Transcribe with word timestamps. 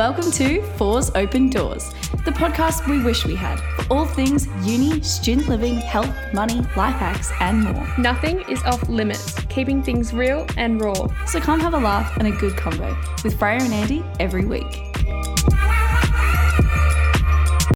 Welcome 0.00 0.30
to 0.30 0.62
Fours 0.78 1.10
Open 1.14 1.50
Doors, 1.50 1.90
the 2.24 2.30
podcast 2.30 2.88
we 2.88 3.02
wish 3.04 3.26
we 3.26 3.34
had 3.34 3.60
for 3.60 3.92
all 3.92 4.06
things 4.06 4.46
uni, 4.66 5.02
student 5.02 5.46
living, 5.46 5.74
health, 5.74 6.16
money, 6.32 6.62
life 6.74 6.96
hacks, 6.96 7.30
and 7.38 7.64
more. 7.64 7.86
Nothing 7.98 8.40
is 8.48 8.62
off 8.62 8.88
limits, 8.88 9.34
keeping 9.50 9.82
things 9.82 10.14
real 10.14 10.46
and 10.56 10.80
raw. 10.80 11.06
So 11.26 11.38
come 11.38 11.60
have 11.60 11.74
a 11.74 11.78
laugh 11.78 12.16
and 12.16 12.26
a 12.26 12.30
good 12.30 12.54
convo 12.54 12.96
with 13.22 13.38
Freya 13.38 13.60
and 13.60 13.74
Andy 13.74 14.02
every 14.18 14.46
week. 14.46 14.64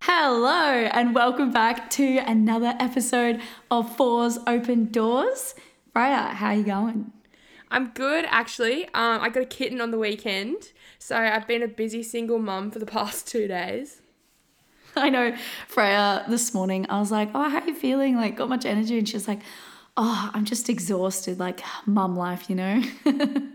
Hello, 0.01 0.89
and 0.95 1.15
welcome 1.15 1.53
back 1.53 1.91
to 1.91 2.21
another 2.27 2.75
episode 2.81 3.43
of 3.71 3.95
Fours 3.97 4.39
Open 4.47 4.87
Doors. 4.87 5.55
Freya, 5.93 6.31
how 6.33 6.47
are 6.47 6.55
you 6.55 6.65
going? 6.65 7.13
I'm 7.71 7.89
good 7.91 8.25
actually. 8.29 8.85
Um, 8.87 9.21
I 9.21 9.29
got 9.29 9.43
a 9.43 9.47
kitten 9.47 9.81
on 9.81 9.91
the 9.91 9.99
weekend, 9.99 10.73
so 11.05 11.17
I've 11.17 11.47
been 11.47 11.63
a 11.63 11.69
busy 11.69 12.03
single 12.03 12.39
mum 12.39 12.71
for 12.71 12.79
the 12.79 12.87
past 12.99 13.29
two 13.29 13.47
days. 13.47 14.01
I 14.97 15.11
know 15.11 15.37
Freya 15.69 16.25
this 16.29 16.55
morning, 16.55 16.87
I 16.89 16.99
was 16.99 17.11
like, 17.11 17.31
Oh, 17.35 17.51
how 17.51 17.59
are 17.59 17.67
you 17.67 17.75
feeling? 17.75 18.17
Like, 18.17 18.37
got 18.37 18.49
much 18.49 18.65
energy? 18.65 18.97
And 18.97 19.09
she's 19.09 19.29
like, 19.29 19.41
Oh, 19.97 20.31
I'm 20.33 20.45
just 20.45 20.71
exhausted, 20.71 21.39
like 21.39 21.61
mum 21.85 22.17
life, 22.17 22.49
you 22.49 22.57
know? 22.57 22.83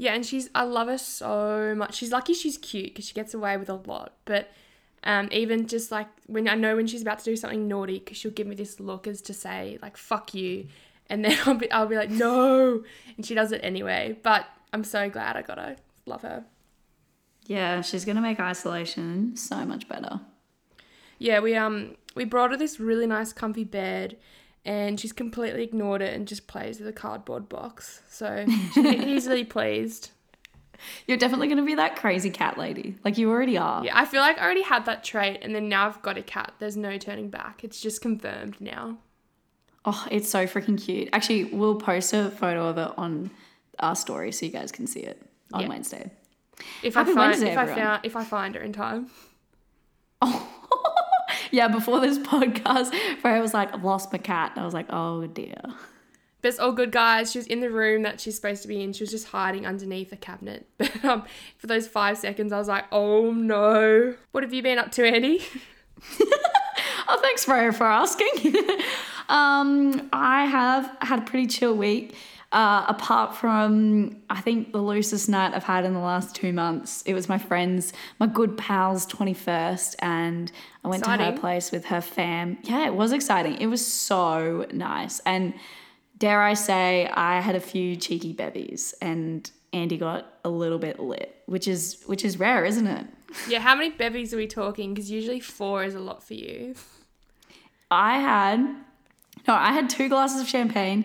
Yeah, 0.00 0.14
and 0.14 0.24
she's 0.24 0.48
I 0.54 0.62
love 0.62 0.86
her 0.86 0.96
so 0.96 1.74
much. 1.76 1.96
She's 1.96 2.12
lucky 2.12 2.32
she's 2.32 2.56
cute 2.56 2.90
because 2.90 3.04
she 3.04 3.14
gets 3.14 3.34
away 3.34 3.56
with 3.56 3.68
a 3.68 3.74
lot. 3.74 4.14
But 4.26 4.52
um, 5.02 5.28
even 5.32 5.66
just 5.66 5.90
like 5.90 6.06
when 6.26 6.48
I 6.48 6.54
know 6.54 6.76
when 6.76 6.86
she's 6.86 7.02
about 7.02 7.18
to 7.18 7.24
do 7.24 7.34
something 7.34 7.66
naughty, 7.66 7.98
because 7.98 8.16
she'll 8.16 8.30
give 8.30 8.46
me 8.46 8.54
this 8.54 8.78
look 8.78 9.08
as 9.08 9.20
to 9.22 9.34
say 9.34 9.76
like 9.82 9.96
"fuck 9.96 10.34
you," 10.34 10.68
and 11.10 11.24
then 11.24 11.36
I'll 11.46 11.54
be 11.54 11.70
I'll 11.72 11.88
be 11.88 11.96
like 11.96 12.10
no, 12.10 12.84
and 13.16 13.26
she 13.26 13.34
does 13.34 13.50
it 13.50 13.60
anyway. 13.64 14.16
But 14.22 14.46
I'm 14.72 14.84
so 14.84 15.10
glad 15.10 15.36
I 15.36 15.42
got 15.42 15.58
her. 15.58 15.76
Love 16.06 16.22
her. 16.22 16.44
Yeah, 17.48 17.80
she's 17.80 18.04
gonna 18.04 18.20
make 18.20 18.38
isolation 18.38 19.36
so 19.36 19.64
much 19.64 19.88
better. 19.88 20.20
Yeah, 21.18 21.40
we 21.40 21.56
um 21.56 21.96
we 22.14 22.24
brought 22.24 22.50
her 22.52 22.56
this 22.56 22.78
really 22.78 23.06
nice 23.06 23.32
comfy 23.32 23.64
bed 23.64 24.16
and 24.64 25.00
she's 25.00 25.12
completely 25.12 25.62
ignored 25.64 26.02
it 26.02 26.14
and 26.14 26.28
just 26.28 26.46
plays 26.46 26.78
with 26.78 26.86
a 26.88 26.92
cardboard 26.92 27.48
box. 27.48 28.02
So 28.08 28.44
she's 28.74 28.76
easily 29.16 29.42
pleased. 29.44 30.10
You're 31.06 31.16
definitely 31.16 31.48
gonna 31.48 31.64
be 31.64 31.74
that 31.74 31.96
crazy 31.96 32.30
cat 32.30 32.56
lady. 32.58 32.94
Like 33.04 33.18
you 33.18 33.30
already 33.30 33.56
are. 33.58 33.84
Yeah, 33.84 33.98
I 33.98 34.04
feel 34.04 34.20
like 34.20 34.38
I 34.38 34.44
already 34.44 34.62
had 34.62 34.84
that 34.84 35.02
trait 35.02 35.38
and 35.42 35.54
then 35.54 35.68
now 35.68 35.86
I've 35.88 36.02
got 36.02 36.18
a 36.18 36.22
cat. 36.22 36.52
There's 36.58 36.76
no 36.76 36.98
turning 36.98 37.30
back. 37.30 37.64
It's 37.64 37.80
just 37.80 38.00
confirmed 38.02 38.60
now. 38.60 38.98
Oh, 39.84 40.06
it's 40.10 40.28
so 40.28 40.46
freaking 40.46 40.80
cute. 40.80 41.08
Actually, 41.14 41.44
we'll 41.44 41.76
post 41.76 42.12
a 42.12 42.30
photo 42.30 42.68
of 42.68 42.76
it 42.78 42.90
on 42.98 43.30
our 43.78 43.96
story 43.96 44.32
so 44.32 44.44
you 44.44 44.52
guys 44.52 44.70
can 44.70 44.86
see 44.86 45.00
it 45.00 45.22
on 45.52 45.62
Yeah. 45.62 45.68
Wednesday. 45.68 46.10
If 46.82 46.94
Happy 46.94 47.10
I 47.12 47.14
find 47.14 47.30
Wednesday, 47.30 47.50
if 47.52 47.58
I 47.58 47.62
everyone. 47.62 47.82
found 47.84 48.04
if 48.04 48.16
I 48.16 48.24
find 48.24 48.54
her 48.54 48.60
in 48.60 48.72
time. 48.72 49.10
Oh. 50.22 50.44
Yeah, 51.50 51.68
before 51.68 52.00
this 52.00 52.18
podcast, 52.32 52.94
Freya 53.20 53.40
was 53.40 53.54
like, 53.54 53.72
I've 53.72 53.84
lost 53.84 54.12
my 54.12 54.18
cat. 54.18 54.52
And 54.54 54.60
I 54.62 54.64
was 54.66 54.74
like, 54.74 54.86
oh 54.90 55.26
dear. 55.26 55.56
But 56.42 56.48
it's 56.48 56.58
all 56.58 56.72
good, 56.72 56.92
guys. 56.92 57.32
She 57.32 57.38
was 57.38 57.46
in 57.46 57.60
the 57.60 57.70
room 57.70 58.02
that 58.02 58.20
she's 58.20 58.36
supposed 58.36 58.60
to 58.62 58.68
be 58.68 58.82
in. 58.82 58.92
She 58.92 59.02
was 59.02 59.10
just 59.10 59.28
hiding 59.28 59.66
underneath 59.66 60.12
a 60.12 60.16
cabinet. 60.16 60.68
But 60.78 61.04
um, 61.04 61.24
for 61.56 61.66
those 61.66 61.86
five 61.88 62.18
seconds, 62.18 62.52
I 62.52 62.58
was 62.58 62.68
like, 62.68 62.84
"Oh 62.92 63.32
no!" 63.32 64.14
What 64.32 64.42
have 64.42 64.52
you 64.52 64.62
been 64.62 64.78
up 64.78 64.90
to, 64.92 65.06
Andy? 65.06 65.42
Oh, 67.10 67.18
thanks, 67.22 67.44
Freya, 67.44 67.72
for 67.72 67.86
asking. 67.86 68.54
um, 69.30 70.08
I 70.12 70.44
have 70.44 70.94
had 71.00 71.20
a 71.20 71.22
pretty 71.22 71.46
chill 71.46 71.74
week. 71.74 72.14
Uh, 72.50 72.86
apart 72.88 73.36
from, 73.36 74.22
I 74.30 74.40
think 74.40 74.72
the 74.72 74.80
loosest 74.80 75.28
night 75.28 75.52
I've 75.54 75.64
had 75.64 75.84
in 75.84 75.92
the 75.92 76.00
last 76.00 76.34
two 76.34 76.50
months. 76.54 77.02
It 77.02 77.12
was 77.12 77.28
my 77.28 77.36
friend's, 77.36 77.92
my 78.18 78.26
good 78.26 78.56
pal's 78.56 79.06
21st, 79.06 79.96
and 79.98 80.50
I 80.82 80.88
went 80.88 81.04
to 81.04 81.10
her 81.10 81.32
place 81.32 81.70
with 81.70 81.84
her 81.86 82.00
fam. 82.00 82.56
Yeah, 82.62 82.86
it 82.86 82.94
was 82.94 83.12
exciting. 83.12 83.56
It 83.60 83.66
was 83.66 83.86
so 83.86 84.64
nice. 84.72 85.20
And 85.26 85.52
dare 86.16 86.40
I 86.40 86.54
say, 86.54 87.08
I 87.12 87.40
had 87.40 87.54
a 87.54 87.60
few 87.60 87.96
cheeky 87.96 88.32
bevies, 88.32 88.94
and 89.02 89.50
Andy 89.74 89.98
got 89.98 90.38
a 90.44 90.48
little 90.48 90.78
bit 90.78 90.98
lit, 90.98 91.42
which 91.46 91.68
is 91.68 92.02
which 92.06 92.24
is 92.24 92.38
rare, 92.38 92.64
isn't 92.64 92.86
it? 92.86 93.06
Yeah, 93.46 93.58
how 93.60 93.74
many 93.74 93.90
bevies 93.90 94.32
are 94.32 94.38
we 94.38 94.46
talking? 94.46 94.94
Because 94.94 95.10
usually 95.10 95.38
four 95.38 95.84
is 95.84 95.94
a 95.94 96.00
lot 96.00 96.22
for 96.22 96.32
you. 96.32 96.74
I 97.90 98.18
had 98.18 98.60
no, 99.46 99.54
I 99.54 99.72
had 99.72 99.90
two 99.90 100.08
glasses 100.08 100.40
of 100.40 100.48
champagne, 100.48 101.04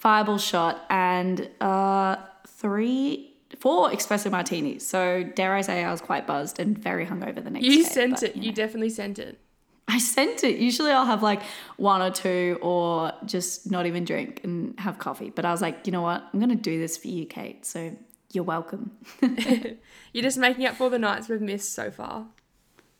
fireball 0.00 0.38
shot, 0.38 0.84
and 0.88 1.48
uh, 1.60 2.16
three, 2.48 3.34
four 3.58 3.90
espresso 3.90 4.30
martinis. 4.30 4.86
So 4.86 5.22
dare 5.22 5.54
I 5.54 5.60
say, 5.60 5.84
I 5.84 5.90
was 5.90 6.00
quite 6.00 6.26
buzzed 6.26 6.58
and 6.58 6.76
very 6.76 7.06
hungover 7.06 7.44
the 7.44 7.50
next 7.50 7.66
day. 7.66 7.72
You 7.72 7.84
sent 7.84 8.14
but, 8.14 8.22
it. 8.22 8.36
you 8.36 8.44
You 8.44 8.52
definitely 8.52 8.90
sent 8.90 9.18
it. 9.18 9.38
I 9.86 9.98
sent 9.98 10.42
it. 10.42 10.58
Usually, 10.58 10.90
I'll 10.90 11.04
have 11.04 11.22
like 11.22 11.42
one 11.76 12.00
or 12.00 12.10
two, 12.10 12.58
or 12.62 13.12
just 13.26 13.70
not 13.70 13.86
even 13.86 14.04
drink 14.04 14.40
and 14.42 14.78
have 14.80 14.98
coffee. 14.98 15.30
But 15.30 15.44
I 15.44 15.52
was 15.52 15.60
like, 15.60 15.86
you 15.86 15.92
know 15.92 16.02
what? 16.02 16.24
I'm 16.32 16.40
gonna 16.40 16.54
do 16.54 16.78
this 16.78 16.96
for 16.96 17.08
you, 17.08 17.26
Kate. 17.26 17.66
So 17.66 17.94
you're 18.32 18.44
welcome. 18.44 18.92
You're 20.12 20.22
just 20.22 20.38
making 20.38 20.66
up 20.66 20.76
for 20.76 20.90
the 20.90 20.98
nights 20.98 21.28
we've 21.28 21.40
missed 21.40 21.72
so 21.72 21.90
far. 21.90 22.26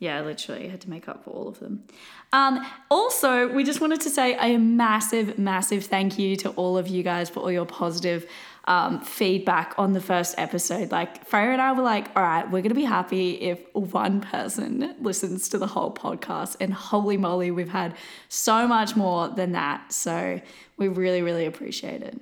Yeah, 0.00 0.22
literally, 0.22 0.64
I 0.64 0.70
had 0.70 0.80
to 0.80 0.88
make 0.90 1.08
up 1.08 1.24
for 1.24 1.30
all 1.30 1.46
of 1.46 1.60
them. 1.60 1.84
Um, 2.32 2.66
also, 2.90 3.48
we 3.48 3.64
just 3.64 3.82
wanted 3.82 4.00
to 4.00 4.08
say 4.08 4.34
a 4.40 4.56
massive, 4.56 5.38
massive 5.38 5.84
thank 5.84 6.18
you 6.18 6.36
to 6.36 6.48
all 6.52 6.78
of 6.78 6.88
you 6.88 7.02
guys 7.02 7.28
for 7.28 7.40
all 7.40 7.52
your 7.52 7.66
positive 7.66 8.26
um, 8.64 9.02
feedback 9.02 9.74
on 9.76 9.92
the 9.92 10.00
first 10.00 10.36
episode. 10.38 10.90
Like, 10.90 11.26
Freya 11.26 11.50
and 11.50 11.60
I 11.60 11.72
were 11.72 11.82
like, 11.82 12.08
all 12.16 12.22
right, 12.22 12.46
we're 12.46 12.62
going 12.62 12.70
to 12.70 12.74
be 12.74 12.84
happy 12.84 13.32
if 13.42 13.60
one 13.74 14.22
person 14.22 14.94
listens 15.02 15.50
to 15.50 15.58
the 15.58 15.66
whole 15.66 15.92
podcast. 15.92 16.56
And 16.60 16.72
holy 16.72 17.18
moly, 17.18 17.50
we've 17.50 17.68
had 17.68 17.94
so 18.30 18.66
much 18.66 18.96
more 18.96 19.28
than 19.28 19.52
that. 19.52 19.92
So 19.92 20.40
we 20.78 20.88
really, 20.88 21.20
really 21.20 21.44
appreciate 21.44 22.00
it. 22.00 22.18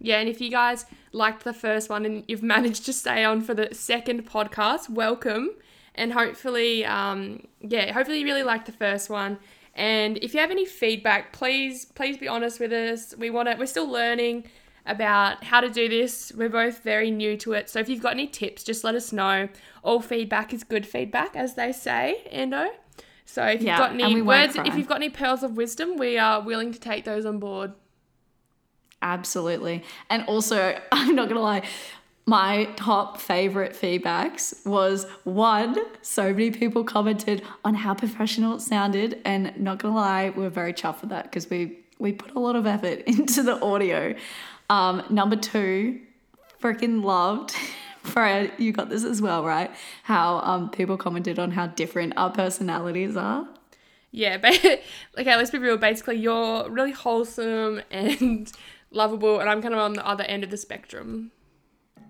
Yeah, 0.00 0.18
and 0.18 0.30
if 0.30 0.40
you 0.40 0.50
guys 0.50 0.86
liked 1.12 1.44
the 1.44 1.52
first 1.52 1.90
one 1.90 2.06
and 2.06 2.24
you've 2.26 2.42
managed 2.56 2.86
to 2.86 2.94
stay 2.94 3.22
on 3.22 3.42
for 3.42 3.52
the 3.52 3.68
second 3.72 4.26
podcast, 4.26 4.88
welcome. 4.88 5.50
And 5.98 6.12
hopefully, 6.12 6.84
um, 6.86 7.46
yeah, 7.60 7.92
hopefully 7.92 8.20
you 8.20 8.24
really 8.24 8.44
liked 8.44 8.66
the 8.66 8.72
first 8.72 9.10
one. 9.10 9.38
And 9.74 10.16
if 10.18 10.32
you 10.32 10.40
have 10.40 10.50
any 10.50 10.64
feedback, 10.64 11.32
please, 11.32 11.84
please 11.84 12.16
be 12.16 12.28
honest 12.28 12.58
with 12.60 12.72
us. 12.72 13.14
We 13.16 13.30
want 13.30 13.48
to. 13.48 13.56
We're 13.56 13.66
still 13.66 13.90
learning 13.90 14.44
about 14.86 15.44
how 15.44 15.60
to 15.60 15.68
do 15.68 15.88
this. 15.88 16.32
We're 16.34 16.48
both 16.48 16.82
very 16.82 17.10
new 17.10 17.36
to 17.38 17.52
it. 17.52 17.68
So 17.68 17.78
if 17.78 17.88
you've 17.88 18.02
got 18.02 18.12
any 18.12 18.26
tips, 18.26 18.64
just 18.64 18.84
let 18.84 18.94
us 18.94 19.12
know. 19.12 19.48
All 19.82 20.00
feedback 20.00 20.54
is 20.54 20.64
good 20.64 20.86
feedback, 20.86 21.36
as 21.36 21.54
they 21.54 21.72
say, 21.72 22.24
Ando. 22.32 22.68
So 23.24 23.44
if 23.44 23.60
you've 23.60 23.76
got 23.76 23.92
any 23.92 24.22
words, 24.22 24.54
cry. 24.54 24.64
if 24.66 24.74
you've 24.74 24.88
got 24.88 24.96
any 24.96 25.10
pearls 25.10 25.42
of 25.42 25.56
wisdom, 25.56 25.96
we 25.96 26.16
are 26.16 26.40
willing 26.40 26.72
to 26.72 26.80
take 26.80 27.04
those 27.04 27.26
on 27.26 27.38
board. 27.38 27.72
Absolutely. 29.02 29.84
And 30.10 30.24
also, 30.24 30.78
I'm 30.92 31.14
not 31.14 31.28
going 31.28 31.36
to 31.36 31.42
lie, 31.42 31.62
my 32.28 32.66
top 32.76 33.18
favorite 33.18 33.72
feedbacks 33.72 34.66
was 34.66 35.06
one, 35.24 35.78
so 36.02 36.24
many 36.24 36.50
people 36.50 36.84
commented 36.84 37.42
on 37.64 37.74
how 37.74 37.94
professional 37.94 38.56
it 38.56 38.60
sounded. 38.60 39.18
And 39.24 39.58
not 39.58 39.80
to 39.80 39.88
lie, 39.88 40.28
we 40.36 40.44
are 40.44 40.50
very 40.50 40.74
chuffed 40.74 41.00
with 41.00 41.08
that 41.08 41.24
because 41.24 41.48
we, 41.48 41.78
we 41.98 42.12
put 42.12 42.34
a 42.34 42.38
lot 42.38 42.54
of 42.54 42.66
effort 42.66 42.98
into 43.06 43.42
the 43.42 43.58
audio. 43.64 44.14
Um, 44.68 45.02
number 45.08 45.36
two, 45.36 46.00
freaking 46.62 47.02
loved. 47.02 47.56
Freya, 48.02 48.52
you 48.58 48.72
got 48.72 48.90
this 48.90 49.04
as 49.04 49.22
well, 49.22 49.42
right? 49.42 49.70
How 50.02 50.40
um, 50.40 50.68
people 50.68 50.98
commented 50.98 51.38
on 51.38 51.50
how 51.50 51.68
different 51.68 52.12
our 52.18 52.30
personalities 52.30 53.16
are. 53.16 53.48
Yeah, 54.10 54.36
but 54.36 54.54
okay, 55.18 55.34
let's 55.34 55.50
be 55.50 55.58
real. 55.58 55.78
Basically, 55.78 56.16
you're 56.16 56.68
really 56.68 56.92
wholesome 56.92 57.80
and 57.90 58.52
lovable, 58.90 59.40
and 59.40 59.48
I'm 59.48 59.62
kind 59.62 59.72
of 59.72 59.80
on 59.80 59.94
the 59.94 60.06
other 60.06 60.24
end 60.24 60.44
of 60.44 60.50
the 60.50 60.58
spectrum. 60.58 61.30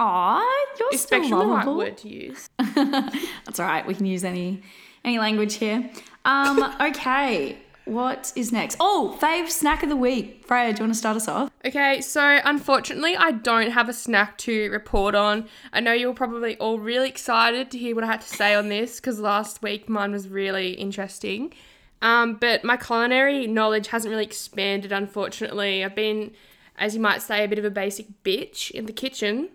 Aw, 0.00 0.66
you're 0.78 0.94
Is 0.94 1.02
still 1.02 1.20
spectrum 1.20 1.40
the 1.40 1.46
right 1.46 1.66
word 1.66 1.98
to 1.98 2.08
use? 2.08 2.48
That's 2.58 3.58
all 3.58 3.66
right. 3.66 3.86
We 3.86 3.94
can 3.94 4.06
use 4.06 4.24
any 4.24 4.62
any 5.04 5.18
language 5.18 5.54
here. 5.54 5.90
Um, 6.24 6.74
okay. 6.80 7.58
What 7.84 8.34
is 8.36 8.52
next? 8.52 8.76
Oh, 8.80 9.16
fave 9.18 9.48
snack 9.48 9.82
of 9.82 9.88
the 9.88 9.96
week. 9.96 10.44
Freya, 10.46 10.74
do 10.74 10.80
you 10.80 10.84
want 10.84 10.92
to 10.92 10.98
start 10.98 11.16
us 11.16 11.26
off? 11.26 11.50
Okay, 11.64 12.02
so 12.02 12.38
unfortunately, 12.44 13.16
I 13.16 13.30
don't 13.30 13.70
have 13.70 13.88
a 13.88 13.94
snack 13.94 14.36
to 14.38 14.70
report 14.70 15.14
on. 15.14 15.48
I 15.72 15.80
know 15.80 15.94
you're 15.94 16.12
probably 16.12 16.58
all 16.58 16.78
really 16.78 17.08
excited 17.08 17.70
to 17.70 17.78
hear 17.78 17.94
what 17.94 18.04
I 18.04 18.08
had 18.08 18.20
to 18.20 18.28
say 18.28 18.54
on 18.54 18.68
this 18.68 19.00
because 19.00 19.20
last 19.20 19.62
week 19.62 19.88
mine 19.88 20.12
was 20.12 20.28
really 20.28 20.72
interesting. 20.72 21.54
Um, 22.02 22.34
but 22.34 22.62
my 22.62 22.76
culinary 22.76 23.46
knowledge 23.46 23.88
hasn't 23.88 24.10
really 24.10 24.26
expanded, 24.26 24.92
unfortunately. 24.92 25.82
I've 25.82 25.94
been, 25.94 26.32
as 26.76 26.94
you 26.94 27.00
might 27.00 27.22
say, 27.22 27.42
a 27.42 27.48
bit 27.48 27.58
of 27.58 27.64
a 27.64 27.70
basic 27.70 28.22
bitch 28.22 28.70
in 28.70 28.84
the 28.84 28.92
kitchen. 28.92 29.48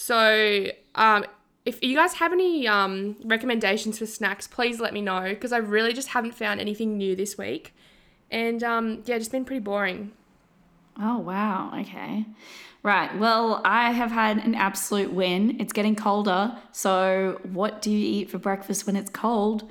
So, 0.00 0.70
um, 0.94 1.24
if 1.64 1.82
you 1.82 1.96
guys 1.96 2.14
have 2.14 2.32
any 2.32 2.68
um, 2.68 3.16
recommendations 3.24 3.98
for 3.98 4.06
snacks, 4.06 4.46
please 4.46 4.78
let 4.78 4.94
me 4.94 5.02
know 5.02 5.22
because 5.30 5.52
I 5.52 5.56
really 5.56 5.92
just 5.92 6.10
haven't 6.10 6.36
found 6.36 6.60
anything 6.60 6.96
new 6.96 7.16
this 7.16 7.36
week. 7.36 7.74
And 8.30 8.62
um, 8.62 9.02
yeah, 9.06 9.18
just 9.18 9.32
been 9.32 9.44
pretty 9.44 9.58
boring. 9.58 10.12
Oh, 11.00 11.18
wow. 11.18 11.72
Okay. 11.80 12.26
Right. 12.84 13.18
Well, 13.18 13.60
I 13.64 13.90
have 13.90 14.12
had 14.12 14.38
an 14.38 14.54
absolute 14.54 15.12
win. 15.12 15.60
It's 15.60 15.72
getting 15.72 15.96
colder. 15.96 16.56
So, 16.70 17.40
what 17.42 17.82
do 17.82 17.90
you 17.90 18.20
eat 18.20 18.30
for 18.30 18.38
breakfast 18.38 18.86
when 18.86 18.94
it's 18.94 19.10
cold? 19.10 19.68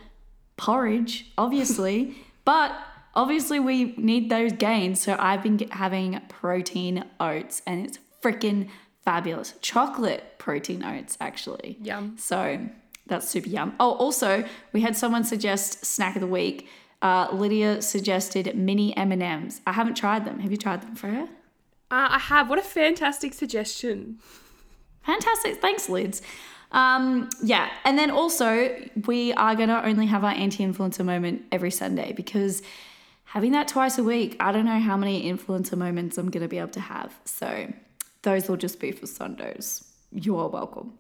Porridge, 0.58 1.32
obviously. 1.38 2.18
but 2.44 2.78
obviously, 3.16 3.62
we 3.62 3.96
need 3.96 4.30
those 4.30 4.52
gains. 4.52 5.02
So, 5.02 5.16
I've 5.18 5.42
been 5.42 5.58
having 5.70 6.20
protein 6.28 7.06
oats 7.18 7.62
and 7.66 7.86
it's 7.86 8.00
freaking 8.22 8.68
fabulous. 9.08 9.54
Chocolate 9.62 10.38
protein 10.38 10.84
oats, 10.84 11.18
actually. 11.22 11.78
Yum. 11.82 12.18
So, 12.20 12.60
that's 13.06 13.30
super 13.30 13.48
yum. 13.48 13.74
Oh, 13.80 13.94
also, 13.94 14.44
we 14.74 14.82
had 14.82 14.98
someone 14.98 15.24
suggest 15.24 15.86
snack 15.86 16.18
of 16.18 16.22
the 16.22 16.28
week. 16.28 16.68
Uh, 17.02 17.30
Lydia 17.32 17.82
suggested 17.82 18.54
mini 18.54 18.96
M&Ms. 18.98 19.62
I 19.66 19.72
haven't 19.72 19.96
tried 19.96 20.26
them. 20.26 20.40
Have 20.40 20.52
you 20.52 20.58
tried 20.58 20.82
them, 20.82 20.96
Freya? 20.98 21.30
Uh, 21.90 22.10
I 22.12 22.20
have. 22.20 22.50
What 22.50 22.60
a 22.60 22.62
fantastic 22.62 23.34
suggestion. 23.34 24.20
Fantastic. 25.04 25.62
Thanks, 25.62 25.88
Lids. 25.88 26.22
Um, 26.74 27.30
yeah, 27.42 27.70
and 27.86 27.98
then 27.98 28.12
also 28.12 28.76
we 29.06 29.32
are 29.36 29.56
gonna 29.56 29.82
only 29.86 30.08
have 30.08 30.26
our 30.26 30.34
anti-influencer 30.34 31.06
moment 31.06 31.46
every 31.50 31.72
Sunday 31.72 32.12
because 32.12 32.62
having 33.24 33.54
that 33.54 33.70
twice 33.70 33.98
a 33.98 34.04
week, 34.04 34.36
I 34.42 34.52
don't 34.52 34.66
know 34.66 34.82
how 34.82 34.98
many 34.98 35.32
influencer 35.32 35.78
moments 35.78 36.18
I'm 36.18 36.30
gonna 36.30 36.50
be 36.50 36.58
able 36.58 36.72
to 36.72 36.82
have. 36.82 37.18
So 37.24 37.72
those 38.22 38.50
will 38.50 38.58
just 38.58 38.80
be 38.80 38.92
for 38.92 39.08
Sundays. 39.08 39.84
You 40.12 40.38
are 40.38 40.48
welcome. 40.48 40.94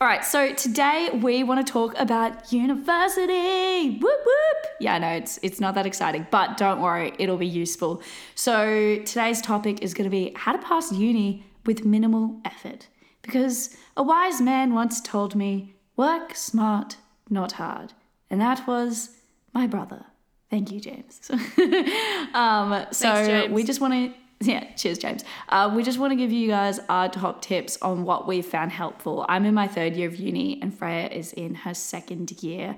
All 0.00 0.08
right, 0.08 0.24
so 0.24 0.54
today 0.54 1.10
we 1.12 1.44
want 1.44 1.64
to 1.64 1.70
talk 1.70 1.94
about 1.98 2.50
university. 2.50 3.98
Whoop 3.98 4.20
whoop. 4.24 4.66
Yeah, 4.80 4.96
no, 4.98 5.08
it's 5.08 5.38
it's 5.42 5.60
not 5.60 5.74
that 5.74 5.86
exciting, 5.86 6.26
but 6.30 6.56
don't 6.56 6.80
worry, 6.80 7.12
it'll 7.18 7.36
be 7.36 7.46
useful. 7.46 8.02
So 8.34 8.98
today's 9.04 9.42
topic 9.42 9.82
is 9.82 9.92
going 9.92 10.04
to 10.04 10.10
be 10.10 10.32
how 10.34 10.52
to 10.52 10.58
pass 10.58 10.90
uni 10.92 11.44
with 11.66 11.84
minimal 11.84 12.40
effort. 12.44 12.88
Because 13.20 13.76
a 13.96 14.02
wise 14.02 14.40
man 14.40 14.74
once 14.74 15.00
told 15.00 15.34
me, 15.34 15.74
work 15.96 16.34
smart, 16.34 16.96
not 17.28 17.52
hard. 17.52 17.92
And 18.30 18.40
that 18.40 18.66
was 18.66 19.10
my 19.52 19.66
brother. 19.66 20.04
Thank 20.50 20.70
you, 20.70 20.80
James. 20.80 21.20
um, 22.34 22.86
so 22.92 23.08
Thanks, 23.08 23.28
James. 23.28 23.52
we 23.52 23.64
just 23.64 23.80
want 23.80 23.94
to 23.94 24.12
yeah, 24.46 24.72
cheers, 24.74 24.98
James. 24.98 25.24
Uh, 25.48 25.72
we 25.74 25.82
just 25.82 25.98
want 25.98 26.10
to 26.10 26.16
give 26.16 26.30
you 26.30 26.48
guys 26.48 26.78
our 26.88 27.08
top 27.08 27.40
tips 27.40 27.78
on 27.80 28.04
what 28.04 28.26
we 28.26 28.42
found 28.42 28.72
helpful. 28.72 29.24
I'm 29.28 29.44
in 29.44 29.54
my 29.54 29.66
third 29.66 29.96
year 29.96 30.08
of 30.08 30.16
uni, 30.16 30.60
and 30.60 30.76
Freya 30.76 31.08
is 31.08 31.32
in 31.32 31.54
her 31.54 31.72
second 31.72 32.42
year. 32.42 32.76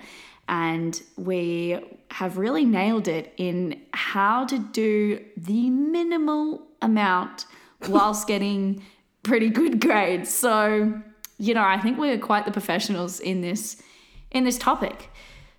And 0.49 1.01
we 1.17 1.81
have 2.13 2.39
really 2.39 2.65
nailed 2.65 3.09
it 3.09 3.35
in 3.37 3.83
how 3.93 4.45
to 4.47 4.59
do 4.59 5.25
the 5.37 5.71
minimal 5.71 6.63
amount 6.81 7.47
whilst 7.89 8.29
getting 8.29 8.83
pretty 9.25 9.49
good 9.49 9.81
grades. 9.81 10.33
So, 10.33 11.03
you 11.39 11.55
know, 11.55 11.65
I 11.65 11.81
think 11.81 11.99
we're 11.99 12.19
quite 12.19 12.45
the 12.45 12.53
professionals 12.53 13.19
in 13.19 13.41
this 13.41 13.83
in 14.31 14.45
this 14.45 14.59
topic. 14.59 15.11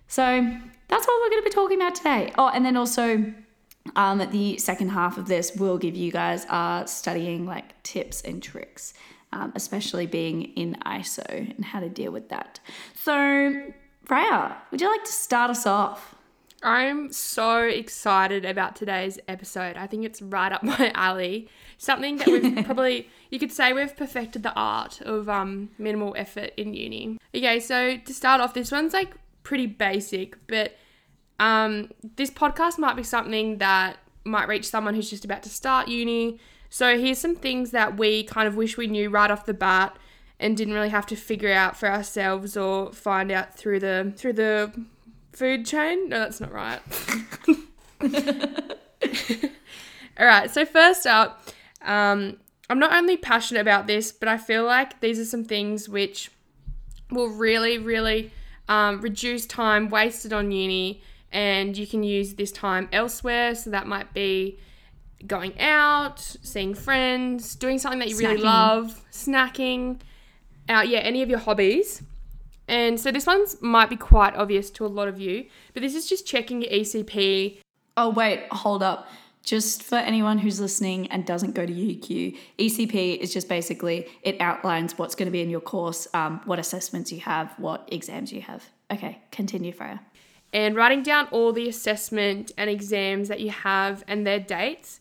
So 0.06 0.22
that's 0.88 1.06
what 1.06 1.20
we're 1.22 1.30
going 1.30 1.42
to 1.42 1.50
be 1.50 1.54
talking 1.54 1.78
about 1.78 1.94
today. 1.94 2.32
Oh, 2.38 2.48
and 2.48 2.64
then 2.64 2.76
also 2.76 3.32
um, 3.96 4.18
the 4.30 4.58
second 4.58 4.90
half 4.90 5.18
of 5.18 5.28
this 5.28 5.54
will 5.56 5.78
give 5.78 5.96
you 5.96 6.12
guys 6.12 6.44
uh, 6.46 6.84
studying 6.84 7.46
like 7.46 7.80
tips 7.82 8.20
and 8.22 8.42
tricks, 8.42 8.94
um, 9.32 9.52
especially 9.54 10.06
being 10.06 10.42
in 10.54 10.76
ISO 10.86 11.28
and 11.28 11.64
how 11.64 11.80
to 11.80 11.88
deal 11.88 12.12
with 12.12 12.28
that. 12.28 12.60
So, 12.94 13.72
Freya, 14.04 14.56
would 14.70 14.80
you 14.80 14.90
like 14.90 15.04
to 15.04 15.12
start 15.12 15.50
us 15.50 15.66
off? 15.66 16.14
I'm 16.62 17.12
so 17.12 17.62
excited 17.62 18.44
about 18.44 18.74
today's 18.74 19.18
episode. 19.28 19.76
I 19.76 19.86
think 19.86 20.04
it's 20.04 20.20
right 20.20 20.50
up 20.50 20.62
my 20.64 20.90
alley. 20.94 21.48
Something 21.76 22.16
that 22.16 22.26
we've 22.26 22.64
probably, 22.64 23.08
you 23.30 23.38
could 23.38 23.52
say 23.52 23.72
we've 23.72 23.96
perfected 23.96 24.42
the 24.42 24.52
art 24.54 25.00
of 25.02 25.28
um, 25.28 25.70
minimal 25.78 26.14
effort 26.16 26.50
in 26.56 26.74
uni. 26.74 27.18
Okay, 27.34 27.60
so 27.60 27.96
to 27.98 28.14
start 28.14 28.40
off, 28.40 28.54
this 28.54 28.72
one's 28.72 28.92
like 28.92 29.14
pretty 29.44 29.66
basic, 29.66 30.36
but 30.48 30.76
um, 31.38 31.90
this 32.16 32.30
podcast 32.30 32.78
might 32.78 32.96
be 32.96 33.02
something 33.02 33.58
that 33.58 33.98
might 34.24 34.48
reach 34.48 34.68
someone 34.68 34.94
who's 34.94 35.10
just 35.10 35.24
about 35.24 35.42
to 35.44 35.48
start 35.48 35.88
uni. 35.88 36.38
So 36.70 36.98
here's 36.98 37.18
some 37.18 37.36
things 37.36 37.70
that 37.70 37.96
we 37.96 38.24
kind 38.24 38.46
of 38.46 38.56
wish 38.56 38.76
we 38.76 38.86
knew 38.86 39.08
right 39.08 39.30
off 39.30 39.46
the 39.46 39.54
bat 39.54 39.96
and 40.40 40.56
didn't 40.56 40.74
really 40.74 40.90
have 40.90 41.06
to 41.06 41.16
figure 41.16 41.52
out 41.52 41.76
for 41.76 41.88
ourselves 41.88 42.56
or 42.56 42.92
find 42.92 43.30
out 43.30 43.56
through 43.56 43.80
the 43.80 44.12
through 44.16 44.34
the 44.34 44.72
food 45.32 45.64
chain. 45.66 46.08
No, 46.08 46.18
that's 46.20 46.40
not 46.40 46.52
right. 46.52 46.80
All 50.18 50.26
right. 50.26 50.50
So 50.50 50.64
first 50.64 51.06
up, 51.06 51.42
um, 51.82 52.38
I'm 52.68 52.78
not 52.78 52.92
only 52.92 53.16
passionate 53.16 53.60
about 53.60 53.86
this, 53.86 54.12
but 54.12 54.28
I 54.28 54.36
feel 54.36 54.64
like 54.64 55.00
these 55.00 55.18
are 55.18 55.24
some 55.24 55.44
things 55.44 55.88
which 55.88 56.30
will 57.10 57.28
really, 57.28 57.78
really 57.78 58.30
um, 58.68 59.00
reduce 59.00 59.46
time 59.46 59.88
wasted 59.88 60.32
on 60.32 60.50
uni, 60.50 61.02
and 61.32 61.76
you 61.76 61.86
can 61.86 62.02
use 62.02 62.34
this 62.34 62.52
time 62.52 62.88
elsewhere. 62.92 63.54
So 63.54 63.70
that 63.70 63.86
might 63.86 64.12
be 64.14 64.58
going 65.26 65.58
out, 65.60 66.20
seeing 66.20 66.74
friends, 66.74 67.54
doing 67.56 67.78
something 67.78 67.98
that 67.98 68.08
you 68.08 68.18
really 68.18 68.36
love, 68.36 69.04
snacking, 69.10 70.00
uh, 70.68 70.84
yeah, 70.86 71.00
any 71.00 71.22
of 71.22 71.28
your 71.30 71.38
hobbies. 71.38 72.02
And 72.68 73.00
so 73.00 73.10
this 73.10 73.26
one's 73.26 73.60
might 73.62 73.88
be 73.88 73.96
quite 73.96 74.36
obvious 74.36 74.70
to 74.72 74.84
a 74.84 74.88
lot 74.88 75.08
of 75.08 75.18
you, 75.18 75.46
but 75.72 75.82
this 75.82 75.94
is 75.94 76.08
just 76.08 76.26
checking 76.26 76.62
your 76.62 76.70
ECP. 76.70 77.58
Oh, 77.96 78.10
wait, 78.10 78.46
hold 78.52 78.82
up. 78.82 79.08
Just 79.42 79.82
for 79.82 79.96
anyone 79.96 80.36
who's 80.36 80.60
listening 80.60 81.06
and 81.06 81.24
doesn't 81.24 81.54
go 81.54 81.64
to 81.64 81.72
UQ, 81.72 82.36
ECP 82.58 83.16
is 83.16 83.32
just 83.32 83.48
basically 83.48 84.06
it 84.22 84.38
outlines 84.40 84.98
what's 84.98 85.14
going 85.14 85.26
to 85.26 85.32
be 85.32 85.40
in 85.40 85.48
your 85.48 85.62
course, 85.62 86.06
um, 86.12 86.42
what 86.44 86.58
assessments 86.58 87.10
you 87.10 87.20
have, 87.20 87.54
what 87.58 87.88
exams 87.90 88.30
you 88.30 88.42
have. 88.42 88.62
Okay, 88.90 89.18
continue, 89.30 89.72
Freya. 89.72 90.00
And 90.52 90.74
writing 90.76 91.02
down 91.02 91.28
all 91.30 91.52
the 91.52 91.68
assessment 91.68 92.52
and 92.56 92.70
exams 92.70 93.28
that 93.28 93.40
you 93.40 93.50
have 93.50 94.04
and 94.08 94.26
their 94.26 94.40
dates. 94.40 95.00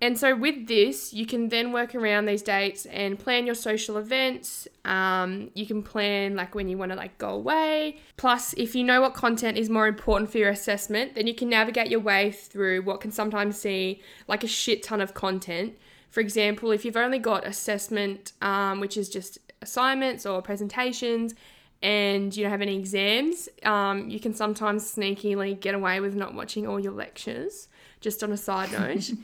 And 0.00 0.18
so 0.18 0.34
with 0.34 0.66
this, 0.66 1.14
you 1.14 1.26
can 1.26 1.48
then 1.48 1.70
work 1.70 1.94
around 1.94 2.26
these 2.26 2.42
dates 2.42 2.86
and 2.86 3.16
plan 3.16 3.46
your 3.46 3.54
social 3.54 3.96
events. 3.98 4.66
Um, 4.84 5.52
you 5.54 5.64
can 5.64 5.84
plan 5.84 6.34
like 6.34 6.56
when 6.56 6.68
you 6.68 6.76
want 6.76 6.90
to 6.90 6.96
like 6.96 7.18
go 7.18 7.28
away. 7.28 7.98
Plus, 8.16 8.52
if 8.54 8.74
you 8.74 8.82
know 8.82 9.00
what 9.00 9.14
content 9.14 9.56
is 9.56 9.70
more 9.70 9.86
important 9.86 10.28
for 10.28 10.38
your 10.38 10.50
assessment, 10.50 11.14
then 11.14 11.28
you 11.28 11.34
can 11.34 11.48
navigate 11.48 11.88
your 11.88 12.00
way 12.00 12.32
through 12.32 12.82
what 12.82 13.00
can 13.00 13.12
sometimes 13.12 13.56
seem 13.56 13.98
like 14.26 14.42
a 14.42 14.48
shit 14.48 14.82
ton 14.82 15.00
of 15.00 15.14
content. 15.14 15.78
For 16.10 16.18
example, 16.18 16.72
if 16.72 16.84
you've 16.84 16.96
only 16.96 17.20
got 17.20 17.46
assessment, 17.46 18.32
um, 18.42 18.80
which 18.80 18.96
is 18.96 19.08
just 19.08 19.38
assignments 19.62 20.26
or 20.26 20.42
presentations, 20.42 21.36
and 21.82 22.34
you 22.36 22.42
don't 22.44 22.52
have 22.52 22.62
any 22.62 22.78
exams, 22.78 23.48
um, 23.64 24.08
you 24.08 24.20
can 24.20 24.34
sometimes 24.34 24.84
sneakily 24.94 25.58
get 25.58 25.74
away 25.74 26.00
with 26.00 26.14
not 26.14 26.34
watching 26.34 26.66
all 26.66 26.78
your 26.80 26.92
lectures. 26.92 27.68
Just 28.00 28.22
on 28.22 28.32
a 28.32 28.36
side 28.36 28.72
note. 28.78 28.96
Just 28.98 29.14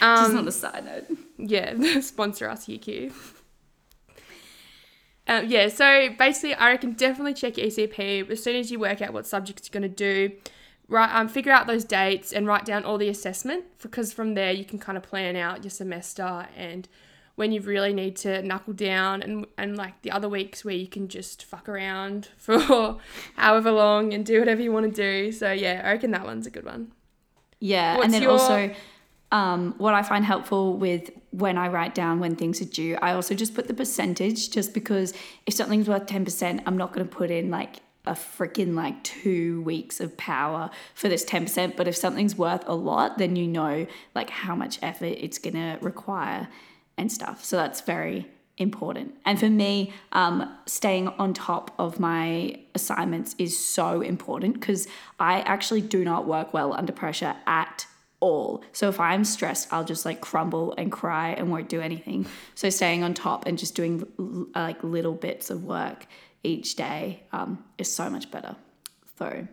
Um, 0.00 0.36
on 0.36 0.48
a 0.48 0.52
side 0.52 0.84
note. 0.84 1.18
yeah, 1.38 2.00
sponsor 2.00 2.48
us, 2.48 2.66
UQ. 2.66 3.12
Um, 5.28 5.46
yeah, 5.46 5.68
so 5.68 6.10
basically, 6.18 6.54
I 6.54 6.70
reckon 6.72 6.92
definitely 6.92 7.34
check 7.34 7.56
your 7.56 7.66
ECP 7.68 8.28
as 8.30 8.42
soon 8.42 8.56
as 8.56 8.70
you 8.70 8.78
work 8.80 9.00
out 9.00 9.12
what 9.12 9.26
subjects 9.26 9.68
you're 9.72 9.80
going 9.80 9.90
to 9.90 9.96
do. 9.96 10.34
Right, 10.88 11.14
um, 11.14 11.28
figure 11.28 11.52
out 11.52 11.66
those 11.68 11.84
dates 11.84 12.32
and 12.32 12.46
write 12.46 12.64
down 12.66 12.84
all 12.84 12.98
the 12.98 13.08
assessment 13.08 13.64
because 13.80 14.12
from 14.12 14.34
there 14.34 14.52
you 14.52 14.64
can 14.64 14.78
kind 14.78 14.98
of 14.98 15.04
plan 15.04 15.36
out 15.36 15.62
your 15.64 15.70
semester 15.70 16.46
and 16.56 16.86
when 17.36 17.50
you 17.52 17.60
really 17.62 17.92
need 17.94 18.16
to 18.16 18.42
knuckle 18.42 18.72
down 18.74 19.22
and 19.22 19.46
and 19.56 19.76
like 19.76 20.00
the 20.02 20.10
other 20.10 20.28
weeks 20.28 20.64
where 20.64 20.74
you 20.74 20.86
can 20.86 21.08
just 21.08 21.44
fuck 21.44 21.68
around 21.68 22.28
for 22.36 22.98
however 23.36 23.70
long 23.70 24.12
and 24.12 24.24
do 24.26 24.38
whatever 24.38 24.60
you 24.62 24.72
want 24.72 24.94
to 24.94 25.02
do. 25.02 25.32
So 25.32 25.50
yeah, 25.52 25.82
I 25.84 25.92
reckon 25.92 26.10
that 26.12 26.24
one's 26.24 26.46
a 26.46 26.50
good 26.50 26.64
one. 26.64 26.92
Yeah, 27.58 27.94
What's 27.94 28.04
and 28.06 28.14
then 28.14 28.22
your- 28.22 28.32
also, 28.32 28.74
um, 29.30 29.74
what 29.78 29.94
I 29.94 30.02
find 30.02 30.24
helpful 30.24 30.76
with 30.76 31.10
when 31.30 31.56
I 31.56 31.68
write 31.68 31.94
down 31.94 32.20
when 32.20 32.36
things 32.36 32.60
are 32.60 32.66
due, 32.66 32.98
I 33.00 33.12
also 33.14 33.34
just 33.34 33.54
put 33.54 33.66
the 33.68 33.74
percentage, 33.74 34.50
just 34.50 34.74
because 34.74 35.14
if 35.46 35.54
something's 35.54 35.88
worth 35.88 36.06
ten 36.06 36.24
percent, 36.24 36.62
I'm 36.66 36.76
not 36.76 36.92
going 36.92 37.08
to 37.08 37.14
put 37.14 37.30
in 37.30 37.50
like 37.50 37.76
a 38.04 38.12
freaking 38.14 38.74
like 38.74 39.02
two 39.04 39.62
weeks 39.62 40.00
of 40.00 40.16
power 40.16 40.70
for 40.94 41.08
this 41.08 41.24
ten 41.24 41.44
percent. 41.44 41.76
But 41.76 41.88
if 41.88 41.96
something's 41.96 42.36
worth 42.36 42.64
a 42.66 42.74
lot, 42.74 43.16
then 43.16 43.36
you 43.36 43.46
know 43.46 43.86
like 44.14 44.28
how 44.28 44.54
much 44.54 44.78
effort 44.82 45.16
it's 45.18 45.38
going 45.38 45.54
to 45.54 45.78
require 45.80 46.48
and 46.96 47.10
stuff. 47.10 47.44
So 47.44 47.56
that's 47.56 47.80
very 47.80 48.28
important. 48.58 49.14
And 49.24 49.38
for 49.38 49.48
me, 49.48 49.92
um, 50.12 50.56
staying 50.66 51.08
on 51.08 51.34
top 51.34 51.74
of 51.78 51.98
my 51.98 52.60
assignments 52.74 53.34
is 53.38 53.58
so 53.58 54.00
important 54.00 54.54
because 54.54 54.86
I 55.18 55.40
actually 55.40 55.80
do 55.80 56.04
not 56.04 56.26
work 56.26 56.52
well 56.52 56.72
under 56.72 56.92
pressure 56.92 57.34
at 57.46 57.86
all. 58.20 58.62
So 58.72 58.88
if 58.88 59.00
I'm 59.00 59.24
stressed, 59.24 59.72
I'll 59.72 59.84
just 59.84 60.04
like 60.04 60.20
crumble 60.20 60.74
and 60.78 60.92
cry 60.92 61.30
and 61.30 61.50
won't 61.50 61.68
do 61.68 61.80
anything. 61.80 62.26
So 62.54 62.70
staying 62.70 63.02
on 63.02 63.14
top 63.14 63.46
and 63.46 63.58
just 63.58 63.74
doing 63.74 64.06
l- 64.18 64.46
like 64.54 64.82
little 64.84 65.14
bits 65.14 65.50
of 65.50 65.64
work 65.64 66.06
each 66.44 66.76
day 66.76 67.24
um, 67.32 67.64
is 67.78 67.92
so 67.92 68.08
much 68.08 68.30
better. 68.30 68.56
So 69.18 69.48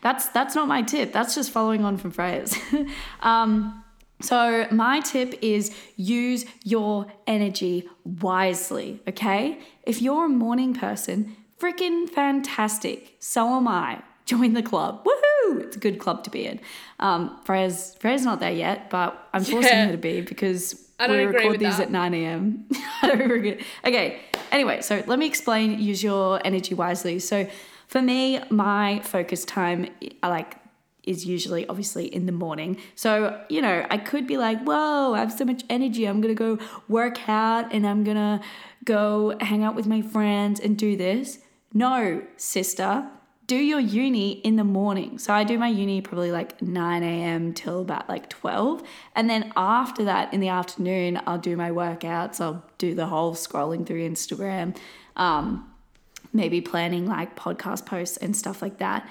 that's 0.00 0.28
that's 0.28 0.54
not 0.54 0.68
my 0.68 0.82
tip. 0.82 1.12
That's 1.12 1.34
just 1.34 1.50
following 1.50 1.84
on 1.84 1.96
from 1.96 2.10
Freya's. 2.10 2.56
um, 3.20 3.83
So, 4.24 4.66
my 4.70 5.00
tip 5.00 5.34
is 5.42 5.74
use 5.96 6.46
your 6.64 7.06
energy 7.26 7.88
wisely, 8.04 9.00
okay? 9.06 9.58
If 9.84 10.00
you're 10.00 10.24
a 10.24 10.28
morning 10.30 10.72
person, 10.72 11.36
freaking 11.60 12.08
fantastic. 12.08 13.16
So 13.18 13.54
am 13.56 13.68
I. 13.68 14.02
Join 14.26 14.54
the 14.54 14.62
club. 14.62 15.04
Woohoo! 15.04 15.60
It's 15.64 15.76
a 15.76 15.78
good 15.78 15.98
club 15.98 16.24
to 16.24 16.30
be 16.30 16.46
in. 16.46 16.58
Um, 16.98 17.38
Freya's, 17.44 17.94
Freya's 18.00 18.24
not 18.24 18.40
there 18.40 18.50
yet, 18.50 18.88
but 18.88 19.28
I'm 19.34 19.44
forcing 19.44 19.70
Yeah. 19.70 19.86
her 19.86 19.92
to 19.92 19.98
be 19.98 20.22
because 20.22 20.82
we 21.06 21.24
record 21.26 21.60
these 21.60 21.76
that. 21.76 21.88
at 21.88 21.90
9 21.90 22.14
a.m. 22.14 22.64
I 23.02 23.08
don't 23.08 23.20
agree. 23.20 23.62
Okay, 23.84 24.20
anyway, 24.50 24.80
so 24.80 25.04
let 25.06 25.18
me 25.18 25.26
explain 25.26 25.78
use 25.78 26.02
your 26.02 26.40
energy 26.46 26.72
wisely. 26.74 27.18
So, 27.18 27.46
for 27.88 28.00
me, 28.00 28.40
my 28.48 29.00
focus 29.04 29.44
time, 29.44 29.88
I 30.22 30.28
like 30.28 30.56
is 31.06 31.26
usually 31.26 31.66
obviously 31.68 32.06
in 32.06 32.26
the 32.26 32.32
morning. 32.32 32.78
So, 32.94 33.40
you 33.48 33.60
know, 33.60 33.86
I 33.90 33.98
could 33.98 34.26
be 34.26 34.36
like, 34.36 34.62
whoa, 34.62 35.14
I 35.14 35.20
have 35.20 35.32
so 35.32 35.44
much 35.44 35.62
energy. 35.68 36.06
I'm 36.06 36.20
going 36.20 36.34
to 36.34 36.56
go 36.56 36.64
work 36.88 37.28
out 37.28 37.72
and 37.72 37.86
I'm 37.86 38.04
going 38.04 38.16
to 38.16 38.40
go 38.84 39.36
hang 39.40 39.62
out 39.64 39.74
with 39.74 39.86
my 39.86 40.02
friends 40.02 40.60
and 40.60 40.76
do 40.76 40.96
this. 40.96 41.38
No, 41.72 42.22
sister, 42.36 43.08
do 43.46 43.56
your 43.56 43.80
uni 43.80 44.32
in 44.32 44.56
the 44.56 44.64
morning. 44.64 45.18
So 45.18 45.34
I 45.34 45.44
do 45.44 45.58
my 45.58 45.68
uni 45.68 46.00
probably 46.00 46.32
like 46.32 46.62
9 46.62 47.02
a.m. 47.02 47.52
till 47.52 47.80
about 47.80 48.08
like 48.08 48.30
12. 48.30 48.82
And 49.14 49.28
then 49.28 49.52
after 49.56 50.04
that, 50.04 50.32
in 50.32 50.40
the 50.40 50.48
afternoon, 50.48 51.20
I'll 51.26 51.38
do 51.38 51.56
my 51.56 51.70
workouts. 51.70 52.40
I'll 52.40 52.64
do 52.78 52.94
the 52.94 53.06
whole 53.06 53.34
scrolling 53.34 53.86
through 53.86 54.08
Instagram, 54.08 54.76
um, 55.16 55.70
maybe 56.32 56.60
planning 56.60 57.06
like 57.06 57.36
podcast 57.36 57.84
posts 57.84 58.16
and 58.16 58.36
stuff 58.36 58.62
like 58.62 58.78
that 58.78 59.08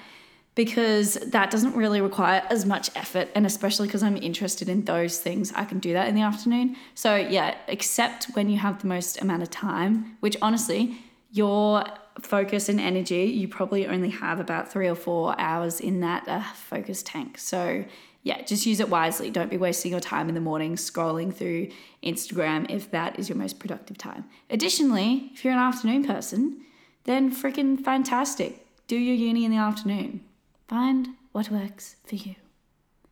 because 0.54 1.14
that 1.14 1.50
doesn't 1.50 1.74
really 1.74 2.00
require 2.00 2.42
as 2.48 2.64
much 2.64 2.90
effort 2.94 3.28
and 3.34 3.46
especially 3.46 3.86
because 3.86 4.02
i'm 4.02 4.16
interested 4.16 4.68
in 4.68 4.84
those 4.84 5.18
things 5.18 5.52
i 5.54 5.64
can 5.64 5.78
do 5.78 5.92
that 5.92 6.08
in 6.08 6.14
the 6.14 6.22
afternoon. 6.22 6.76
So 6.94 7.16
yeah 7.16 7.56
except 7.68 8.26
when 8.34 8.48
you 8.48 8.58
have 8.58 8.80
the 8.80 8.86
most 8.86 9.20
amount 9.20 9.42
of 9.42 9.50
time 9.50 10.16
which 10.20 10.36
honestly 10.40 10.98
your 11.30 11.84
focus 12.20 12.68
and 12.68 12.80
energy 12.80 13.24
you 13.24 13.48
probably 13.48 13.86
only 13.86 14.10
have 14.10 14.38
about 14.38 14.70
three 14.70 14.88
or 14.88 14.94
four 14.94 15.38
hours 15.38 15.80
in 15.80 16.00
that 16.00 16.28
uh, 16.28 16.42
focus 16.54 17.02
tank. 17.02 17.38
So 17.38 17.84
yeah 18.22 18.42
just 18.42 18.66
use 18.66 18.80
it 18.80 18.88
wisely. 18.88 19.30
Don't 19.30 19.50
be 19.50 19.56
wasting 19.56 19.90
your 19.90 20.00
time 20.00 20.28
in 20.28 20.34
the 20.34 20.40
morning 20.40 20.76
scrolling 20.76 21.34
through 21.34 21.68
instagram 22.02 22.70
if 22.70 22.90
that 22.92 23.18
is 23.18 23.28
your 23.28 23.36
most 23.36 23.58
productive 23.58 23.98
time. 23.98 24.24
Additionally 24.50 25.30
if 25.34 25.44
you're 25.44 25.52
an 25.52 25.58
afternoon 25.58 26.04
person 26.04 26.60
then 27.04 27.34
freaking 27.34 27.82
fantastic. 27.82 28.60
Do 28.86 28.96
your 28.96 29.14
uni 29.14 29.44
in 29.44 29.50
the 29.50 29.56
afternoon 29.56 30.20
Find 30.68 31.08
what 31.32 31.50
works 31.50 31.96
for 32.06 32.16
you. 32.16 32.36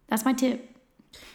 That's 0.09 0.25
my 0.25 0.33
tip. 0.33 0.77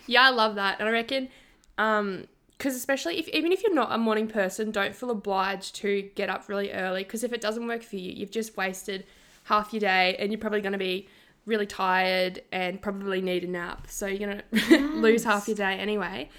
Yeah, 0.07 0.23
I 0.23 0.29
love 0.29 0.55
that, 0.55 0.79
and 0.79 0.87
I 0.87 0.91
reckon, 0.91 1.29
um, 1.77 2.25
because 2.57 2.75
especially 2.75 3.19
if 3.19 3.27
even 3.29 3.51
if 3.51 3.61
you're 3.61 3.73
not 3.73 3.91
a 3.91 3.97
morning 3.97 4.27
person, 4.27 4.71
don't 4.71 4.95
feel 4.95 5.11
obliged 5.11 5.75
to 5.77 6.09
get 6.15 6.29
up 6.29 6.49
really 6.49 6.71
early. 6.71 7.03
Because 7.03 7.23
if 7.23 7.33
it 7.33 7.41
doesn't 7.41 7.67
work 7.67 7.83
for 7.83 7.97
you, 7.97 8.11
you've 8.11 8.31
just 8.31 8.57
wasted 8.57 9.05
half 9.43 9.73
your 9.73 9.81
day, 9.81 10.15
and 10.17 10.31
you're 10.31 10.41
probably 10.41 10.61
going 10.61 10.73
to 10.73 10.79
be 10.79 11.07
really 11.45 11.65
tired 11.65 12.41
and 12.51 12.81
probably 12.81 13.21
need 13.21 13.43
a 13.43 13.47
nap. 13.47 13.87
So 13.89 14.05
you're 14.05 14.29
going 14.29 14.41
to 14.69 14.95
lose 14.95 15.23
half 15.23 15.47
your 15.47 15.55
day 15.55 15.73
anyway. 15.73 16.29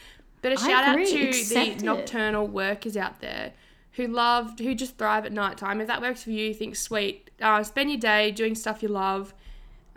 But 0.42 0.52
a 0.52 0.54
I 0.54 0.68
shout 0.68 0.84
out 0.84 1.06
to 1.06 1.28
accept 1.28 1.68
it. 1.68 1.78
the 1.80 1.84
nocturnal 1.84 2.46
workers 2.46 2.96
out 2.96 3.20
there 3.20 3.52
who 3.92 4.06
love, 4.06 4.58
who 4.60 4.74
just 4.74 4.96
thrive 4.96 5.26
at 5.26 5.32
night 5.32 5.58
time. 5.58 5.80
If 5.80 5.88
that 5.88 6.00
works 6.00 6.22
for 6.22 6.30
you, 6.30 6.54
think 6.54 6.76
sweet. 6.76 7.30
Uh, 7.42 7.64
spend 7.64 7.90
your 7.90 7.98
day 7.98 8.30
doing 8.30 8.54
stuff 8.54 8.82
you 8.82 8.88
love. 8.88 9.34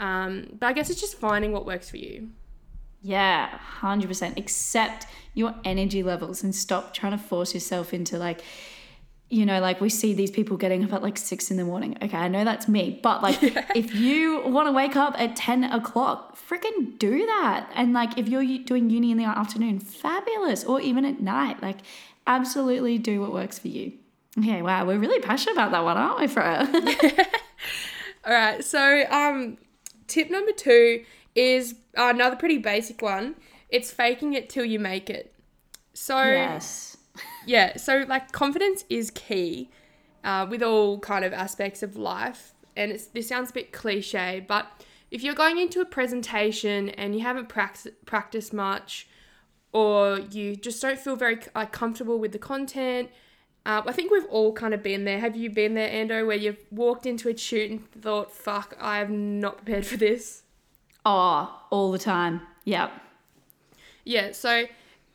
Um, 0.01 0.47
but 0.59 0.65
I 0.65 0.73
guess 0.73 0.89
it's 0.89 0.99
just 0.99 1.15
finding 1.17 1.53
what 1.53 1.65
works 1.65 1.89
for 1.89 1.97
you. 1.97 2.29
Yeah, 3.03 3.57
100%. 3.81 4.37
Accept 4.37 5.05
your 5.33 5.55
energy 5.63 6.03
levels 6.03 6.43
and 6.43 6.53
stop 6.53 6.93
trying 6.93 7.13
to 7.13 7.17
force 7.17 7.53
yourself 7.53 7.93
into 7.93 8.17
like, 8.17 8.41
you 9.29 9.45
know, 9.45 9.61
like 9.61 9.79
we 9.79 9.89
see 9.89 10.13
these 10.13 10.31
people 10.31 10.57
getting 10.57 10.83
up 10.83 10.91
at 10.91 11.01
like 11.01 11.17
six 11.17 11.51
in 11.51 11.57
the 11.57 11.63
morning. 11.63 11.97
Okay, 12.01 12.17
I 12.17 12.27
know 12.27 12.43
that's 12.43 12.67
me, 12.67 12.99
but 13.01 13.21
like 13.21 13.37
if 13.75 13.95
you 13.95 14.41
want 14.45 14.67
to 14.67 14.71
wake 14.71 14.95
up 14.95 15.15
at 15.19 15.35
10 15.35 15.65
o'clock, 15.65 16.37
freaking 16.37 16.97
do 16.97 17.25
that. 17.25 17.69
And 17.75 17.93
like 17.93 18.17
if 18.17 18.27
you're 18.27 18.43
doing 18.65 18.89
uni 18.89 19.11
in 19.11 19.17
the 19.17 19.25
afternoon, 19.25 19.79
fabulous. 19.79 20.63
Or 20.63 20.81
even 20.81 21.05
at 21.05 21.21
night, 21.21 21.61
like 21.61 21.77
absolutely 22.25 22.97
do 22.97 23.21
what 23.21 23.31
works 23.31 23.59
for 23.59 23.67
you. 23.67 23.93
Okay, 24.39 24.61
wow, 24.61 24.85
we're 24.85 24.97
really 24.97 25.19
passionate 25.21 25.53
about 25.53 25.71
that 25.71 25.83
one, 25.83 25.97
aren't 25.97 26.19
we, 26.19 26.27
Freya? 26.27 26.67
All 28.25 28.33
right. 28.33 28.63
So, 28.63 29.03
um, 29.09 29.57
tip 30.11 30.29
number 30.29 30.51
two 30.51 31.03
is 31.35 31.75
another 31.95 32.35
pretty 32.35 32.57
basic 32.57 33.01
one. 33.01 33.35
It's 33.69 33.91
faking 33.91 34.33
it 34.33 34.49
till 34.49 34.65
you 34.65 34.79
make 34.79 35.09
it. 35.09 35.33
So 35.93 36.17
yes. 36.21 36.97
yeah, 37.45 37.77
so 37.77 38.05
like 38.07 38.31
confidence 38.31 38.83
is 38.89 39.11
key 39.11 39.69
uh, 40.23 40.45
with 40.49 40.61
all 40.61 40.99
kind 40.99 41.23
of 41.23 41.33
aspects 41.33 41.81
of 41.81 41.95
life, 41.95 42.53
and 42.75 42.91
it's 42.91 43.05
this 43.05 43.27
sounds 43.27 43.49
a 43.49 43.53
bit 43.53 43.71
cliche, 43.71 44.43
but 44.47 44.67
if 45.09 45.23
you're 45.23 45.35
going 45.35 45.57
into 45.57 45.81
a 45.81 45.85
presentation 45.85 46.89
and 46.89 47.15
you 47.15 47.21
haven't 47.21 47.49
practiced 47.49 48.05
practiced 48.05 48.53
much, 48.53 49.07
or 49.73 50.19
you 50.19 50.55
just 50.55 50.81
don't 50.81 50.99
feel 50.99 51.15
very 51.15 51.39
like 51.55 51.71
comfortable 51.71 52.19
with 52.19 52.31
the 52.33 52.39
content. 52.39 53.09
Uh, 53.65 53.83
I 53.85 53.91
think 53.91 54.11
we've 54.11 54.25
all 54.25 54.53
kind 54.53 54.73
of 54.73 54.81
been 54.81 55.05
there. 55.05 55.19
Have 55.19 55.35
you 55.35 55.49
been 55.49 55.75
there, 55.75 55.89
Ando, 55.89 56.25
where 56.25 56.37
you've 56.37 56.65
walked 56.71 57.05
into 57.05 57.29
a 57.29 57.33
tute 57.33 57.69
and 57.69 57.91
thought, 57.91 58.31
"Fuck, 58.31 58.75
I 58.79 58.99
am 58.99 59.39
not 59.39 59.57
prepared 59.57 59.85
for 59.85 59.97
this." 59.97 60.43
Oh, 61.05 61.61
all 61.69 61.91
the 61.91 61.99
time. 61.99 62.41
Yep. 62.65 62.91
Yeah, 64.03 64.31
so 64.31 64.65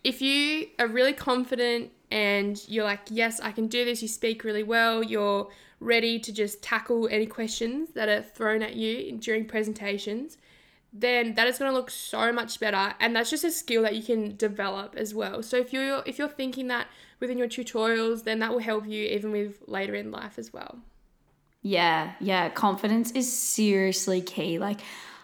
if 0.05 0.23
you 0.23 0.69
are 0.79 0.87
really 0.87 1.13
confident 1.13 1.91
and 2.11 2.63
you're 2.69 2.85
like, 2.85 3.01
yes, 3.11 3.41
I 3.41 3.53
can 3.53 3.67
do 3.67 3.85
this, 3.85 4.03
you 4.03 4.09
speak 4.09 4.45
really 4.45 4.63
well, 4.63 5.03
you're 5.03 5.49
ready 5.81 6.19
to 6.21 6.33
just 6.33 6.63
tackle 6.63 7.09
any 7.11 7.27
questions 7.27 7.91
that 7.95 8.09
are 8.09 8.23
thrown 8.23 8.63
at 8.63 8.77
you 8.77 9.13
during 9.13 9.45
presentations, 9.45 10.39
then 11.01 11.35
that 11.35 11.47
is 11.47 11.59
going 11.59 11.71
to 11.71 11.77
look 11.77 11.91
so 11.91 12.33
much 12.33 12.59
better 12.61 12.95
and 13.01 13.15
that's 13.15 13.31
just 13.31 13.45
a 13.45 13.51
skill 13.51 13.83
that 13.83 13.95
you 13.95 14.03
can 14.03 14.37
develop 14.37 14.95
as 14.97 15.15
well. 15.15 15.43
So 15.43 15.57
if 15.57 15.73
you're 15.73 16.03
if 16.07 16.19
you're 16.19 16.29
thinking 16.29 16.69
that 16.69 16.87
within 17.21 17.39
your 17.39 17.49
tutorials, 17.49 18.25
then 18.25 18.39
that 18.41 18.53
will 18.53 18.61
help 18.61 18.87
you 18.87 19.07
even 19.07 19.33
with 19.33 19.63
later 19.67 19.95
in 19.95 20.11
life 20.11 20.39
as 20.39 20.53
well. 20.53 20.79
Yeah, 21.63 22.13
yeah. 22.21 22.49
Confidence 22.51 23.11
is 23.11 23.33
seriously 23.33 24.21
key. 24.21 24.59
Like, 24.59 24.81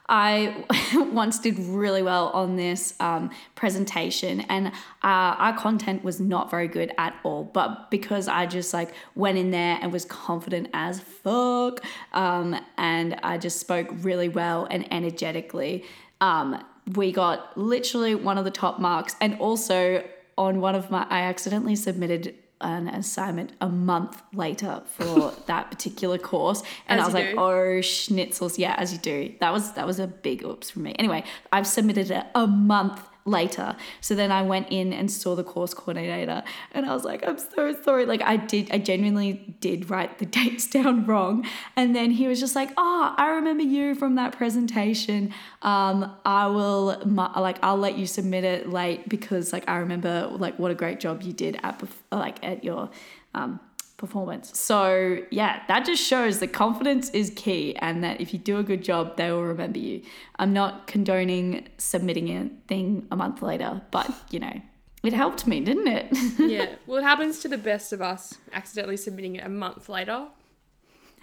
I 0.09 0.65
once 1.13 1.39
did 1.39 1.59
really 1.59 2.03
well 2.03 2.29
on 2.29 2.57
this 2.57 2.95
um, 3.01 3.31
presentation, 3.55 4.41
and 4.43 4.69
uh, 4.69 4.71
our 5.03 5.57
content 5.57 6.05
was 6.05 6.21
not 6.21 6.51
very 6.51 6.69
good 6.69 6.93
at 6.99 7.15
all. 7.23 7.45
But 7.45 7.91
because 7.91 8.29
I 8.29 8.47
just 8.47 8.75
like 8.75 8.93
went 9.15 9.39
in 9.39 9.51
there 9.51 9.79
and 9.81 9.93
was 9.93 10.05
confident 10.05 10.69
as 10.75 11.01
fuck, 11.01 11.85
um, 12.13 12.57
and 12.77 13.19
I 13.23 13.39
just 13.39 13.61
spoke 13.61 13.89
really 13.91 14.29
well 14.29 14.67
and 14.71 14.91
energetically, 14.93 15.85
um, 16.21 16.65
we 16.95 17.13
got 17.13 17.57
literally 17.57 18.15
one 18.15 18.39
of 18.39 18.45
the 18.45 18.51
top 18.51 18.81
marks. 18.81 19.17
And 19.21 19.39
also 19.39 20.05
on 20.37 20.61
one 20.61 20.75
of 20.75 20.91
my, 20.91 21.07
I 21.09 21.23
accidentally 21.23 21.77
submitted 21.77 22.35
an 22.63 22.89
assignment 22.89 23.53
a 23.61 23.69
month 23.69 24.23
later 24.33 24.83
for 24.87 25.33
that 25.47 25.71
particular 25.71 26.19
course. 26.19 26.63
And 26.89 27.01
As 27.01 27.05
I 27.05 27.07
was 27.07 27.15
like 27.15 27.31
do. 27.31 27.39
oh 27.39 27.81
schnitzels. 27.83 28.59
Yeah 28.59 28.75
as 28.79 28.93
you 28.93 28.99
do. 28.99 29.35
That 29.41 29.53
was 29.53 29.73
that 29.73 29.87
was 29.87 29.99
a 29.99 30.07
big 30.07 30.45
oops 30.45 30.71
for 30.71 30.81
me. 30.81 30.95
Anyway 30.99 31.25
I've 31.53 31.67
submitted 31.67 32.11
it 32.11 32.25
a 32.35 32.47
month 32.47 33.01
later. 33.25 33.77
So 34.01 34.15
then 34.15 34.33
I 34.33 34.43
went 34.43 34.69
in 34.71 34.93
and 34.93 35.11
saw 35.11 35.35
the 35.35 35.45
course 35.45 35.75
coordinator 35.75 36.43
and 36.73 36.87
I 36.87 36.95
was 36.95 37.05
like 37.05 37.27
I'm 37.27 37.39
so 37.39 37.75
sorry. 37.83 38.07
Like 38.07 38.23
I 38.23 38.37
did 38.37 38.71
I 38.73 38.79
genuinely 38.79 39.55
did 39.61 39.91
write 39.91 40.19
the 40.19 40.27
dates 40.39 40.67
down 40.67 41.07
wrong. 41.07 41.47
And 41.77 41.95
then 41.95 42.11
he 42.11 42.29
was 42.29 42.41
just 42.41 42.57
like 42.57 42.71
oh 42.77 43.15
I 43.17 43.29
remember 43.31 43.63
you 43.63 43.95
from 43.95 44.17
that 44.17 44.33
presentation. 44.33 45.33
Um 45.63 46.15
I 46.25 46.47
will 46.47 47.01
like 47.05 47.59
I'll 47.63 47.77
let 47.77 47.97
you 47.97 48.07
submit 48.07 48.45
it 48.45 48.69
late 48.69 49.09
because 49.09 49.53
like 49.53 49.69
I 49.69 49.77
remember 49.79 50.29
like 50.33 50.59
what 50.59 50.71
a 50.71 50.75
great 50.75 51.01
job 51.01 51.23
you 51.23 51.33
did 51.33 51.59
at 51.63 51.83
like 52.11 52.43
at 52.45 52.65
your 52.65 52.91
um 53.35 53.61
performance. 54.03 54.59
So, 54.59 55.19
yeah, 55.31 55.63
that 55.69 55.87
just 55.87 56.03
shows 56.05 56.41
that 56.41 56.49
confidence 56.49 57.09
is 57.11 57.31
key 57.37 57.77
and 57.77 58.03
that 58.03 58.21
if 58.21 58.33
you 58.33 58.39
do 58.41 58.59
a 58.59 58.65
good 58.65 58.83
job, 58.83 59.17
they 59.17 59.31
will 59.31 59.45
remember 59.45 59.79
you. 59.79 60.03
I'm 60.41 60.53
not 60.53 60.89
condoning 60.89 61.69
submitting 61.79 62.29
a 62.37 62.51
thing 62.67 63.07
a 63.13 63.17
month 63.17 63.43
later, 63.43 63.81
but 63.93 64.11
you 64.31 64.41
know, 64.41 64.61
it 65.05 65.13
helped 65.13 65.47
me, 65.47 65.61
didn't 65.61 65.87
it? 65.87 66.09
yeah. 66.41 66.75
Well, 66.85 66.99
it 66.99 67.05
happens 67.05 67.39
to 67.43 67.49
the 67.49 67.59
best 67.59 67.93
of 67.93 68.03
us 68.03 68.35
accidentally 68.53 68.97
submitting 68.97 69.37
it 69.37 69.47
a 69.47 69.49
month 69.49 69.89
later. 69.89 70.27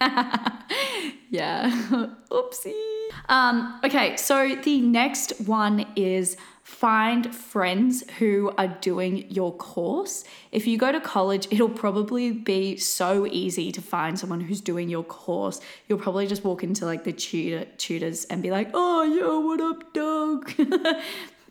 yeah. 1.28 1.70
Oopsie. 2.30 3.08
Um, 3.28 3.78
okay, 3.84 4.16
so 4.16 4.54
the 4.54 4.80
next 4.80 5.38
one 5.42 5.84
is 5.96 6.38
find 6.70 7.34
friends 7.34 8.04
who 8.18 8.52
are 8.56 8.68
doing 8.68 9.30
your 9.30 9.52
course. 9.52 10.24
If 10.52 10.66
you 10.66 10.78
go 10.78 10.92
to 10.92 11.00
college, 11.00 11.48
it'll 11.50 11.68
probably 11.68 12.30
be 12.30 12.76
so 12.76 13.26
easy 13.26 13.72
to 13.72 13.82
find 13.82 14.18
someone 14.18 14.40
who's 14.40 14.60
doing 14.60 14.88
your 14.88 15.02
course. 15.02 15.60
You'll 15.88 15.98
probably 15.98 16.26
just 16.26 16.44
walk 16.44 16.62
into 16.62 16.86
like 16.86 17.04
the 17.04 17.12
tutor 17.12 17.66
tutors 17.76 18.24
and 18.26 18.42
be 18.42 18.50
like, 18.50 18.70
"Oh, 18.72 19.02
yo, 19.02 19.40
what 19.40 19.60
up, 19.60 19.92
dog?" 19.92 20.52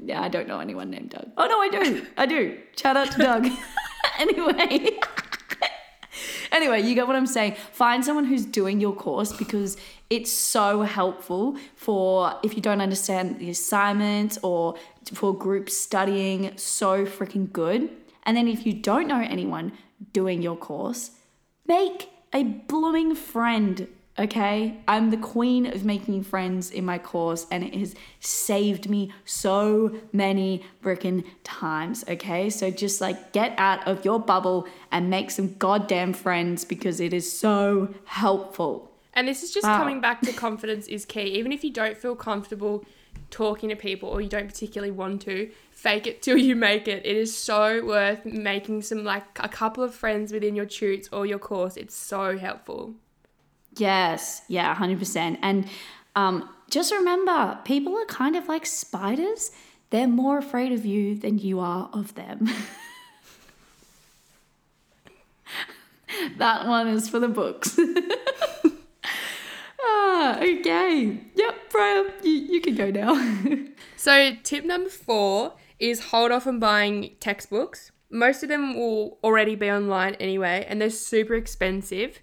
Yeah, 0.01 0.21
I 0.21 0.29
don't 0.29 0.47
know 0.47 0.61
anyone 0.61 0.89
named 0.89 1.09
Doug. 1.09 1.29
Oh 1.37 1.45
no, 1.45 1.59
I 1.59 1.67
do. 1.67 2.07
I 2.17 2.25
do. 2.25 2.57
Shout 2.77 2.95
out 2.95 3.11
to 3.11 3.17
Doug. 3.17 3.47
anyway. 4.17 4.97
anyway, 6.53 6.81
you 6.81 6.95
get 6.95 7.05
what 7.05 7.17
I'm 7.17 7.27
saying. 7.27 7.55
Find 7.73 8.03
someone 8.05 8.23
who's 8.23 8.45
doing 8.45 8.79
your 8.79 8.93
course 8.93 9.33
because 9.33 9.75
it's 10.09 10.31
so 10.31 10.81
helpful 10.81 11.57
for 11.75 12.33
if 12.43 12.55
you 12.55 12.61
don't 12.61 12.81
understand 12.81 13.39
the 13.39 13.49
assignments 13.49 14.39
or 14.41 14.75
for 15.13 15.35
group 15.35 15.69
studying. 15.69 16.57
So 16.57 17.05
freaking 17.05 17.51
good. 17.51 17.89
And 18.23 18.35
then 18.37 18.47
if 18.47 18.65
you 18.65 18.73
don't 18.73 19.07
know 19.07 19.21
anyone 19.21 19.73
doing 20.13 20.41
your 20.41 20.55
course, 20.55 21.11
make 21.65 22.09
a 22.33 22.43
blooming 22.43 23.15
friend 23.15 23.87
okay? 24.19 24.77
I'm 24.87 25.09
the 25.09 25.17
queen 25.17 25.65
of 25.65 25.85
making 25.85 26.23
friends 26.23 26.69
in 26.69 26.85
my 26.85 26.97
course, 26.97 27.47
and 27.49 27.63
it 27.63 27.73
has 27.75 27.95
saved 28.19 28.89
me 28.89 29.13
so 29.23 29.95
many 30.11 30.63
freaking 30.83 31.23
times, 31.43 32.03
okay? 32.07 32.49
So 32.49 32.69
just 32.69 32.99
like 32.99 33.31
get 33.31 33.53
out 33.57 33.87
of 33.87 34.03
your 34.03 34.19
bubble 34.19 34.67
and 34.91 35.09
make 35.09 35.31
some 35.31 35.55
goddamn 35.55 36.13
friends 36.13 36.65
because 36.65 36.99
it 36.99 37.13
is 37.13 37.31
so 37.31 37.93
helpful. 38.05 38.91
And 39.13 39.27
this 39.27 39.41
is 39.41 39.53
just 39.53 39.65
wow. 39.65 39.77
coming 39.77 40.01
back 40.01 40.21
to 40.21 40.33
confidence 40.33 40.87
is 40.87 41.05
key. 41.05 41.21
Even 41.21 41.51
if 41.51 41.63
you 41.63 41.71
don't 41.71 41.97
feel 41.97 42.15
comfortable 42.15 42.85
talking 43.29 43.69
to 43.69 43.75
people 43.75 44.09
or 44.09 44.21
you 44.21 44.29
don't 44.29 44.47
particularly 44.47 44.91
want 44.91 45.21
to, 45.23 45.49
fake 45.71 46.07
it 46.07 46.21
till 46.21 46.37
you 46.37 46.55
make 46.55 46.87
it. 46.87 47.05
It 47.05 47.15
is 47.15 47.35
so 47.35 47.85
worth 47.85 48.25
making 48.25 48.81
some 48.81 49.03
like 49.03 49.23
a 49.39 49.47
couple 49.47 49.83
of 49.83 49.95
friends 49.95 50.33
within 50.33 50.55
your 50.55 50.65
tutes 50.65 51.07
or 51.11 51.25
your 51.25 51.39
course. 51.39 51.77
It's 51.77 51.95
so 51.95 52.37
helpful. 52.37 52.95
Yes, 53.77 54.41
yeah, 54.47 54.75
100%. 54.75 55.37
And 55.41 55.67
um, 56.15 56.49
just 56.69 56.91
remember, 56.91 57.59
people 57.63 57.97
are 57.97 58.05
kind 58.05 58.35
of 58.35 58.47
like 58.47 58.65
spiders. 58.65 59.51
They're 59.89 60.07
more 60.07 60.37
afraid 60.37 60.71
of 60.71 60.85
you 60.85 61.15
than 61.15 61.39
you 61.39 61.59
are 61.59 61.89
of 61.93 62.15
them. 62.15 62.47
that 66.37 66.67
one 66.67 66.87
is 66.87 67.09
for 67.09 67.19
the 67.19 67.27
books. 67.27 67.79
ah, 69.81 70.39
okay. 70.39 71.17
Yep, 71.35 71.58
You, 72.23 72.31
you 72.31 72.61
can 72.61 72.75
go 72.75 72.89
now. 72.91 73.67
so, 73.95 74.35
tip 74.43 74.65
number 74.65 74.89
four 74.89 75.53
is 75.79 76.07
hold 76.11 76.31
off 76.31 76.47
on 76.47 76.59
buying 76.59 77.15
textbooks. 77.19 77.91
Most 78.11 78.43
of 78.43 78.49
them 78.49 78.75
will 78.75 79.19
already 79.23 79.55
be 79.55 79.69
online 79.71 80.15
anyway, 80.15 80.65
and 80.67 80.81
they're 80.81 80.89
super 80.89 81.35
expensive. 81.35 82.19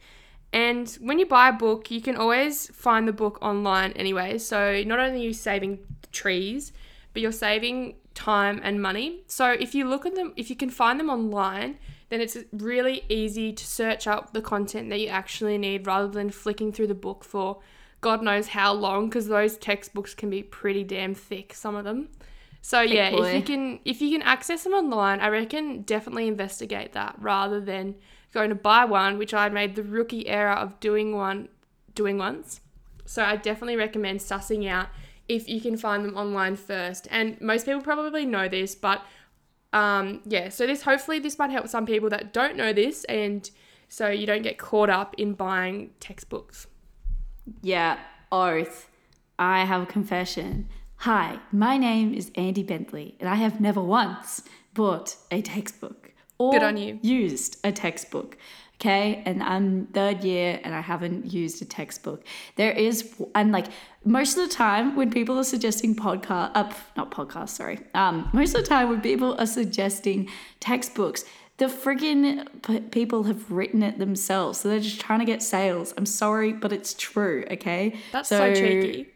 And 0.53 0.89
when 1.01 1.19
you 1.19 1.27
buy 1.27 1.49
a 1.49 1.53
book, 1.53 1.91
you 1.91 2.01
can 2.01 2.17
always 2.17 2.69
find 2.69 3.07
the 3.07 3.13
book 3.13 3.39
online 3.43 3.93
anyway. 3.93 4.39
So 4.39 4.83
not 4.87 4.99
only 4.99 5.21
are 5.21 5.25
you 5.25 5.33
saving 5.33 5.81
trees, 6.13 6.73
but 7.13 7.23
you're 7.23 7.33
saving 7.33 7.97
time 8.15 8.61
and 8.63 8.81
money. 8.81 9.23
So 9.27 9.51
if 9.51 9.75
you 9.75 9.87
look 9.89 10.07
at 10.07 10.15
them, 10.15 10.33
if 10.37 10.49
you 10.49 10.57
can 10.57 10.71
find 10.71 10.99
them 10.99 11.11
online, 11.11 11.79
then 12.09 12.21
it's 12.21 12.37
really 12.53 13.05
easy 13.09 13.53
to 13.53 13.67
search 13.67 14.07
up 14.07 14.33
the 14.33 14.41
content 14.41 14.89
that 14.91 15.01
you 15.01 15.09
actually 15.09 15.59
need 15.59 15.87
rather 15.87 16.09
than 16.09 16.31
flicking 16.31 16.73
through 16.73 16.87
the 16.87 16.95
book 16.95 17.25
for 17.25 17.59
God 18.01 18.23
knows 18.23 18.49
how 18.49 18.73
long 18.73 19.09
because 19.09 19.27
those 19.29 19.57
textbooks 19.57 20.15
can 20.15 20.31
be 20.31 20.43
pretty 20.43 20.85
damn 20.85 21.15
thick 21.15 21.55
some 21.55 21.75
of 21.75 21.85
them. 21.85 22.09
So 22.63 22.83
thick 22.83 22.95
yeah, 22.95 23.11
boy. 23.11 23.29
if 23.29 23.35
you 23.35 23.43
can 23.43 23.81
if 23.85 24.01
you 24.01 24.11
can 24.11 24.23
access 24.23 24.65
them 24.65 24.73
online, 24.73 25.21
I 25.21 25.29
reckon 25.29 25.83
definitely 25.83 26.29
investigate 26.29 26.93
that 26.93 27.17
rather 27.19 27.61
than 27.61 27.95
going 28.33 28.51
to 28.51 28.55
buy 28.55 28.85
one, 28.85 29.19
which 29.19 29.33
I 29.33 29.49
made 29.49 29.77
the 29.77 29.83
rookie 29.83 30.29
error 30.29 30.53
of 30.53 30.79
doing 30.81 31.17
one, 31.17 31.49
doing 31.95 32.19
once. 32.19 32.61
So 33.07 33.23
I 33.23 33.37
definitely 33.37 33.77
recommend 33.77 34.21
sussing 34.21 34.69
out 34.69 34.89
if 35.29 35.49
you 35.49 35.61
can 35.61 35.77
find 35.77 36.05
them 36.05 36.17
online 36.17 36.57
first. 36.57 37.09
And 37.11 37.41
most 37.41 37.67
people 37.67 37.81
probably 37.81 38.27
know 38.27 38.49
this, 38.49 38.75
but 38.75 39.03
um, 39.73 40.21
yeah. 40.25 40.49
So 40.49 40.67
this 40.67 40.83
hopefully 40.83 41.19
this 41.19 41.39
might 41.39 41.51
help 41.51 41.69
some 41.69 41.87
people 41.87 42.09
that 42.11 42.33
don't 42.33 42.57
know 42.57 42.73
this, 42.73 43.05
and 43.05 43.49
so 43.89 44.09
you 44.09 44.27
don't 44.27 44.43
get 44.43 44.59
caught 44.59 44.91
up 44.91 45.15
in 45.19 45.35
buying 45.35 45.91
textbooks. 46.01 46.67
Yeah, 47.63 47.99
oath. 48.33 48.89
I 49.39 49.65
have 49.65 49.83
a 49.83 49.87
confession. 49.87 50.69
Hi, 51.01 51.39
my 51.53 51.77
name 51.77 52.15
is 52.15 52.31
Andy 52.35 52.63
Bentley, 52.63 53.17
and 53.21 53.29
I 53.29 53.35
have 53.37 53.61
never 53.61 53.83
once 53.83 54.43
bought 54.75 55.17
a 55.31 55.43
textbook 55.43 56.13
or 56.39 56.53
Good 56.53 56.63
on 56.63 56.77
you. 56.77 56.99
used 57.03 57.59
a 57.65 57.73
textbook. 57.73 58.37
Okay, 58.79 59.23
and 59.25 59.43
I'm 59.43 59.87
third 59.87 60.23
year 60.23 60.61
and 60.63 60.75
I 60.75 60.83
haven't 60.83 61.33
used 61.33 61.63
a 61.63 61.65
textbook. 61.65 62.23
There 62.57 62.73
is, 62.73 63.15
and 63.35 63.51
like 63.51 63.69
most 64.05 64.37
of 64.37 64.47
the 64.47 64.55
time 64.55 64.97
when 64.97 65.11
people 65.11 65.39
are 65.39 65.45
suggesting 65.45 65.97
podcast, 65.97 66.51
uh, 66.55 66.71
not 66.95 67.11
podcast, 67.11 67.51
sorry. 67.51 67.79
Um, 67.95 68.29
most 68.35 68.55
of 68.55 68.61
the 68.63 68.69
time 68.69 68.91
when 68.91 69.01
people 69.01 69.35
are 69.39 69.47
suggesting 69.47 70.29
textbooks, 70.61 71.25
the 71.59 71.67
friggin' 71.67 72.47
p- 72.63 72.81
people 72.81 73.25
have 73.25 73.51
written 73.51 73.83
it 73.83 73.99
themselves, 73.99 74.61
so 74.61 74.69
they're 74.69 74.81
just 74.81 75.01
trying 75.01 75.21
to 75.21 75.25
get 75.25 75.43
sales. 75.43 75.95
I'm 75.97 76.07
sorry, 76.07 76.53
but 76.53 76.73
it's 76.73 76.95
true. 76.95 77.45
Okay, 77.51 77.99
that's 78.13 78.29
so, 78.29 78.39
so 78.39 78.61
cheeky. 78.61 79.09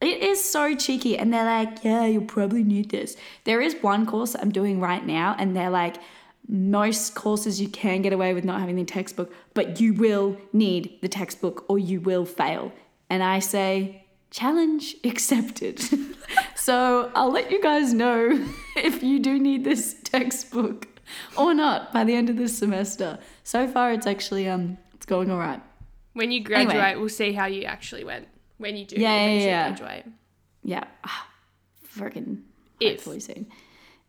It 0.00 0.22
is 0.22 0.42
so 0.42 0.74
cheeky, 0.74 1.18
and 1.18 1.32
they're 1.32 1.44
like, 1.44 1.84
"Yeah, 1.84 2.06
you'll 2.06 2.24
probably 2.24 2.64
need 2.64 2.90
this." 2.90 3.16
There 3.44 3.60
is 3.60 3.76
one 3.82 4.06
course 4.06 4.34
I'm 4.34 4.50
doing 4.50 4.80
right 4.80 5.04
now, 5.04 5.36
and 5.38 5.56
they're 5.56 5.70
like 5.70 5.96
most 6.48 7.14
courses 7.14 7.60
you 7.60 7.68
can 7.68 8.02
get 8.02 8.12
away 8.12 8.34
with 8.34 8.44
not 8.44 8.60
having 8.60 8.76
the 8.76 8.84
textbook, 8.84 9.32
but 9.54 9.80
you 9.80 9.94
will 9.94 10.36
need 10.52 10.98
the 11.00 11.08
textbook 11.08 11.64
or 11.68 11.78
you 11.78 12.00
will 12.00 12.26
fail. 12.26 12.72
And 13.08 13.22
I 13.22 13.38
say, 13.38 14.04
challenge 14.30 14.96
accepted. 15.04 15.80
so 16.54 17.10
I'll 17.14 17.32
let 17.32 17.50
you 17.50 17.62
guys 17.62 17.94
know 17.94 18.46
if 18.76 19.02
you 19.02 19.20
do 19.20 19.38
need 19.38 19.64
this 19.64 19.96
textbook 20.04 20.88
or 21.36 21.54
not 21.54 21.92
by 21.92 22.04
the 22.04 22.14
end 22.14 22.30
of 22.30 22.36
this 22.36 22.56
semester. 22.56 23.18
So 23.42 23.68
far, 23.68 23.92
it's 23.92 24.06
actually 24.06 24.48
um, 24.48 24.78
it's 24.94 25.06
going 25.06 25.30
all 25.30 25.38
right. 25.38 25.62
When 26.12 26.30
you 26.30 26.42
graduate, 26.42 26.76
anyway. 26.76 27.00
we'll 27.00 27.08
see 27.08 27.32
how 27.32 27.46
you 27.46 27.64
actually 27.64 28.04
went. 28.04 28.28
When 28.58 28.76
you 28.76 28.84
do 28.84 28.96
yeah, 28.96 29.26
yeah, 29.26 29.44
yeah. 29.44 29.68
graduate. 29.68 30.06
Yeah, 30.62 30.84
ah, 31.04 31.28
freaking 31.96 32.42
hopefully 32.82 33.20
soon. 33.20 33.46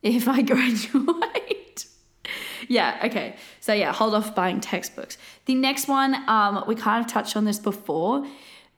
If 0.04 0.28
I 0.28 0.42
graduate 0.44 1.66
yeah, 2.68 3.02
okay. 3.06 3.36
So 3.60 3.74
yeah, 3.74 3.94
hold 3.94 4.14
off 4.14 4.36
buying 4.36 4.60
textbooks. 4.60 5.18
The 5.46 5.56
next 5.56 5.88
one, 5.88 6.16
um, 6.28 6.64
we 6.68 6.76
kind 6.76 7.04
of 7.04 7.12
touched 7.12 7.36
on 7.36 7.46
this 7.46 7.60
before, 7.60 8.26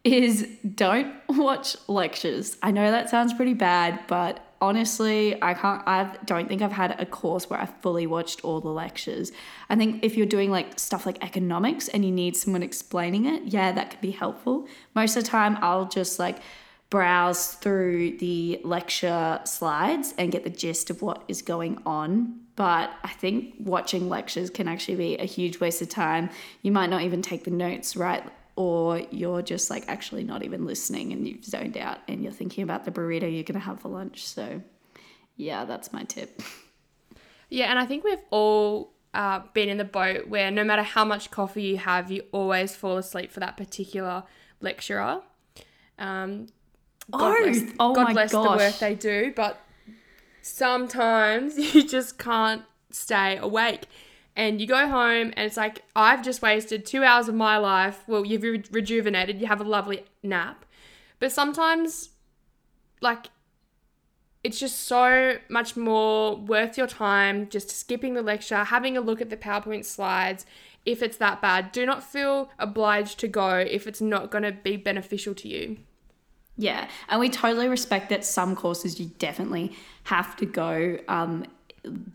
is 0.04 0.48
don't 0.76 1.14
watch 1.30 1.76
lectures. 1.88 2.58
I 2.62 2.72
know 2.72 2.92
that 2.92 3.10
sounds 3.10 3.34
pretty 3.34 3.54
bad, 3.54 4.00
but 4.08 4.40
honestly, 4.62 5.42
I 5.42 5.54
can't 5.54 5.82
I 5.88 6.16
don't 6.26 6.48
think 6.48 6.62
I've 6.62 6.72
had 6.72 7.00
a 7.00 7.06
course 7.06 7.50
where 7.50 7.60
I 7.60 7.66
fully 7.66 8.08
watched 8.08 8.44
all 8.44 8.60
the 8.60 8.70
lectures. 8.70 9.32
I 9.70 9.76
think 9.76 10.04
if 10.04 10.16
you're 10.16 10.26
doing 10.26 10.52
like 10.52 10.80
stuff 10.80 11.06
like 11.06 11.24
economics 11.24 11.88
and 11.88 12.04
you 12.04 12.12
need 12.12 12.36
someone 12.36 12.64
explaining 12.64 13.26
it, 13.26 13.44
yeah, 13.46 13.72
that 13.72 13.92
could 13.92 14.02
be 14.02 14.12
helpful. 14.12 14.68
Most 14.96 15.16
of 15.16 15.24
the 15.24 15.30
time 15.30 15.58
I'll 15.62 15.88
just 15.88 16.20
like 16.20 16.40
browse 16.90 17.54
through 17.54 18.18
the 18.18 18.62
lecture 18.64 19.42
slides 19.44 20.14
and 20.18 20.32
get 20.32 20.44
the 20.44 20.50
gist 20.50 20.90
of 20.90 21.02
what 21.02 21.24
is 21.28 21.42
going 21.42 21.82
on 21.86 22.40
but 22.58 22.90
I 23.04 23.10
think 23.10 23.54
watching 23.60 24.10
lectures 24.10 24.50
can 24.50 24.68
actually 24.68 24.96
be 24.96 25.18
a 25.18 25.26
huge 25.26 25.60
waste 25.60 25.82
of 25.84 25.90
time. 25.90 26.32
You 26.64 26.72
might 26.72 26.90
not 26.90 27.04
even 27.04 27.22
take 27.22 27.44
the 27.44 27.52
notes 27.52 27.96
right, 27.96 28.24
or 28.58 29.00
you're 29.12 29.44
just 29.44 29.70
like 29.70 29.86
actually 29.88 30.24
not 30.24 30.44
even 30.44 30.66
listening 30.66 31.14
and 31.14 31.28
you've 31.28 31.46
zoned 31.46 31.78
out 31.78 32.00
and 32.08 32.24
you're 32.24 32.32
thinking 32.32 32.64
about 32.64 32.86
the 32.86 32.92
burrito 32.92 33.22
you're 33.22 33.44
going 33.44 33.54
to 33.54 33.60
have 33.60 33.80
for 33.80 33.90
lunch. 33.90 34.28
So, 34.28 34.62
yeah, 35.36 35.64
that's 35.64 35.94
my 35.94 36.04
tip. 36.04 36.42
Yeah, 37.50 37.68
and 37.68 37.80
I 37.80 37.86
think 37.86 38.04
we've 38.04 38.18
all 38.32 38.94
uh, 39.14 39.42
been 39.54 39.70
in 39.70 39.78
the 39.78 39.86
boat 39.86 40.28
where 40.28 40.50
no 40.50 40.64
matter 40.64 40.82
how 40.82 41.06
much 41.06 41.30
coffee 41.30 41.64
you 41.64 41.78
have, 41.78 42.12
you 42.12 42.24
always 42.32 42.76
fall 42.76 42.98
asleep 42.98 43.32
for 43.32 43.40
that 43.40 43.58
particular 43.58 44.24
lecturer. 44.60 45.22
Um, 46.00 46.48
God 47.12 47.38
oh, 47.38 47.44
bless, 47.44 47.74
oh 47.80 47.94
God 47.94 48.14
bless 48.14 48.32
gosh. 48.32 48.44
the 48.44 48.66
work 48.66 48.80
they 48.80 48.96
do, 48.96 49.34
but 49.36 49.62
sometimes 50.42 51.58
you 51.76 51.88
just 51.88 52.18
can't 52.18 52.64
stay 52.90 53.38
awake. 53.38 53.86
And 54.38 54.62
you 54.62 54.68
go 54.68 54.88
home 54.88 55.34
and 55.36 55.48
it's 55.48 55.58
like, 55.58 55.82
I've 55.96 56.24
just 56.24 56.44
wasted 56.44 56.86
two 56.86 57.04
hours 57.04 57.28
of 57.28 57.34
my 57.34 57.58
life. 57.58 58.04
Well, 58.06 58.24
you've 58.24 58.44
re- 58.44 58.64
rejuvenated, 58.72 59.42
you 59.42 59.48
have 59.48 59.60
a 59.60 59.64
lovely 59.64 60.06
nap. 60.22 60.64
But 61.20 61.32
sometimes, 61.32 62.12
like, 63.02 63.32
it's 64.44 64.60
just 64.60 64.82
so 64.82 65.40
much 65.50 65.76
more 65.76 66.38
worth 66.38 66.78
your 66.78 66.86
time 66.86 67.50
just 67.50 67.72
skipping 67.72 68.14
the 68.14 68.22
lecture, 68.22 68.64
having 68.64 68.96
a 68.96 69.02
look 69.02 69.22
at 69.22 69.32
the 69.32 69.38
PowerPoint 69.38 69.86
slides 69.86 70.46
if 70.86 71.02
it's 71.02 71.18
that 71.18 71.42
bad. 71.42 71.72
Do 71.72 71.88
not 71.88 72.04
feel 72.04 72.52
obliged 72.60 73.20
to 73.22 73.28
go 73.28 73.58
if 73.58 73.88
it's 73.88 74.02
not 74.02 74.30
going 74.30 74.44
to 74.44 74.52
be 74.52 74.78
beneficial 74.78 75.34
to 75.34 75.48
you. 75.48 75.78
Yeah, 76.58 76.88
and 77.10 77.20
we 77.20 77.30
totally 77.30 77.68
respect 77.68 78.10
that 78.10 78.24
some 78.24 78.56
courses 78.56 79.00
you 79.00 79.08
definitely 79.18 79.76
have 80.04 80.36
to 80.38 80.46
go 80.46 81.00
um, 81.08 81.46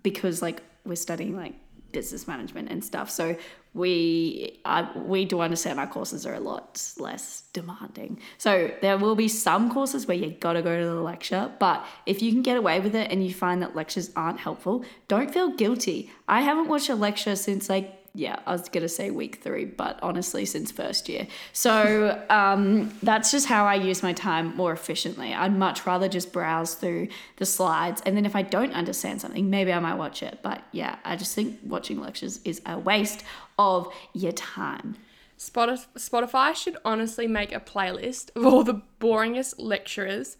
because 0.05 0.41
like 0.41 0.63
we're 0.85 0.95
studying 0.95 1.37
like 1.37 1.55
business 1.93 2.27
management 2.27 2.71
and 2.71 2.85
stuff. 2.85 3.11
So 3.11 3.37
we 3.75 4.61
uh, 4.65 4.87
we 4.95 5.25
do 5.25 5.41
understand 5.41 5.81
our 5.81 5.87
courses 5.87 6.27
are 6.27 6.35
a 6.35 6.41
lot 6.41 6.83
less 6.99 7.45
demanding. 7.53 8.21
So 8.39 8.71
there 8.83 8.99
will 8.99 9.15
be 9.15 9.29
some 9.29 9.71
courses 9.71 10.07
where 10.07 10.17
you 10.17 10.31
got 10.33 10.55
to 10.55 10.63
go 10.63 10.79
to 10.79 10.85
the 10.85 11.01
lecture, 11.01 11.51
but 11.59 11.85
if 12.05 12.21
you 12.23 12.33
can 12.33 12.43
get 12.43 12.57
away 12.57 12.81
with 12.81 12.95
it 12.95 13.11
and 13.11 13.25
you 13.25 13.33
find 13.33 13.63
that 13.63 13.75
lectures 13.75 14.11
aren't 14.15 14.41
helpful, 14.41 14.85
don't 15.09 15.33
feel 15.33 15.51
guilty. 15.51 16.11
I 16.29 16.43
haven't 16.43 16.69
watched 16.69 16.91
a 16.91 16.95
lecture 16.95 17.37
since 17.37 17.69
like 17.69 18.02
yeah, 18.15 18.41
I 18.47 18.53
was 18.53 18.69
gonna 18.69 18.89
say 18.89 19.11
week 19.11 19.41
three, 19.43 19.65
but 19.65 19.99
honestly, 20.03 20.45
since 20.45 20.71
first 20.71 21.09
year. 21.09 21.27
So 21.53 22.23
um, 22.29 22.93
that's 23.03 23.31
just 23.31 23.47
how 23.47 23.65
I 23.65 23.75
use 23.75 24.03
my 24.03 24.13
time 24.13 24.55
more 24.55 24.73
efficiently. 24.73 25.33
I'd 25.33 25.57
much 25.57 25.87
rather 25.87 26.09
just 26.09 26.33
browse 26.33 26.75
through 26.75 27.09
the 27.37 27.47
slides, 27.47 28.03
and 28.05 28.17
then 28.17 28.27
if 28.27 28.37
I 28.37 28.43
don't 28.43 28.73
understand 28.73 29.23
something, 29.23 29.49
maybe 29.49 29.73
I 29.73 29.79
might 29.79 29.95
watch 29.95 30.23
it. 30.23 30.41
But 30.43 30.63
yeah, 30.73 30.97
I 31.05 31.17
just 31.17 31.35
think 31.35 31.59
watching 31.65 32.01
lectures 32.01 32.41
is 32.45 32.61
a 32.67 32.79
waste 32.79 33.25
of 33.59 33.93
your 34.13 34.33
time. 34.33 34.97
Spotify 35.39 36.55
should 36.55 36.77
honestly 36.85 37.27
make 37.27 37.53
a 37.53 37.61
playlist 37.61 38.31
of 38.37 38.47
all 38.47 38.63
the 38.63 38.83
boringest 39.01 39.55
lecturers 39.59 40.37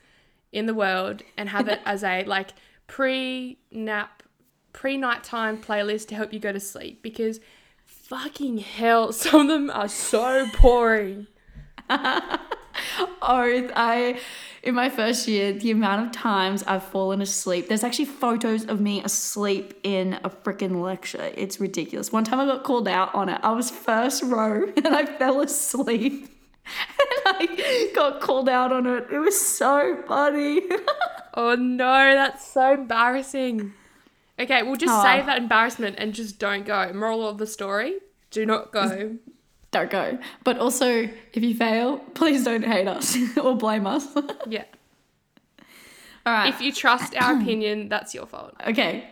in 0.53 0.67
the 0.67 0.75
world 0.75 1.23
and 1.37 1.49
have 1.49 1.69
it 1.69 1.81
as 1.87 2.05
a 2.05 2.25
like 2.25 2.51
pre 2.87 3.59
nap, 3.71 4.23
pre 4.73 4.97
nighttime 4.97 5.59
playlist 5.59 6.09
to 6.09 6.15
help 6.15 6.33
you 6.33 6.39
go 6.39 6.53
to 6.53 6.61
sleep 6.61 7.03
because 7.03 7.41
fucking 8.13 8.59
hell, 8.59 9.11
some 9.13 9.43
of 9.43 9.49
them 9.49 9.71
are 9.71 9.89
so 9.89 10.47
boring. 10.61 11.27
oh, 11.91 12.39
I 13.23 14.21
in 14.63 14.75
my 14.75 14.91
first 14.91 15.27
year, 15.27 15.53
the 15.53 15.71
amount 15.71 16.07
of 16.07 16.13
times 16.13 16.63
I've 16.65 16.85
fallen 16.85 17.21
asleep. 17.21 17.69
There's 17.69 17.83
actually 17.83 18.05
photos 18.05 18.67
of 18.67 18.81
me 18.81 19.03
asleep 19.03 19.81
in 19.83 20.21
a 20.25 20.31
freaking 20.31 20.83
lecture. 20.83 21.33
It's 21.37 21.59
ridiculous. 21.59 22.13
One 22.13 22.25
time 22.25 22.39
I 22.39 22.47
got 22.47 22.63
called 22.65 22.87
out 22.87 23.15
on 23.15 23.29
it. 23.29 23.41
I 23.43 23.53
was 23.53 23.71
first 23.71 24.23
row 24.23 24.71
and 24.77 24.89
I 24.89 25.07
fell 25.07 25.41
asleep. 25.41 26.29
And 26.65 27.21
I 27.27 27.93
got 27.95 28.21
called 28.21 28.49
out 28.49 28.73
on 28.73 28.87
it. 28.87 29.07
It 29.11 29.19
was 29.19 29.41
so 29.41 30.03
funny. 30.07 30.63
oh 31.35 31.57
no, 31.57 32.13
that's 32.15 32.47
so 32.47 32.75
embarrassing. 32.75 33.73
Okay, 34.39 34.63
we'll 34.63 34.77
just 34.77 34.93
oh. 34.93 35.03
save 35.03 35.27
that 35.27 35.39
embarrassment 35.39 35.97
and 35.99 36.15
just 36.15 36.39
don't 36.39 36.65
go. 36.65 36.93
Moral 36.93 37.29
of 37.29 37.39
the 37.39 37.47
story 37.47 37.99
do 38.31 38.47
not 38.47 38.73
go. 38.73 39.17
don't 39.71 39.91
go. 39.91 40.19
But 40.43 40.59
also, 40.59 41.09
if 41.33 41.43
you 41.43 41.55
fail, 41.55 41.99
please 42.15 42.45
don't 42.45 42.65
hate 42.65 42.89
us 42.89 43.17
or 43.37 43.57
blame 43.57 43.87
us. 43.87 44.07
yeah. 44.49 44.65
All 46.25 46.33
right. 46.33 46.49
If 46.49 46.61
you 46.61 46.73
trust 46.73 47.17
our 47.17 47.41
opinion, 47.41 47.89
that's 47.91 48.15
your 48.15 48.27
fault. 48.27 48.55
Okay, 48.67 49.09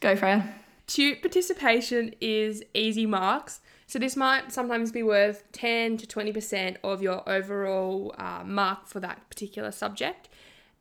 go 0.00 0.16
Freya. 0.16 0.54
Tute 0.86 1.20
participation 1.20 2.14
is 2.20 2.62
easy 2.74 3.06
marks. 3.06 3.60
So 3.86 3.98
this 3.98 4.16
might 4.16 4.52
sometimes 4.52 4.90
be 4.90 5.02
worth 5.02 5.44
10 5.52 5.98
to 5.98 6.06
20% 6.06 6.76
of 6.82 7.02
your 7.02 7.28
overall 7.28 8.14
uh, 8.16 8.42
mark 8.42 8.86
for 8.86 9.00
that 9.00 9.28
particular 9.28 9.70
subject. 9.70 10.30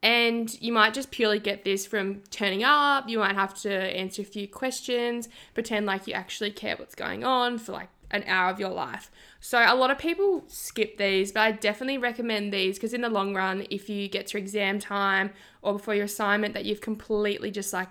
And 0.04 0.60
you 0.60 0.74
might 0.74 0.94
just 0.94 1.12
purely 1.12 1.40
get 1.40 1.64
this 1.64 1.86
from 1.86 2.22
turning 2.32 2.64
up. 2.64 3.08
You 3.08 3.20
might 3.20 3.36
have 3.36 3.54
to 3.62 3.72
answer 3.72 4.24
a 4.24 4.26
few 4.26 4.48
questions, 4.48 5.30
pretend 5.54 5.86
like 5.86 6.08
you 6.08 6.14
actually 6.14 6.52
care 6.52 6.76
what's 6.76 6.96
going 6.96 7.24
on 7.24 7.60
for 7.60 7.74
like 7.74 7.90
an 8.10 8.24
hour 8.26 8.50
of 8.50 8.60
your 8.60 8.70
life. 8.70 9.12
So 9.40 9.60
a 9.60 9.76
lot 9.76 9.92
of 9.92 9.98
people 9.98 10.44
skip 10.48 10.98
these, 10.98 11.32
but 11.32 11.42
I 11.42 11.52
definitely 11.52 11.98
recommend 11.98 12.52
these 12.52 12.78
because 12.78 12.94
in 12.94 13.02
the 13.02 13.10
long 13.10 13.34
run, 13.34 13.66
if 13.70 13.90
you 13.90 14.08
get 14.08 14.28
to 14.28 14.38
exam 14.38 14.80
time 14.80 15.32
or 15.62 15.74
before 15.74 15.96
your 15.96 16.06
assignment 16.06 16.54
that 16.54 16.66
you've 16.66 16.82
completely 16.82 17.52
just 17.52 17.74
like 17.74 17.90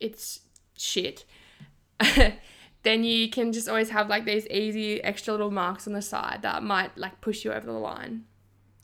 it's 0.00 0.40
shit. 0.76 1.24
then 2.82 3.04
you 3.04 3.28
can 3.28 3.52
just 3.52 3.68
always 3.68 3.90
have 3.90 4.08
like 4.08 4.24
these 4.24 4.46
easy 4.48 5.02
extra 5.02 5.32
little 5.32 5.50
marks 5.50 5.86
on 5.86 5.92
the 5.92 6.02
side 6.02 6.40
that 6.42 6.62
might 6.62 6.96
like 6.96 7.20
push 7.20 7.44
you 7.44 7.52
over 7.52 7.66
the 7.66 7.72
line. 7.72 8.24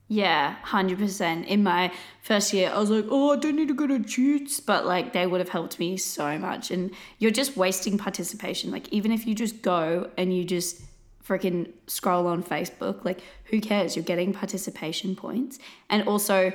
Yeah, 0.09 0.55
100%. 0.65 1.47
In 1.47 1.65
my 1.65 1.93
first 2.23 2.53
year, 2.53 2.71
I 2.71 2.79
was 2.79 2.91
like, 2.91 3.07
oh, 3.09 3.33
I 3.33 3.37
don't 3.37 3.57
need 3.57 3.69
to 3.69 3.75
go 3.75 3.89
to 3.89 3.99
tutes, 3.99 4.61
but 4.61 4.87
like 4.87 5.13
they 5.13 5.27
would 5.27 5.41
have 5.41 5.49
helped 5.49 5.81
me 5.81 5.97
so 5.97 6.39
much. 6.39 6.71
And 6.71 6.93
you're 7.19 7.33
just 7.33 7.57
wasting 7.57 7.99
participation. 7.99 8.71
Like, 8.71 8.89
even 8.93 9.11
if 9.11 9.27
you 9.27 9.35
just 9.35 9.63
go 9.63 10.11
and 10.17 10.37
you 10.37 10.45
just 10.45 10.81
freaking 11.27 11.73
scroll 11.89 12.29
on 12.29 12.45
Facebook, 12.45 13.05
like, 13.05 13.21
who 13.47 13.61
cares? 13.61 13.97
You're 13.97 14.05
getting 14.05 14.33
participation 14.33 15.17
points. 15.17 15.59
And 15.91 16.07
also, 16.07 16.53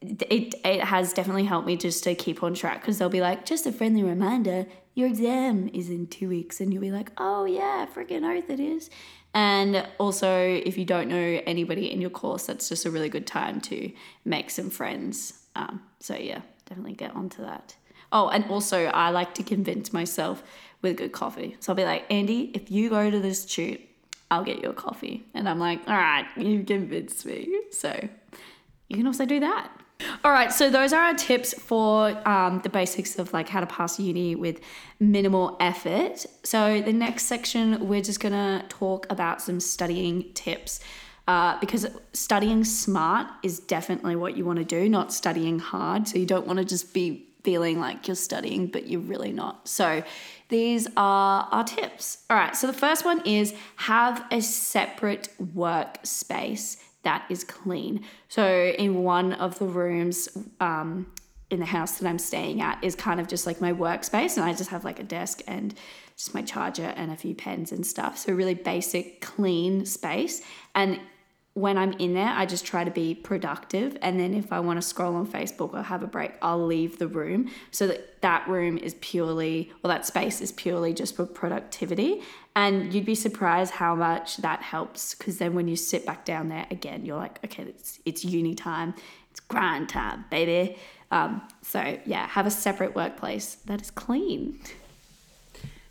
it, 0.00 0.54
it 0.64 0.84
has 0.84 1.12
definitely 1.12 1.44
helped 1.44 1.66
me 1.66 1.76
just 1.76 2.02
to 2.04 2.14
keep 2.14 2.42
on 2.42 2.54
track 2.54 2.80
because 2.80 2.98
they'll 2.98 3.10
be 3.10 3.20
like, 3.20 3.44
just 3.44 3.66
a 3.66 3.72
friendly 3.72 4.04
reminder, 4.04 4.64
your 4.94 5.06
exam 5.06 5.68
is 5.74 5.90
in 5.90 6.06
two 6.06 6.30
weeks. 6.30 6.62
And 6.62 6.72
you'll 6.72 6.80
be 6.80 6.92
like, 6.92 7.12
oh, 7.18 7.44
yeah, 7.44 7.86
freaking 7.94 8.24
oath 8.24 8.48
it 8.48 8.60
is. 8.60 8.88
And 9.36 9.86
also, 9.98 10.34
if 10.34 10.78
you 10.78 10.86
don't 10.86 11.08
know 11.10 11.42
anybody 11.44 11.92
in 11.92 12.00
your 12.00 12.08
course, 12.08 12.46
that's 12.46 12.70
just 12.70 12.86
a 12.86 12.90
really 12.90 13.10
good 13.10 13.26
time 13.26 13.60
to 13.62 13.92
make 14.24 14.48
some 14.48 14.70
friends. 14.70 15.44
Um, 15.54 15.82
so, 16.00 16.16
yeah, 16.16 16.40
definitely 16.64 16.94
get 16.94 17.14
onto 17.14 17.42
that. 17.42 17.76
Oh, 18.10 18.28
and 18.28 18.46
also, 18.46 18.86
I 18.86 19.10
like 19.10 19.34
to 19.34 19.42
convince 19.42 19.92
myself 19.92 20.42
with 20.80 20.96
good 20.96 21.12
coffee. 21.12 21.54
So 21.60 21.72
I'll 21.72 21.76
be 21.76 21.84
like, 21.84 22.06
Andy, 22.10 22.50
if 22.54 22.70
you 22.70 22.88
go 22.88 23.10
to 23.10 23.20
this 23.20 23.44
tute, 23.44 23.82
I'll 24.30 24.42
get 24.42 24.62
you 24.62 24.70
a 24.70 24.72
coffee. 24.72 25.26
And 25.34 25.46
I'm 25.50 25.58
like, 25.58 25.80
all 25.86 25.98
right, 25.98 26.26
you've 26.38 26.64
convinced 26.64 27.26
me. 27.26 27.60
So 27.72 28.08
you 28.88 28.96
can 28.96 29.06
also 29.06 29.26
do 29.26 29.40
that. 29.40 29.70
All 30.24 30.30
right, 30.30 30.52
so 30.52 30.70
those 30.70 30.92
are 30.92 31.02
our 31.02 31.14
tips 31.14 31.54
for 31.54 32.10
um, 32.28 32.60
the 32.62 32.68
basics 32.68 33.18
of 33.18 33.32
like 33.32 33.48
how 33.48 33.60
to 33.60 33.66
pass 33.66 33.98
uni 33.98 34.34
with 34.34 34.60
minimal 35.00 35.56
effort. 35.60 36.26
So 36.42 36.82
the 36.82 36.92
next 36.92 37.24
section, 37.24 37.88
we're 37.88 38.02
just 38.02 38.20
gonna 38.20 38.64
talk 38.68 39.06
about 39.10 39.40
some 39.40 39.60
studying 39.60 40.32
tips. 40.34 40.80
Uh, 41.28 41.58
because 41.58 41.88
studying 42.12 42.62
smart 42.62 43.26
is 43.42 43.58
definitely 43.58 44.14
what 44.14 44.36
you 44.36 44.44
want 44.44 44.60
to 44.60 44.64
do, 44.64 44.88
not 44.88 45.12
studying 45.12 45.58
hard. 45.58 46.06
So 46.06 46.18
you 46.18 46.26
don't 46.26 46.46
want 46.46 46.60
to 46.60 46.64
just 46.64 46.94
be 46.94 47.26
feeling 47.42 47.80
like 47.80 48.06
you're 48.06 48.14
studying, 48.14 48.68
but 48.68 48.86
you're 48.86 49.00
really 49.00 49.32
not. 49.32 49.66
So 49.66 50.04
these 50.50 50.86
are 50.96 51.48
our 51.50 51.64
tips. 51.64 52.24
All 52.30 52.36
right, 52.36 52.54
so 52.54 52.68
the 52.68 52.72
first 52.72 53.04
one 53.04 53.22
is 53.24 53.54
have 53.76 54.24
a 54.30 54.40
separate 54.40 55.28
workspace 55.40 56.76
that 57.06 57.24
is 57.30 57.44
clean. 57.44 58.04
So 58.28 58.44
in 58.84 59.02
one 59.04 59.32
of 59.32 59.58
the 59.60 59.66
rooms 59.82 60.18
um, 60.60 61.06
in 61.50 61.60
the 61.60 61.66
house 61.66 61.98
that 61.98 62.08
I'm 62.08 62.18
staying 62.18 62.60
at 62.60 62.82
is 62.82 62.94
kind 62.96 63.20
of 63.20 63.28
just 63.28 63.46
like 63.46 63.60
my 63.60 63.72
workspace, 63.72 64.36
and 64.36 64.44
I 64.44 64.52
just 64.52 64.70
have 64.70 64.84
like 64.84 64.98
a 64.98 65.04
desk 65.04 65.40
and 65.46 65.74
just 66.16 66.34
my 66.34 66.42
charger 66.42 66.90
and 66.96 67.12
a 67.12 67.16
few 67.16 67.34
pens 67.34 67.72
and 67.72 67.86
stuff. 67.86 68.18
So 68.18 68.32
really 68.32 68.54
basic, 68.54 69.20
clean 69.20 69.86
space. 69.86 70.42
And 70.74 70.98
when 71.54 71.78
I'm 71.78 71.92
in 71.92 72.12
there, 72.14 72.32
I 72.42 72.44
just 72.44 72.66
try 72.66 72.82
to 72.84 72.90
be 72.90 73.14
productive. 73.14 73.96
And 74.02 74.18
then 74.20 74.34
if 74.34 74.52
I 74.52 74.60
want 74.60 74.76
to 74.78 74.86
scroll 74.92 75.14
on 75.14 75.26
Facebook 75.26 75.72
or 75.72 75.82
have 75.82 76.02
a 76.02 76.06
break, 76.06 76.32
I'll 76.42 76.66
leave 76.66 76.98
the 76.98 77.08
room 77.08 77.50
so 77.70 77.86
that 77.86 78.20
that 78.20 78.48
room 78.48 78.76
is 78.78 78.94
purely, 79.00 79.70
or 79.82 79.88
that 79.88 80.04
space 80.04 80.40
is 80.40 80.52
purely 80.52 80.92
just 80.92 81.16
for 81.16 81.24
productivity. 81.24 82.22
And 82.56 82.92
you'd 82.92 83.04
be 83.04 83.14
surprised 83.14 83.74
how 83.74 83.94
much 83.94 84.38
that 84.38 84.62
helps 84.62 85.14
because 85.14 85.38
then 85.38 85.54
when 85.54 85.68
you 85.68 85.76
sit 85.76 86.04
back 86.04 86.24
down 86.24 86.48
there 86.48 86.66
again, 86.70 87.04
you're 87.04 87.18
like, 87.18 87.38
okay, 87.44 87.64
it's, 87.64 88.00
it's 88.04 88.24
uni 88.24 88.54
time, 88.54 88.94
it's 89.30 89.40
grind 89.40 89.90
time, 89.90 90.24
baby. 90.30 90.76
Um, 91.12 91.42
so 91.62 91.98
yeah, 92.04 92.26
have 92.26 92.46
a 92.46 92.50
separate 92.50 92.96
workplace 92.96 93.56
that 93.66 93.80
is 93.80 93.90
clean. 93.90 94.58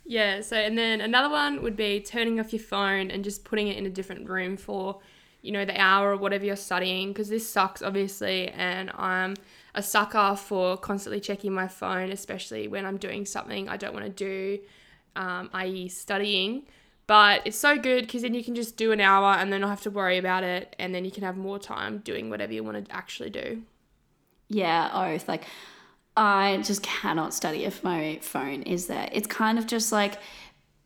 Yeah, 0.04 0.40
so 0.40 0.56
and 0.56 0.76
then 0.76 1.00
another 1.00 1.30
one 1.30 1.62
would 1.62 1.76
be 1.76 2.00
turning 2.00 2.38
off 2.38 2.52
your 2.52 2.62
phone 2.62 3.10
and 3.10 3.24
just 3.24 3.44
putting 3.44 3.68
it 3.68 3.78
in 3.78 3.86
a 3.86 3.90
different 3.90 4.28
room 4.28 4.56
for 4.56 5.00
you 5.46 5.52
know, 5.52 5.64
the 5.64 5.80
hour 5.80 6.10
or 6.10 6.16
whatever 6.16 6.44
you're 6.44 6.56
studying, 6.56 7.08
because 7.08 7.28
this 7.28 7.48
sucks, 7.48 7.80
obviously, 7.80 8.48
and 8.48 8.90
I'm 8.96 9.36
a 9.76 9.82
sucker 9.82 10.34
for 10.34 10.76
constantly 10.76 11.20
checking 11.20 11.52
my 11.52 11.68
phone, 11.68 12.10
especially 12.10 12.66
when 12.66 12.84
I'm 12.84 12.96
doing 12.96 13.24
something 13.24 13.68
I 13.68 13.76
don't 13.76 13.94
want 13.94 14.06
to 14.06 14.10
do, 14.10 14.58
um, 15.16 15.50
i.e., 15.52 15.88
studying. 15.88 16.66
But 17.06 17.42
it's 17.44 17.56
so 17.56 17.78
good 17.78 18.06
because 18.06 18.22
then 18.22 18.34
you 18.34 18.42
can 18.42 18.54
just 18.54 18.76
do 18.76 18.90
an 18.90 19.00
hour 19.00 19.34
and 19.34 19.52
then 19.52 19.60
not 19.60 19.70
have 19.70 19.82
to 19.82 19.90
worry 19.90 20.18
about 20.18 20.42
it, 20.42 20.74
and 20.78 20.94
then 20.94 21.04
you 21.04 21.10
can 21.10 21.22
have 21.22 21.36
more 21.36 21.58
time 21.58 21.98
doing 21.98 22.30
whatever 22.30 22.52
you 22.52 22.64
want 22.64 22.84
to 22.84 22.94
actually 22.94 23.30
do. 23.30 23.62
Yeah, 24.48 24.90
oath. 24.92 25.28
Like, 25.28 25.44
I 26.16 26.62
just 26.64 26.82
cannot 26.82 27.32
study 27.32 27.64
if 27.64 27.84
my 27.84 28.18
phone 28.22 28.62
is 28.62 28.86
there. 28.86 29.08
It's 29.12 29.26
kind 29.26 29.58
of 29.58 29.66
just 29.66 29.92
like, 29.92 30.18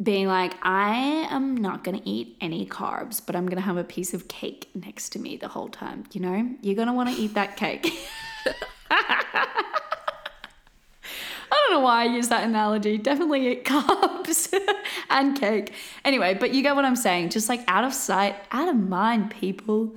being 0.03 0.27
like, 0.27 0.55
I 0.63 1.29
am 1.31 1.57
not 1.57 1.85
going 1.85 2.01
to 2.01 2.09
eat 2.09 2.37
any 2.41 2.65
carbs, 2.65 3.21
but 3.25 3.37
I'm 3.37 3.45
going 3.47 3.57
to 3.57 3.63
have 3.63 3.77
a 3.77 3.85
piece 3.85 4.15
of 4.15 4.29
cake 4.29 4.71
next 4.75 5.11
to 5.11 5.19
me 5.19 5.37
the 5.37 5.49
whole 5.49 5.69
time. 5.69 6.05
You 6.13 6.21
know, 6.21 6.51
you're 6.63 6.75
going 6.75 6.89
to 6.89 6.95
want 6.95 7.15
to 7.15 7.21
eat 7.21 7.35
that 7.35 7.57
cake. 7.57 7.93
Don't 11.71 11.83
know 11.83 11.85
why 11.85 12.03
I 12.03 12.07
use 12.07 12.27
that 12.31 12.43
analogy. 12.43 12.99
Definitely 12.99 13.53
eat 13.53 13.65
carbs 13.65 14.53
and 15.09 15.39
cake. 15.39 15.73
Anyway, 16.05 16.35
but 16.35 16.53
you 16.53 16.63
get 16.65 16.75
what 16.75 16.85
I'm 16.85 16.97
saying. 16.97 17.31
Just 17.31 17.49
like 17.49 17.61
out 17.69 17.85
of 17.85 17.95
sight, 17.95 18.35
out 18.51 18.69
of 18.69 18.75
mind, 18.75 19.31
people. 19.31 19.95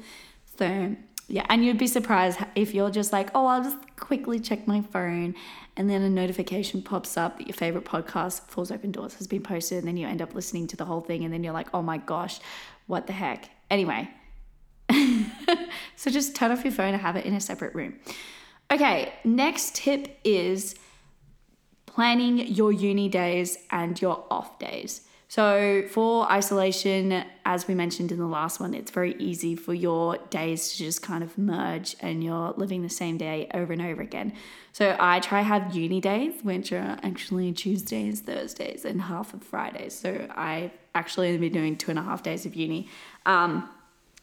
So 0.59 0.95
yeah, 1.27 1.47
and 1.49 1.65
you'd 1.65 1.79
be 1.79 1.87
surprised 1.87 2.39
if 2.53 2.75
you're 2.75 2.91
just 2.91 3.11
like, 3.11 3.31
oh, 3.33 3.47
I'll 3.47 3.63
just 3.63 3.77
quickly 3.95 4.39
check 4.39 4.67
my 4.67 4.81
phone, 4.81 5.33
and 5.75 5.89
then 5.89 6.03
a 6.03 6.11
notification 6.11 6.83
pops 6.83 7.17
up 7.17 7.39
that 7.39 7.47
your 7.47 7.55
favorite 7.55 7.85
podcast, 7.85 8.41
Fours 8.49 8.69
Open 8.69 8.91
Doors, 8.91 9.15
has 9.15 9.25
been 9.25 9.41
posted, 9.41 9.79
and 9.79 9.87
then 9.87 9.97
you 9.97 10.05
end 10.05 10.21
up 10.21 10.35
listening 10.35 10.67
to 10.67 10.77
the 10.77 10.85
whole 10.85 11.01
thing, 11.01 11.23
and 11.23 11.33
then 11.33 11.43
you're 11.43 11.53
like, 11.53 11.69
oh 11.73 11.81
my 11.81 11.97
gosh, 11.97 12.39
what 12.85 13.07
the 13.07 13.13
heck? 13.13 13.49
Anyway, 13.71 14.11
so 15.95 16.11
just 16.11 16.35
turn 16.35 16.51
off 16.51 16.63
your 16.63 16.71
phone 16.71 16.93
and 16.93 17.01
have 17.01 17.15
it 17.15 17.25
in 17.25 17.33
a 17.33 17.41
separate 17.41 17.73
room. 17.73 17.95
Okay, 18.69 19.11
next 19.23 19.73
tip 19.73 20.19
is 20.23 20.75
planning 21.93 22.39
your 22.39 22.71
uni 22.71 23.09
days 23.09 23.57
and 23.71 24.01
your 24.01 24.25
off 24.31 24.57
days. 24.59 25.01
So, 25.27 25.85
for 25.89 26.31
isolation, 26.31 27.25
as 27.43 27.67
we 27.67 27.73
mentioned 27.73 28.11
in 28.11 28.19
the 28.19 28.27
last 28.27 28.59
one, 28.59 28.75
it's 28.75 28.91
very 28.91 29.15
easy 29.17 29.55
for 29.55 29.73
your 29.73 30.17
days 30.29 30.71
to 30.71 30.77
just 30.77 31.01
kind 31.01 31.23
of 31.23 31.35
merge 31.39 31.95
and 32.01 32.23
you're 32.23 32.53
living 32.55 32.83
the 32.83 32.89
same 32.89 33.17
day 33.17 33.49
over 33.51 33.73
and 33.73 33.81
over 33.81 34.03
again. 34.03 34.33
So, 34.73 34.95
I 34.99 35.21
try 35.21 35.41
have 35.41 35.75
uni 35.75 35.99
days, 36.01 36.43
which 36.43 36.71
are 36.71 36.99
actually 37.01 37.51
Tuesdays, 37.51 38.21
Thursdays, 38.21 38.85
and 38.85 39.01
half 39.01 39.33
of 39.33 39.41
Fridays. 39.41 39.95
So, 39.95 40.27
I 40.35 40.71
actually 40.93 41.29
only 41.29 41.39
been 41.39 41.53
doing 41.53 41.77
two 41.77 41.89
and 41.89 41.97
a 41.97 42.03
half 42.03 42.21
days 42.21 42.45
of 42.45 42.55
uni. 42.55 42.87
Um, 43.25 43.67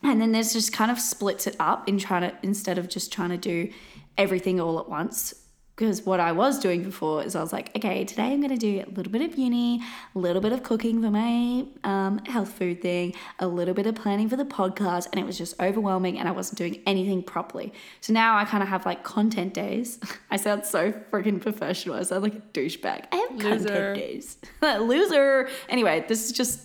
and 0.04 0.20
then 0.20 0.30
there's 0.30 0.52
just 0.52 0.72
kind 0.72 0.92
of 0.92 1.00
splits 1.00 1.48
it 1.48 1.56
up 1.58 1.88
in 1.88 1.98
trying 1.98 2.22
to, 2.22 2.36
instead 2.44 2.78
of 2.78 2.88
just 2.88 3.12
trying 3.12 3.30
to 3.30 3.36
do 3.36 3.72
everything 4.16 4.60
all 4.60 4.78
at 4.78 4.88
once, 4.88 5.34
because 5.80 6.04
what 6.04 6.20
I 6.20 6.32
was 6.32 6.58
doing 6.58 6.82
before 6.82 7.24
is 7.24 7.34
I 7.34 7.40
was 7.40 7.54
like, 7.54 7.74
okay, 7.74 8.04
today 8.04 8.34
I'm 8.34 8.42
going 8.42 8.50
to 8.50 8.58
do 8.58 8.84
a 8.86 8.90
little 8.90 9.10
bit 9.10 9.22
of 9.22 9.38
uni, 9.38 9.80
a 10.14 10.18
little 10.18 10.42
bit 10.42 10.52
of 10.52 10.62
cooking 10.62 11.00
for 11.00 11.10
my 11.10 11.64
um, 11.84 12.18
health 12.26 12.52
food 12.52 12.82
thing, 12.82 13.14
a 13.38 13.48
little 13.48 13.72
bit 13.72 13.86
of 13.86 13.94
planning 13.94 14.28
for 14.28 14.36
the 14.36 14.44
podcast, 14.44 15.08
and 15.10 15.18
it 15.18 15.24
was 15.24 15.38
just 15.38 15.58
overwhelming 15.58 16.18
and 16.18 16.28
I 16.28 16.32
wasn't 16.32 16.58
doing 16.58 16.82
anything 16.84 17.22
properly. 17.22 17.72
So 18.02 18.12
now 18.12 18.36
I 18.36 18.44
kind 18.44 18.62
of 18.62 18.68
have 18.68 18.84
like 18.84 19.04
content 19.04 19.54
days. 19.54 19.98
I 20.30 20.36
sound 20.36 20.66
so 20.66 20.92
freaking 20.92 21.40
professional. 21.40 21.96
I 21.96 22.02
sound 22.02 22.24
like 22.24 22.34
a 22.34 22.40
douchebag. 22.52 23.06
I 23.10 23.16
have 23.16 23.42
Loser. 23.42 23.68
content 23.68 23.94
days. 23.96 24.36
Loser. 24.62 25.48
Anyway, 25.70 26.04
this 26.06 26.26
is 26.26 26.32
just 26.32 26.60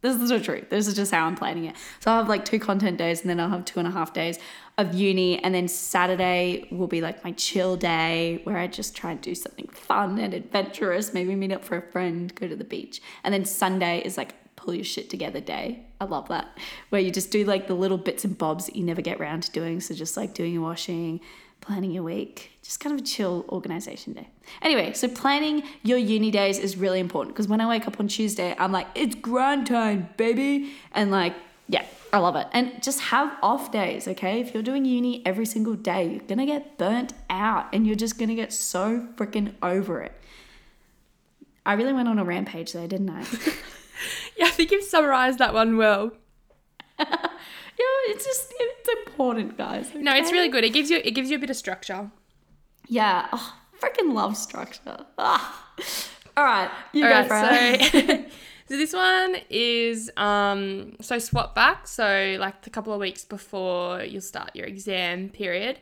this 0.00 0.14
is 0.14 0.28
the 0.28 0.38
truth. 0.38 0.68
This 0.68 0.86
is 0.86 0.94
just 0.94 1.10
how 1.10 1.26
I'm 1.26 1.34
planning 1.34 1.64
it. 1.64 1.76
So 2.00 2.10
I'll 2.10 2.18
have 2.18 2.28
like 2.28 2.44
two 2.44 2.60
content 2.60 2.98
days 2.98 3.22
and 3.22 3.30
then 3.30 3.40
I'll 3.40 3.48
have 3.48 3.64
two 3.64 3.80
and 3.80 3.88
a 3.88 3.90
half 3.90 4.12
days 4.12 4.38
of 4.78 4.94
uni. 4.94 5.42
And 5.42 5.54
then 5.54 5.68
Saturday 5.68 6.66
will 6.70 6.86
be 6.86 7.00
like 7.00 7.22
my 7.24 7.32
chill 7.32 7.76
day 7.76 8.40
where 8.44 8.56
I 8.56 8.68
just 8.68 8.96
try 8.96 9.10
and 9.10 9.20
do 9.20 9.34
something 9.34 9.68
fun 9.68 10.18
and 10.18 10.32
adventurous, 10.32 11.12
maybe 11.12 11.34
meet 11.34 11.52
up 11.52 11.64
for 11.64 11.76
a 11.76 11.82
friend, 11.82 12.34
go 12.34 12.48
to 12.48 12.56
the 12.56 12.64
beach. 12.64 13.02
And 13.24 13.34
then 13.34 13.44
Sunday 13.44 14.00
is 14.02 14.16
like 14.16 14.34
pull 14.56 14.74
your 14.74 14.84
shit 14.84 15.10
together 15.10 15.40
day. 15.40 15.84
I 16.00 16.04
love 16.04 16.28
that. 16.28 16.56
Where 16.90 17.00
you 17.00 17.10
just 17.10 17.30
do 17.30 17.44
like 17.44 17.66
the 17.66 17.74
little 17.74 17.98
bits 17.98 18.24
and 18.24 18.36
bobs 18.36 18.66
that 18.66 18.76
you 18.76 18.84
never 18.84 19.02
get 19.02 19.20
around 19.20 19.42
to 19.44 19.50
doing. 19.50 19.80
So 19.80 19.94
just 19.94 20.16
like 20.16 20.34
doing 20.34 20.52
your 20.52 20.62
washing, 20.62 21.20
planning 21.60 21.90
your 21.90 22.02
week, 22.02 22.52
just 22.62 22.80
kind 22.80 22.94
of 22.94 23.00
a 23.00 23.04
chill 23.04 23.44
organization 23.48 24.12
day. 24.12 24.28
Anyway, 24.62 24.92
so 24.92 25.08
planning 25.08 25.62
your 25.82 25.98
uni 25.98 26.30
days 26.30 26.58
is 26.58 26.76
really 26.76 27.00
important 27.00 27.34
because 27.34 27.48
when 27.48 27.60
I 27.60 27.68
wake 27.68 27.86
up 27.86 27.98
on 27.98 28.08
Tuesday, 28.08 28.54
I'm 28.58 28.72
like, 28.72 28.86
it's 28.94 29.14
grind 29.16 29.66
time, 29.66 30.08
baby. 30.16 30.72
And 30.92 31.10
like, 31.10 31.34
yeah, 31.68 31.84
I 32.12 32.18
love 32.18 32.36
it. 32.36 32.46
And 32.52 32.82
just 32.82 33.00
have 33.00 33.36
off 33.42 33.70
days, 33.70 34.08
okay? 34.08 34.40
If 34.40 34.54
you're 34.54 34.62
doing 34.62 34.84
uni 34.84 35.22
every 35.26 35.46
single 35.46 35.74
day, 35.74 36.08
you're 36.10 36.26
gonna 36.26 36.46
get 36.46 36.78
burnt 36.78 37.12
out 37.28 37.66
and 37.72 37.86
you're 37.86 37.96
just 37.96 38.18
gonna 38.18 38.34
get 38.34 38.52
so 38.52 39.06
freaking 39.16 39.54
over 39.62 40.00
it. 40.00 40.12
I 41.66 41.74
really 41.74 41.92
went 41.92 42.08
on 42.08 42.18
a 42.18 42.24
rampage 42.24 42.72
there, 42.72 42.88
didn't 42.88 43.10
I? 43.10 43.24
Yeah, 44.36 44.46
I 44.46 44.50
think 44.50 44.70
you've 44.70 44.84
summarized 44.84 45.38
that 45.38 45.52
one 45.52 45.76
well. 45.76 46.12
yeah, 46.98 47.06
it's 47.78 48.24
just 48.24 48.52
it's 48.58 48.88
important, 49.06 49.58
guys. 49.58 49.90
No, 49.94 50.14
it's 50.14 50.32
really 50.32 50.48
good. 50.48 50.64
It 50.64 50.70
gives 50.70 50.90
you 50.90 51.00
it 51.04 51.10
gives 51.12 51.30
you 51.30 51.36
a 51.36 51.40
bit 51.40 51.50
of 51.50 51.56
structure. 51.56 52.10
Yeah, 52.86 53.26
oh, 53.32 53.54
freaking 53.80 54.14
love 54.14 54.36
structure. 54.36 55.06
Ah. 55.18 55.66
All 56.36 56.44
right, 56.44 56.70
you 56.92 57.04
All 57.04 57.24
go 57.24 57.28
right, 57.28 57.82
so 57.82 58.24
so 58.68 58.76
this 58.76 58.92
one 58.92 59.36
is 59.48 60.10
um 60.16 60.96
so 61.00 61.18
swot 61.18 61.54
vac. 61.54 61.86
So 61.88 62.36
like 62.38 62.66
a 62.66 62.70
couple 62.70 62.92
of 62.92 63.00
weeks 63.00 63.24
before 63.24 64.02
you'll 64.02 64.20
start 64.20 64.54
your 64.54 64.66
exam 64.66 65.30
period. 65.30 65.80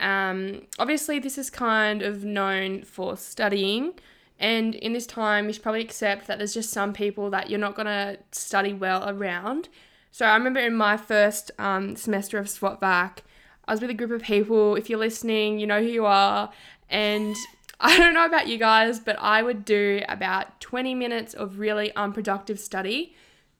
Um, 0.00 0.62
obviously, 0.78 1.18
this 1.18 1.38
is 1.38 1.50
kind 1.50 2.02
of 2.02 2.24
known 2.24 2.82
for 2.82 3.16
studying, 3.16 3.94
and 4.38 4.74
in 4.74 4.92
this 4.92 5.06
time, 5.06 5.46
you 5.46 5.52
should 5.52 5.62
probably 5.62 5.82
accept 5.82 6.26
that 6.26 6.38
there's 6.38 6.54
just 6.54 6.70
some 6.70 6.92
people 6.92 7.30
that 7.30 7.48
you're 7.48 7.60
not 7.60 7.74
gonna 7.76 8.18
study 8.32 8.72
well 8.72 9.08
around. 9.08 9.68
So 10.10 10.26
I 10.26 10.34
remember 10.36 10.60
in 10.60 10.74
my 10.74 10.96
first 10.96 11.50
um, 11.58 11.96
semester 11.96 12.38
of 12.38 12.48
swot 12.48 12.80
vac, 12.80 13.22
I 13.66 13.72
was 13.72 13.80
with 13.80 13.90
a 13.90 13.94
group 13.94 14.10
of 14.10 14.22
people. 14.22 14.76
If 14.76 14.90
you're 14.90 14.98
listening, 14.98 15.58
you 15.58 15.66
know 15.66 15.80
who 15.80 15.88
you 15.88 16.06
are, 16.06 16.50
and 16.90 17.36
I 17.80 17.98
don't 17.98 18.14
know 18.14 18.24
about 18.24 18.46
you 18.48 18.58
guys, 18.58 19.00
but 19.00 19.16
I 19.18 19.42
would 19.42 19.64
do 19.64 20.00
about 20.08 20.60
20 20.60 20.94
minutes 20.94 21.34
of 21.34 21.58
really 21.58 21.94
unproductive 21.96 22.58
study. 22.60 23.14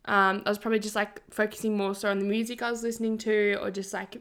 Um, 0.06 0.42
I 0.44 0.48
was 0.48 0.58
probably 0.58 0.78
just 0.78 0.94
like 0.94 1.22
focusing 1.30 1.76
more 1.76 1.94
so 1.94 2.10
on 2.10 2.18
the 2.18 2.24
music 2.24 2.62
I 2.62 2.70
was 2.70 2.82
listening 2.82 3.18
to 3.18 3.58
or 3.60 3.70
just 3.70 3.92
like 3.92 4.20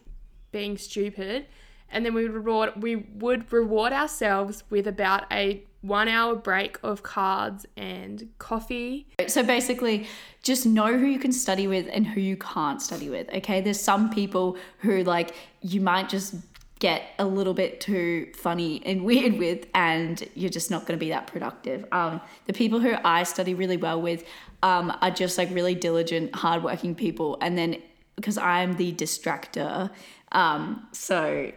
being 0.52 0.78
stupid. 0.78 1.48
And 1.90 2.06
then 2.06 2.14
we 2.14 2.24
would 2.24 2.34
reward 2.34 2.82
we 2.82 2.96
would 2.96 3.52
reward 3.54 3.94
ourselves 3.94 4.64
with 4.70 4.88
about 4.88 5.26
a 5.32 5.64
one 5.82 6.08
hour 6.08 6.34
break 6.34 6.80
of 6.82 7.04
cards 7.04 7.66
and 7.76 8.30
coffee. 8.40 9.06
So 9.28 9.44
basically, 9.44 10.08
just 10.42 10.66
know 10.66 10.98
who 10.98 11.06
you 11.06 11.20
can 11.20 11.34
study 11.34 11.68
with 11.68 11.88
and 11.92 12.08
who 12.08 12.22
you 12.22 12.38
can't 12.38 12.82
study 12.82 13.10
with. 13.10 13.30
Okay, 13.34 13.62
there's 13.62 13.82
some 13.82 14.10
people 14.10 14.58
who 14.80 15.04
like 15.04 15.36
you 15.62 15.82
might 15.82 16.10
just 16.10 16.36
get 16.84 17.14
a 17.18 17.26
little 17.26 17.54
bit 17.54 17.80
too 17.80 18.28
funny 18.36 18.82
and 18.86 19.06
weird 19.10 19.40
with, 19.40 19.66
and 19.74 20.30
you're 20.36 20.50
just 20.50 20.70
not 20.70 20.82
going 20.82 21.00
to 21.00 21.04
be 21.04 21.10
that 21.10 21.28
productive. 21.28 21.86
Um, 21.94 22.20
the 22.46 22.54
people 22.54 22.82
who 22.82 22.94
I 23.06 23.24
study 23.24 23.54
really 23.54 23.78
well 23.78 24.02
with 24.02 24.26
um, 24.62 24.96
are 25.02 25.10
just 25.10 25.38
like 25.38 25.50
really 25.52 25.76
diligent, 25.76 26.36
hardworking 26.36 26.94
people, 26.94 27.38
and 27.42 27.58
then 27.58 27.82
because 28.18 28.38
I'm 28.38 28.74
the 28.74 28.94
distractor, 28.94 29.90
um, 30.34 30.86
so 30.92 31.52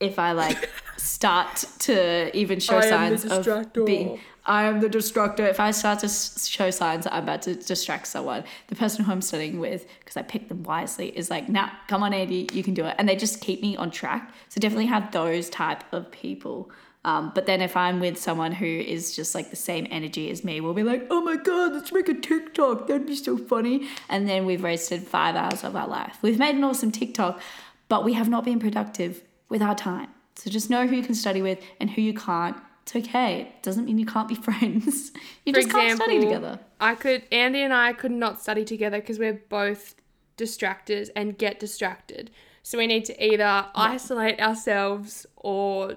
if 0.00 0.18
I 0.18 0.32
like 0.32 0.70
start 0.96 1.66
to 1.80 2.34
even 2.36 2.58
show 2.58 2.80
signs 2.80 3.26
of 3.26 3.46
being 3.84 4.18
I 4.50 4.64
am 4.64 4.80
the 4.80 4.88
destructor. 4.88 5.46
If 5.46 5.60
I 5.60 5.70
start 5.70 6.00
to 6.00 6.08
show 6.08 6.72
signs 6.72 7.04
that 7.04 7.14
I'm 7.14 7.22
about 7.22 7.42
to 7.42 7.54
distract 7.54 8.08
someone, 8.08 8.42
the 8.66 8.74
person 8.74 9.04
who 9.04 9.12
I'm 9.12 9.22
studying 9.22 9.60
with, 9.60 9.86
because 10.00 10.16
I 10.16 10.22
picked 10.22 10.48
them 10.48 10.64
wisely, 10.64 11.16
is 11.16 11.30
like, 11.30 11.48
nah, 11.48 11.70
come 11.86 12.02
on, 12.02 12.12
Andy, 12.12 12.48
you 12.52 12.64
can 12.64 12.74
do 12.74 12.84
it. 12.84 12.96
And 12.98 13.08
they 13.08 13.14
just 13.14 13.40
keep 13.40 13.62
me 13.62 13.76
on 13.76 13.92
track. 13.92 14.34
So 14.48 14.60
definitely 14.60 14.86
have 14.86 15.12
those 15.12 15.50
type 15.50 15.84
of 15.92 16.10
people. 16.10 16.68
Um, 17.04 17.30
but 17.32 17.46
then 17.46 17.60
if 17.60 17.76
I'm 17.76 18.00
with 18.00 18.18
someone 18.18 18.50
who 18.50 18.66
is 18.66 19.14
just 19.14 19.36
like 19.36 19.50
the 19.50 19.56
same 19.56 19.86
energy 19.88 20.32
as 20.32 20.42
me, 20.42 20.60
we'll 20.60 20.74
be 20.74 20.82
like, 20.82 21.06
oh 21.10 21.20
my 21.20 21.36
God, 21.36 21.72
let's 21.72 21.92
make 21.92 22.08
a 22.08 22.14
TikTok. 22.14 22.88
That'd 22.88 23.06
be 23.06 23.14
so 23.14 23.38
funny. 23.38 23.86
And 24.08 24.28
then 24.28 24.46
we've 24.46 24.64
wasted 24.64 25.04
five 25.06 25.36
hours 25.36 25.62
of 25.62 25.76
our 25.76 25.86
life. 25.86 26.18
We've 26.22 26.40
made 26.40 26.56
an 26.56 26.64
awesome 26.64 26.90
TikTok, 26.90 27.40
but 27.88 28.04
we 28.04 28.14
have 28.14 28.28
not 28.28 28.44
been 28.44 28.58
productive 28.58 29.22
with 29.48 29.62
our 29.62 29.76
time. 29.76 30.08
So 30.34 30.50
just 30.50 30.70
know 30.70 30.88
who 30.88 30.96
you 30.96 31.04
can 31.04 31.14
study 31.14 31.40
with 31.40 31.60
and 31.78 31.88
who 31.88 32.02
you 32.02 32.14
can't. 32.14 32.56
It's 32.82 32.96
okay. 32.96 33.42
It 33.42 33.62
doesn't 33.62 33.84
mean 33.84 33.98
you 33.98 34.06
can't 34.06 34.28
be 34.28 34.34
friends. 34.48 35.12
You 35.44 35.52
For 35.52 35.60
just 35.60 35.70
can't 35.70 35.96
study 35.96 36.20
together. 36.20 36.58
I 36.80 36.94
could 36.94 37.22
Andy 37.30 37.62
and 37.62 37.72
I 37.72 37.92
could 37.92 38.10
not 38.12 38.40
study 38.40 38.64
together 38.64 38.98
because 39.00 39.18
we're 39.18 39.40
both 39.48 39.94
distractors 40.36 41.08
and 41.14 41.36
get 41.36 41.60
distracted. 41.60 42.30
So 42.62 42.78
we 42.78 42.86
need 42.86 43.04
to 43.06 43.24
either 43.24 43.66
isolate 43.74 44.40
ourselves 44.40 45.26
or 45.36 45.96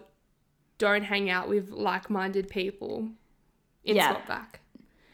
don't 0.78 1.04
hang 1.04 1.30
out 1.30 1.48
with 1.50 1.70
like-minded 1.72 2.50
people 2.50 3.10
in 3.84 3.96
Yeah. 3.96 4.10
swot 4.12 4.28
vac. 4.28 4.60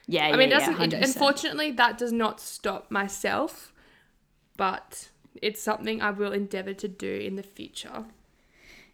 Yeah, 0.08 0.25
I 0.27 0.32
mean, 0.32 0.41
it 0.41 0.49
yeah, 0.49 0.60
doesn't. 0.60 0.91
yeah, 0.91 0.97
it, 0.99 1.03
unfortunately, 1.05 1.71
that 1.71 1.97
does 1.99 2.12
not 2.12 2.39
stop 2.39 2.89
myself, 2.89 3.71
but 4.58 5.10
it's 5.39 5.62
something 5.62 6.01
I 6.01 6.10
will 6.12 6.32
endeavor 6.34 6.73
to 6.73 6.88
do 6.88 7.12
in 7.13 7.36
the 7.36 7.43
future. 7.43 8.05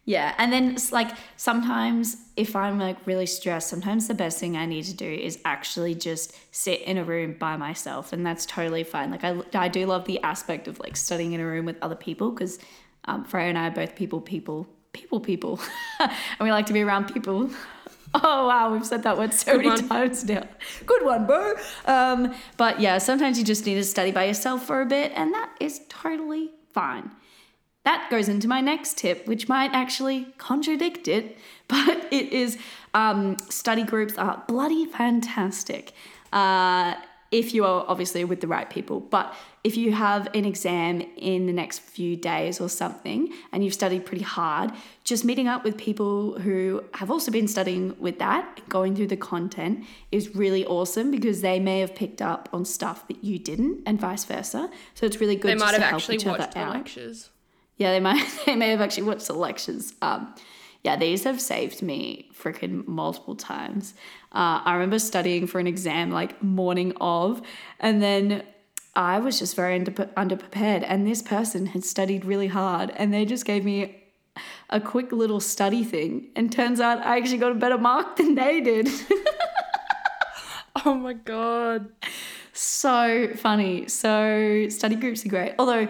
Yeah, 0.08 0.34
and 0.38 0.52
then 0.52 0.70
it's 0.70 0.92
like 0.92 1.10
sometimes 1.36 2.16
if 2.36 2.54
I'm 2.54 2.78
like 2.78 2.96
really 3.06 3.26
stressed, 3.26 3.68
sometimes 3.68 4.06
the 4.06 4.14
best 4.14 4.38
thing 4.38 4.56
I 4.56 4.64
need 4.64 4.84
to 4.84 4.94
do 4.94 5.04
is 5.10 5.40
actually 5.44 5.96
just 5.96 6.32
sit 6.52 6.80
in 6.82 6.96
a 6.96 7.02
room 7.02 7.34
by 7.40 7.56
myself, 7.56 8.12
and 8.12 8.24
that's 8.24 8.46
totally 8.46 8.84
fine. 8.84 9.10
Like 9.10 9.24
I, 9.24 9.36
I 9.52 9.66
do 9.66 9.84
love 9.84 10.04
the 10.04 10.22
aspect 10.22 10.68
of 10.68 10.78
like 10.78 10.96
studying 10.96 11.32
in 11.32 11.40
a 11.40 11.44
room 11.46 11.66
with 11.66 11.76
other 11.82 11.96
people 11.96 12.30
because 12.30 12.60
um, 13.06 13.24
Freya 13.24 13.48
and 13.48 13.58
I 13.58 13.66
are 13.66 13.72
both 13.72 13.96
people, 13.96 14.20
people, 14.20 14.68
people, 14.92 15.18
people, 15.18 15.58
and 15.98 16.10
we 16.40 16.52
like 16.52 16.66
to 16.66 16.72
be 16.72 16.82
around 16.82 17.12
people. 17.12 17.50
Oh 18.14 18.46
wow, 18.46 18.72
we've 18.72 18.86
said 18.86 19.02
that 19.02 19.18
word 19.18 19.34
so 19.34 19.52
Good 19.58 19.66
many 19.66 19.68
one. 19.82 19.88
times 19.88 20.24
now. 20.24 20.44
Good 20.86 21.04
one, 21.04 21.26
bro. 21.26 21.54
Um, 21.84 22.34
but 22.56 22.80
yeah, 22.80 22.96
sometimes 22.96 23.38
you 23.38 23.44
just 23.44 23.66
need 23.66 23.74
to 23.74 23.84
study 23.84 24.10
by 24.10 24.24
yourself 24.24 24.64
for 24.64 24.80
a 24.80 24.86
bit, 24.86 25.12
and 25.14 25.34
that 25.34 25.50
is 25.60 25.80
totally 25.90 26.50
fine. 26.72 27.10
That 27.86 28.08
goes 28.10 28.28
into 28.28 28.48
my 28.48 28.60
next 28.60 28.98
tip, 28.98 29.28
which 29.28 29.48
might 29.48 29.70
actually 29.72 30.26
contradict 30.38 31.06
it, 31.06 31.38
but 31.68 32.08
it 32.10 32.32
is 32.32 32.58
um, 32.94 33.38
study 33.48 33.84
groups 33.84 34.18
are 34.18 34.42
bloody 34.48 34.86
fantastic. 34.86 35.92
Uh, 36.32 36.94
if 37.30 37.54
you 37.54 37.64
are 37.64 37.84
obviously 37.88 38.24
with 38.24 38.40
the 38.40 38.46
right 38.48 38.68
people, 38.70 39.00
but 39.00 39.34
if 39.64 39.76
you 39.76 39.92
have 39.92 40.28
an 40.34 40.44
exam 40.44 41.00
in 41.16 41.46
the 41.46 41.52
next 41.52 41.80
few 41.80 42.16
days 42.16 42.60
or 42.60 42.68
something 42.68 43.32
and 43.52 43.64
you've 43.64 43.74
studied 43.74 44.06
pretty 44.06 44.22
hard, 44.22 44.72
just 45.04 45.24
meeting 45.24 45.48
up 45.48 45.64
with 45.64 45.76
people 45.76 46.38
who 46.40 46.82
have 46.94 47.10
also 47.10 47.30
been 47.32 47.48
studying 47.48 47.94
with 48.00 48.18
that, 48.20 48.68
going 48.68 48.94
through 48.94 49.08
the 49.08 49.16
content 49.16 49.84
is 50.10 50.34
really 50.36 50.64
awesome 50.66 51.10
because 51.10 51.40
they 51.40 51.58
may 51.60 51.80
have 51.80 51.94
picked 51.94 52.22
up 52.22 52.48
on 52.52 52.64
stuff 52.64 53.06
that 53.08 53.22
you 53.24 53.38
didn't 53.38 53.82
and 53.86 54.00
vice 54.00 54.24
versa. 54.24 54.70
So 54.94 55.06
it's 55.06 55.20
really 55.20 55.36
good 55.36 55.50
They 55.50 55.54
might 55.54 55.74
have 55.74 55.82
help 55.82 55.94
actually 55.94 56.16
each 56.16 56.26
other 56.26 56.38
watched 56.38 56.52
the 56.54 56.60
out. 56.60 56.74
lectures. 56.74 57.30
Yeah, 57.76 57.90
they 57.92 58.00
might 58.00 58.26
they 58.46 58.56
may 58.56 58.70
have 58.70 58.80
actually 58.80 59.04
watched 59.04 59.26
the 59.26 59.34
lectures. 59.34 59.94
Um, 60.02 60.34
yeah, 60.82 60.96
these 60.96 61.24
have 61.24 61.40
saved 61.40 61.82
me 61.82 62.30
freaking 62.32 62.86
multiple 62.86 63.34
times. 63.34 63.94
Uh, 64.32 64.60
I 64.64 64.74
remember 64.74 64.98
studying 64.98 65.46
for 65.46 65.58
an 65.58 65.66
exam 65.66 66.10
like 66.10 66.40
morning 66.42 66.92
of, 67.00 67.42
and 67.80 68.00
then 68.02 68.44
I 68.94 69.18
was 69.18 69.38
just 69.40 69.56
very 69.56 69.74
under, 69.74 69.90
underprepared. 69.90 70.84
And 70.86 71.06
this 71.06 71.22
person 71.22 71.66
had 71.66 71.84
studied 71.84 72.24
really 72.24 72.46
hard, 72.46 72.92
and 72.96 73.12
they 73.12 73.24
just 73.24 73.44
gave 73.44 73.64
me 73.64 74.04
a 74.70 74.80
quick 74.80 75.10
little 75.12 75.40
study 75.40 75.82
thing. 75.82 76.28
And 76.36 76.52
turns 76.52 76.78
out 76.80 76.98
I 77.04 77.16
actually 77.16 77.38
got 77.38 77.52
a 77.52 77.56
better 77.56 77.78
mark 77.78 78.16
than 78.16 78.34
they 78.34 78.60
did. 78.60 78.88
Oh 80.84 80.94
my 80.94 81.14
god. 81.14 81.88
so 82.52 83.28
funny. 83.34 83.88
So 83.88 84.66
study 84.68 84.94
groups 84.94 85.24
are 85.24 85.28
great. 85.28 85.54
Although 85.58 85.88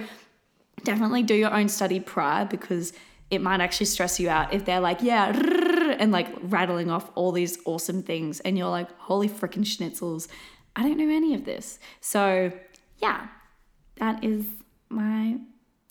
definitely 0.86 1.22
do 1.22 1.34
your 1.34 1.52
own 1.52 1.68
study 1.68 2.00
prior 2.00 2.46
because 2.46 2.92
it 3.28 3.42
might 3.42 3.60
actually 3.60 3.86
stress 3.86 4.18
you 4.20 4.30
out 4.30 4.54
if 4.54 4.64
they're 4.64 4.80
like, 4.80 5.02
yeah, 5.02 5.36
and 5.98 6.12
like 6.12 6.28
rattling 6.42 6.90
off 6.90 7.10
all 7.16 7.32
these 7.32 7.58
awesome 7.66 8.02
things 8.02 8.40
and 8.40 8.56
you're 8.56 8.70
like, 8.70 8.88
holy 8.98 9.28
freaking 9.28 9.64
schnitzels. 9.64 10.28
I 10.76 10.82
don't 10.82 10.96
know 10.96 11.14
any 11.14 11.34
of 11.34 11.44
this. 11.44 11.78
So 12.00 12.52
yeah, 12.98 13.26
that 13.96 14.22
is 14.22 14.44
my 14.88 15.38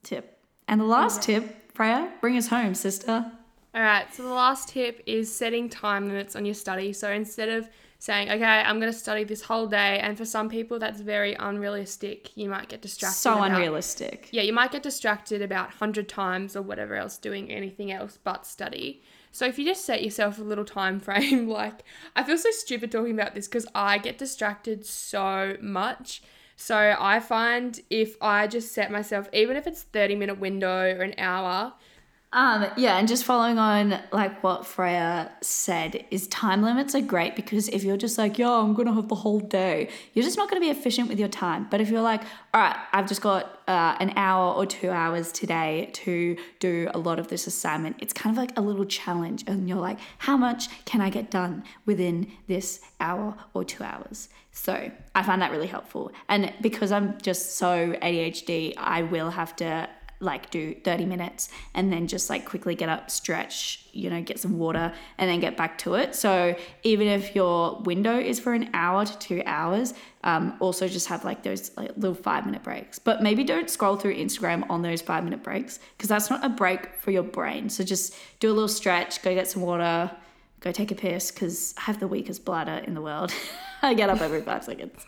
tip. 0.04 0.40
And 0.68 0.80
the 0.80 0.86
last 0.86 1.22
tip, 1.22 1.72
Freya, 1.74 2.12
bring 2.22 2.38
us 2.38 2.48
home, 2.48 2.74
sister. 2.74 3.32
All 3.76 3.82
right, 3.82 4.12
so 4.16 4.24
the 4.24 4.30
last 4.30 4.70
tip 4.70 5.04
is 5.06 5.36
setting 5.36 5.70
time 5.70 6.08
limits 6.08 6.36
on 6.38 6.46
your 6.46 6.56
study. 6.56 6.94
So 6.94 7.12
instead 7.12 7.50
of 7.50 7.68
saying, 8.06 8.30
okay, 8.30 8.44
I'm 8.44 8.80
going 8.80 8.92
to 8.92 8.98
study 8.98 9.24
this 9.24 9.42
whole 9.42 9.66
day, 9.66 10.00
and 10.00 10.16
for 10.16 10.26
some 10.26 10.48
people 10.48 10.78
that's 10.78 11.02
very 11.02 11.34
unrealistic, 11.34 12.38
you 12.38 12.48
might 12.48 12.70
get 12.70 12.84
distracted. 12.84 13.18
So 13.18 13.34
about- 13.34 13.52
unrealistic. 13.52 14.30
Yeah, 14.32 14.44
you 14.44 14.54
might 14.54 14.72
get 14.72 14.84
distracted 14.84 15.42
about 15.42 15.70
100 15.70 16.08
times 16.08 16.56
or 16.56 16.62
whatever 16.62 16.96
else 16.96 17.18
doing 17.18 17.50
anything 17.50 17.92
else 17.92 18.20
but 18.24 18.46
study. 18.46 19.02
So 19.32 19.48
if 19.48 19.58
you 19.58 19.66
just 19.66 19.86
set 19.86 20.04
yourself 20.04 20.38
a 20.38 20.44
little 20.44 20.66
time 20.66 21.00
frame, 21.08 21.50
like 21.50 21.84
I 22.16 22.22
feel 22.22 22.38
so 22.38 22.52
stupid 22.52 22.92
talking 22.92 23.20
about 23.20 23.34
this 23.34 23.48
because 23.48 23.66
I 23.74 23.98
get 23.98 24.20
distracted 24.20 24.86
so 24.86 25.58
much. 25.60 26.22
So 26.56 26.96
I 26.98 27.20
find 27.20 27.82
if 27.90 28.16
I 28.22 28.46
just 28.46 28.72
set 28.72 28.92
myself, 28.92 29.28
even 29.34 29.58
if 29.58 29.66
it's 29.66 29.82
30 29.82 30.16
minute 30.16 30.40
window 30.40 30.96
or 30.96 31.02
an 31.02 31.16
hour, 31.18 31.74
Um, 32.36 32.68
yeah, 32.76 32.98
and 32.98 33.08
just 33.08 33.24
following 33.24 33.58
on 33.58 33.98
like 34.12 34.44
what 34.44 34.66
Freya 34.66 35.32
said 35.40 36.06
is 36.12 36.28
time 36.28 36.64
limits 36.64 36.94
are 36.94 37.00
great 37.00 37.34
because 37.34 37.70
if 37.70 37.86
you're 37.86 37.96
just 37.96 38.18
like, 38.18 38.38
yo, 38.38 38.62
I'm 38.62 38.74
gonna 38.74 38.94
have 38.94 39.08
the 39.08 39.16
whole 39.16 39.40
day, 39.40 39.88
you're 40.14 40.26
just 40.26 40.36
not 40.36 40.50
gonna 40.50 40.60
be 40.60 40.70
efficient 40.70 41.08
with 41.08 41.18
your 41.18 41.30
time. 41.30 41.66
But 41.72 41.80
if 41.80 41.90
you're 41.90 42.02
like, 42.02 42.24
all 42.54 42.60
right, 42.60 42.76
I've 42.92 43.08
just 43.08 43.22
got 43.22 43.62
uh, 43.70 43.96
an 44.02 44.12
hour 44.18 44.54
or 44.54 44.66
two 44.66 44.90
hours 44.90 45.32
today 45.32 45.90
to 45.94 46.36
do 46.60 46.90
a 46.94 47.00
lot 47.00 47.20
of 47.20 47.30
this 47.30 47.48
assignment, 47.48 47.96
it's 48.00 48.12
kind 48.12 48.36
of 48.36 48.38
like 48.38 48.52
a 48.58 48.62
little 48.62 48.86
challenge, 48.86 49.46
and 49.48 49.70
you're 49.70 49.80
like, 49.80 50.00
how 50.18 50.36
much 50.36 50.68
can 50.84 51.00
I 51.00 51.10
get 51.10 51.32
done 51.32 51.64
within 51.86 52.30
this 52.48 52.82
hour 53.00 53.38
or 53.54 53.64
two 53.64 53.86
hours? 53.86 54.28
So 54.52 54.92
I 55.16 55.24
find 55.24 55.42
that 55.42 55.52
really 55.52 55.68
helpful. 55.68 56.12
And 56.28 56.54
because 56.60 56.92
I'm 56.92 57.18
just 57.22 57.56
so 57.56 57.94
ADHD, 57.94 58.74
I 58.76 59.04
will 59.04 59.30
have 59.30 59.56
to 59.58 59.88
like 60.26 60.52
do 60.52 60.76
30 60.84 61.06
minutes 61.06 61.50
and 61.74 61.94
then 61.94 62.08
just 62.08 62.30
like 62.30 62.46
quickly 62.46 62.76
get 62.76 62.90
up, 62.90 63.10
stretch, 63.10 63.86
you 63.94 64.10
know, 64.10 64.22
get 64.22 64.40
some 64.40 64.58
water 64.60 64.92
and 65.18 65.30
then 65.30 65.40
get 65.40 65.56
back 65.56 65.78
to 65.78 65.94
it. 65.94 66.16
So 66.16 66.56
even 66.84 67.08
if 67.08 67.34
your 67.36 67.80
window 67.82 68.20
is 68.20 68.40
for 68.40 68.54
an 68.54 68.70
hour 68.74 69.06
to 69.06 69.18
two 69.20 69.42
hours, 69.46 69.94
um, 70.24 70.58
also 70.60 70.88
just 70.88 71.08
have 71.08 71.24
like 71.24 71.44
those 71.44 71.72
like 71.78 71.92
little 71.96 72.16
five 72.16 72.46
minute 72.46 72.64
breaks. 72.64 73.00
But 73.00 73.24
maybe 73.24 73.44
don't 73.44 73.70
scroll 73.70 73.96
through 73.96 74.16
Instagram 74.16 74.70
on 74.70 74.82
those 74.82 75.02
five 75.02 75.24
minute 75.24 75.44
breaks 75.44 75.80
because 75.96 76.10
that's 76.10 76.30
not 76.30 76.44
a 76.44 76.50
break 76.50 76.96
for 76.96 77.12
your 77.12 77.24
brain. 77.24 77.70
So 77.70 77.84
just 77.84 78.16
do 78.40 78.50
a 78.50 78.54
little 78.54 78.68
stretch, 78.68 79.22
go 79.22 79.34
get 79.34 79.48
some 79.48 79.62
water, 79.62 80.12
go 80.60 80.72
take 80.72 80.92
a 80.92 80.96
piss 80.96 81.32
because 81.32 81.76
I 81.78 81.82
have 81.82 82.00
the 82.00 82.08
weakest 82.08 82.44
bladder 82.44 82.84
in 82.86 82.96
the 82.96 83.02
world. 83.02 83.32
I 83.82 83.94
get 83.94 84.10
up 84.10 84.20
every 84.20 84.42
five 84.42 84.64
seconds. 84.64 85.06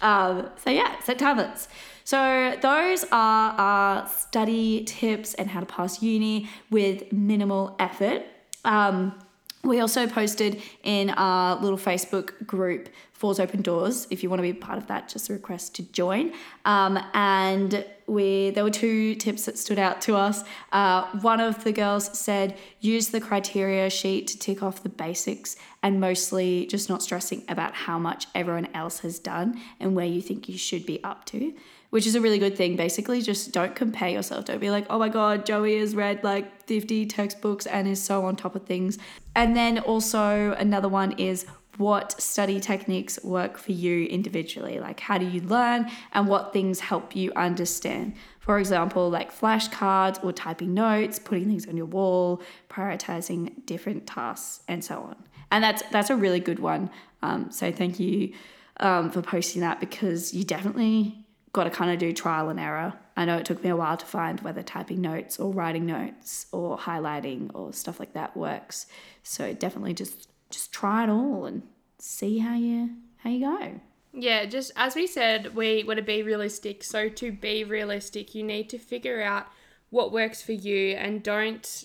Um, 0.00 0.48
so 0.56 0.70
yeah, 0.70 1.00
set 1.00 1.18
time 1.18 1.38
limits. 1.38 1.68
So 2.04 2.56
those 2.60 3.04
are 3.12 3.52
our 3.52 4.08
study 4.08 4.84
tips 4.84 5.34
and 5.34 5.50
how 5.50 5.60
to 5.60 5.66
pass 5.66 6.02
uni 6.02 6.48
with 6.70 7.12
minimal 7.12 7.76
effort. 7.78 8.22
Um, 8.64 9.18
we 9.64 9.78
also 9.78 10.08
posted 10.08 10.60
in 10.82 11.10
our 11.10 11.54
little 11.60 11.78
Facebook 11.78 12.46
group, 12.46 12.88
Fours 13.12 13.38
Open 13.38 13.62
Doors. 13.62 14.08
If 14.10 14.24
you 14.24 14.28
want 14.28 14.40
to 14.40 14.42
be 14.42 14.52
part 14.52 14.76
of 14.76 14.88
that, 14.88 15.08
just 15.08 15.30
a 15.30 15.32
request 15.32 15.76
to 15.76 15.84
join. 15.92 16.32
Um, 16.64 16.98
and 17.14 17.84
we 18.08 18.50
there 18.50 18.64
were 18.64 18.70
two 18.70 19.14
tips 19.14 19.44
that 19.44 19.56
stood 19.56 19.78
out 19.78 20.00
to 20.02 20.16
us. 20.16 20.42
Uh, 20.72 21.04
one 21.20 21.38
of 21.38 21.62
the 21.62 21.70
girls 21.70 22.18
said 22.18 22.58
use 22.80 23.08
the 23.10 23.20
criteria 23.20 23.88
sheet 23.88 24.26
to 24.28 24.38
tick 24.38 24.64
off 24.64 24.82
the 24.82 24.88
basics 24.88 25.54
and 25.84 26.00
mostly 26.00 26.66
just 26.66 26.88
not 26.88 27.00
stressing 27.00 27.44
about 27.48 27.72
how 27.74 28.00
much 28.00 28.26
everyone 28.34 28.66
else 28.74 28.98
has 29.00 29.20
done 29.20 29.60
and 29.78 29.94
where 29.94 30.06
you 30.06 30.20
think 30.20 30.48
you 30.48 30.58
should 30.58 30.84
be 30.84 31.02
up 31.04 31.24
to 31.26 31.54
which 31.92 32.06
is 32.06 32.14
a 32.14 32.22
really 32.22 32.38
good 32.38 32.56
thing. 32.56 32.74
Basically, 32.74 33.20
just 33.20 33.52
don't 33.52 33.74
compare 33.76 34.08
yourself. 34.08 34.46
Don't 34.46 34.60
be 34.62 34.70
like, 34.70 34.86
oh 34.88 34.98
my 34.98 35.10
God, 35.10 35.44
Joey 35.44 35.78
has 35.78 35.94
read 35.94 36.24
like 36.24 36.64
50 36.66 37.04
textbooks 37.04 37.66
and 37.66 37.86
is 37.86 38.02
so 38.02 38.24
on 38.24 38.34
top 38.34 38.56
of 38.56 38.64
things. 38.64 38.96
And 39.36 39.54
then 39.54 39.78
also, 39.78 40.52
another 40.52 40.88
one 40.88 41.12
is 41.18 41.44
what 41.76 42.18
study 42.18 42.60
techniques 42.60 43.22
work 43.22 43.58
for 43.58 43.72
you 43.72 44.06
individually. 44.06 44.80
Like, 44.80 45.00
how 45.00 45.18
do 45.18 45.26
you 45.26 45.42
learn 45.42 45.90
and 46.14 46.28
what 46.28 46.54
things 46.54 46.80
help 46.80 47.14
you 47.14 47.30
understand? 47.36 48.14
For 48.40 48.58
example, 48.58 49.10
like 49.10 49.30
flashcards 49.30 50.24
or 50.24 50.32
typing 50.32 50.72
notes, 50.72 51.18
putting 51.18 51.46
things 51.46 51.68
on 51.68 51.76
your 51.76 51.84
wall, 51.84 52.40
prioritizing 52.70 53.66
different 53.66 54.06
tasks, 54.06 54.62
and 54.66 54.82
so 54.82 54.96
on. 54.96 55.16
And 55.50 55.62
that's 55.62 55.82
that's 55.90 56.08
a 56.08 56.16
really 56.16 56.40
good 56.40 56.58
one. 56.58 56.88
Um, 57.20 57.50
so 57.50 57.70
thank 57.70 58.00
you 58.00 58.32
um, 58.78 59.10
for 59.10 59.20
posting 59.20 59.60
that 59.60 59.78
because 59.78 60.32
you 60.32 60.42
definitely 60.42 61.21
got 61.52 61.64
to 61.64 61.70
kind 61.70 61.90
of 61.90 61.98
do 61.98 62.12
trial 62.12 62.48
and 62.48 62.58
error. 62.58 62.94
I 63.16 63.24
know 63.24 63.36
it 63.36 63.44
took 63.44 63.62
me 63.62 63.70
a 63.70 63.76
while 63.76 63.96
to 63.96 64.06
find 64.06 64.40
whether 64.40 64.62
typing 64.62 65.00
notes 65.00 65.38
or 65.38 65.52
writing 65.52 65.84
notes 65.84 66.46
or 66.50 66.78
highlighting 66.78 67.50
or 67.54 67.72
stuff 67.72 68.00
like 68.00 68.14
that 68.14 68.36
works. 68.36 68.86
So 69.22 69.52
definitely 69.52 69.94
just 69.94 70.28
just 70.50 70.72
try 70.72 71.04
it 71.04 71.10
all 71.10 71.46
and 71.46 71.62
see 71.98 72.38
how 72.38 72.54
you 72.54 72.90
how 73.18 73.30
you 73.30 73.40
go. 73.40 73.80
Yeah, 74.14 74.44
just 74.46 74.72
as 74.76 74.94
we 74.94 75.06
said, 75.06 75.54
we 75.54 75.84
want 75.84 75.98
to 75.98 76.04
be 76.04 76.22
realistic. 76.22 76.84
So 76.84 77.08
to 77.08 77.32
be 77.32 77.64
realistic, 77.64 78.34
you 78.34 78.42
need 78.42 78.68
to 78.70 78.78
figure 78.78 79.22
out 79.22 79.46
what 79.90 80.12
works 80.12 80.40
for 80.42 80.52
you 80.52 80.94
and 80.94 81.22
don't 81.22 81.84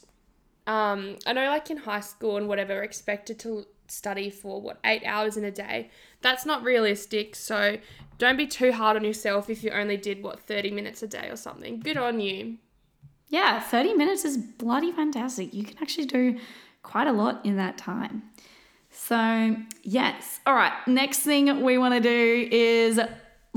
um 0.65 1.17
I 1.25 1.33
know 1.33 1.47
like 1.47 1.69
in 1.69 1.77
high 1.77 1.99
school 1.99 2.37
and 2.37 2.47
whatever 2.47 2.83
expected 2.83 3.37
to 3.39 3.65
study 3.91 4.29
for 4.29 4.61
what 4.61 4.79
8 4.83 5.03
hours 5.05 5.37
in 5.37 5.43
a 5.43 5.51
day. 5.51 5.89
That's 6.21 6.45
not 6.45 6.63
realistic. 6.63 7.35
So 7.35 7.77
don't 8.17 8.37
be 8.37 8.47
too 8.47 8.71
hard 8.71 8.97
on 8.97 9.03
yourself 9.03 9.49
if 9.49 9.63
you 9.63 9.71
only 9.71 9.97
did 9.97 10.23
what 10.23 10.39
30 10.39 10.71
minutes 10.71 11.03
a 11.03 11.07
day 11.07 11.29
or 11.29 11.35
something. 11.35 11.79
Good 11.79 11.97
on 11.97 12.19
you. 12.19 12.57
Yeah, 13.29 13.59
30 13.59 13.93
minutes 13.93 14.23
is 14.23 14.37
bloody 14.37 14.91
fantastic. 14.91 15.53
You 15.53 15.63
can 15.63 15.77
actually 15.81 16.05
do 16.05 16.39
quite 16.81 17.07
a 17.07 17.11
lot 17.11 17.45
in 17.45 17.57
that 17.57 17.77
time. 17.77 18.23
So, 18.89 19.55
yes. 19.83 20.39
All 20.45 20.53
right. 20.53 20.73
Next 20.87 21.19
thing 21.19 21.61
we 21.63 21.77
want 21.77 21.93
to 21.93 21.99
do 21.99 22.47
is 22.51 22.99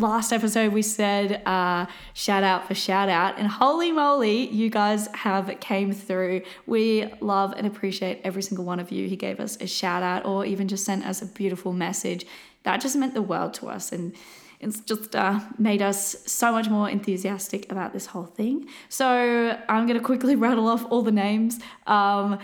last 0.00 0.32
episode 0.32 0.72
we 0.72 0.82
said 0.82 1.42
uh, 1.46 1.86
shout 2.14 2.42
out 2.42 2.66
for 2.66 2.74
shout 2.74 3.08
out. 3.08 3.38
And 3.38 3.46
holy 3.46 3.92
moly 3.92 4.48
you 4.48 4.70
guys 4.70 5.08
have 5.14 5.54
came 5.60 5.92
through. 5.92 6.42
We 6.66 7.12
love 7.20 7.54
and 7.56 7.66
appreciate 7.66 8.20
every 8.24 8.42
single 8.42 8.64
one 8.64 8.80
of 8.80 8.90
you 8.90 9.08
who 9.08 9.16
gave 9.16 9.38
us 9.38 9.56
a 9.60 9.66
shout 9.66 10.02
out 10.02 10.24
or 10.24 10.44
even 10.44 10.68
just 10.68 10.84
sent 10.84 11.06
us 11.06 11.22
a 11.22 11.26
beautiful 11.26 11.72
message. 11.72 12.26
That 12.62 12.80
just 12.80 12.96
meant 12.96 13.14
the 13.14 13.22
world 13.22 13.54
to 13.54 13.68
us 13.68 13.92
and 13.92 14.14
it's 14.60 14.80
just 14.80 15.16
uh, 15.16 15.40
made 15.58 15.80
us 15.80 16.16
so 16.26 16.52
much 16.52 16.68
more 16.68 16.88
enthusiastic 16.88 17.70
about 17.72 17.94
this 17.94 18.06
whole 18.06 18.26
thing. 18.26 18.68
So 18.90 19.58
I'm 19.68 19.86
going 19.86 19.98
to 19.98 20.04
quickly 20.04 20.36
rattle 20.46 20.68
off 20.68 20.84
all 20.90 21.02
the 21.02 21.12
names. 21.12 21.58
Um, 21.86 22.38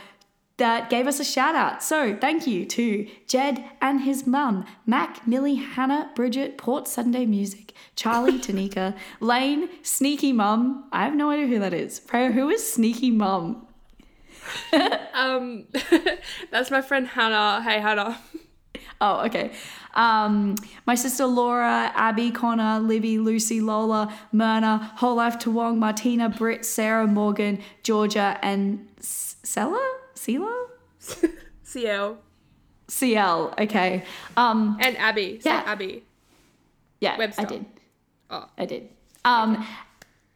that 0.59 0.89
gave 0.89 1.07
us 1.07 1.21
a 1.21 1.25
shout 1.25 1.55
out. 1.55 1.83
So 1.83 2.17
thank 2.17 2.47
you 2.47 2.65
to 2.67 3.07
Jed 3.27 3.65
and 3.81 4.01
his 4.03 4.27
mum, 4.27 4.65
Mac, 4.87 5.27
Millie, 5.27 5.57
Hannah, 5.57 6.11
Bridget, 6.15 6.57
Port 6.57 6.89
Sunday 6.89 7.27
Music, 7.27 7.73
Charlie, 7.95 8.39
Tanika, 8.39 8.97
Lane, 9.21 9.69
Sneaky 9.83 10.33
Mum. 10.33 10.85
I 10.93 11.05
have 11.05 11.15
no 11.15 11.31
idea 11.31 11.47
who 11.47 11.59
that 11.59 11.75
is. 11.75 11.99
Freya, 11.99 12.33
who 12.33 12.49
is 12.49 12.73
Sneaky 12.73 13.11
Mum? 13.11 13.67
Um 15.15 15.67
that's 16.53 16.71
my 16.71 16.81
friend 16.81 17.09
Hannah. 17.09 17.63
Hey 17.63 17.81
Hannah. 17.81 18.21
Oh, 19.01 19.25
okay. 19.27 19.53
Um, 19.95 20.55
my 20.87 20.95
sister 20.95 21.27
Laura, 21.27 21.93
Abby, 21.95 22.31
Connor, 22.31 22.81
Libby, 22.81 23.19
Lucy, 23.19 23.61
Lola, 23.61 24.15
Myrna, 24.33 24.93
Whole 24.97 25.17
Life 25.17 25.39
Tawong, 25.39 25.79
Martina, 25.79 26.29
Britt, 26.29 26.65
Sarah, 26.65 27.07
Morgan, 27.07 27.61
Georgia, 27.83 28.39
and 28.43 28.89
Sella? 29.01 29.96
Sela? 30.17 30.67
CL. 31.63 32.19
CL. 32.89 33.55
Okay. 33.59 34.05
Um, 34.37 34.77
And 34.81 34.97
Abby. 34.97 35.41
Yeah. 35.45 35.63
Abby. 35.67 36.05
yeah, 37.01 37.17
Webster. 37.19 37.43
I 37.43 37.45
did. 37.45 37.67
Oh. 38.31 38.49
I 38.59 38.65
did. 38.65 38.89
Um, 39.25 39.65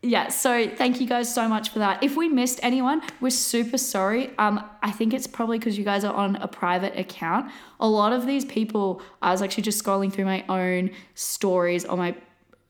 yeah, 0.03 0.29
so 0.29 0.67
thank 0.69 1.01
you 1.01 1.07
guys 1.07 1.33
so 1.33 1.47
much 1.49 1.69
for 1.71 1.79
that. 1.81 2.03
If 2.03 2.17
we 2.17 2.29
missed 2.29 2.59
anyone, 2.63 3.03
we're 3.21 3.31
super 3.31 3.77
sorry. 3.79 4.31
Um, 4.39 4.65
I 4.83 4.91
think 4.91 5.13
it's 5.13 5.27
probably 5.27 5.59
because 5.59 5.77
you 5.77 5.85
guys 5.85 6.05
are 6.05 6.15
on 6.15 6.37
a 6.37 6.49
private 6.49 6.99
account. 6.99 7.51
A 7.81 7.89
lot 7.89 8.13
of 8.13 8.27
these 8.27 8.45
people, 8.45 9.03
I 9.21 9.31
was 9.31 9.43
actually 9.43 9.65
just 9.65 9.83
scrolling 9.85 10.13
through 10.13 10.25
my 10.25 10.45
own 10.49 10.91
stories 11.15 11.85
on 11.85 11.99
my 11.99 12.15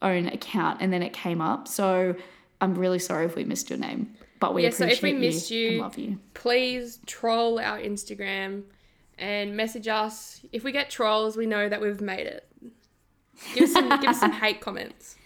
own 0.03 0.27
account, 0.27 0.81
and 0.81 0.93
then 0.93 1.03
it 1.03 1.13
came 1.13 1.41
up. 1.41 1.69
So 1.69 2.17
I'm 2.61 2.75
really 2.75 2.99
sorry 2.99 3.27
if 3.27 3.37
we 3.37 3.45
missed 3.45 3.71
your 3.71 3.79
name, 3.79 4.13
but 4.41 4.55
we 4.55 4.65
Yeah, 4.65 4.71
so 4.71 4.87
if 4.87 5.03
we 5.03 5.13
missed 5.13 5.51
you, 5.51 5.59
you- 5.61 5.71
and 5.73 5.81
love 5.81 5.99
you. 5.99 6.19
Please 6.35 6.99
troll 7.07 7.59
our 7.61 7.79
Instagram 7.79 8.65
and 9.19 9.57
message 9.57 9.87
us. 9.87 10.41
If 10.51 10.65
we 10.65 10.73
get 10.73 10.91
trolls, 10.91 11.37
we 11.37 11.47
know 11.47 11.69
that 11.69 11.81
we've 11.81 12.01
made 12.01 12.27
it. 12.27 12.49
Give 13.55 13.65
us 13.65 13.73
some, 13.73 13.89
give 14.01 14.11
us 14.11 14.21
some 14.21 14.33
hate 14.33 14.61
comments. 14.61 15.17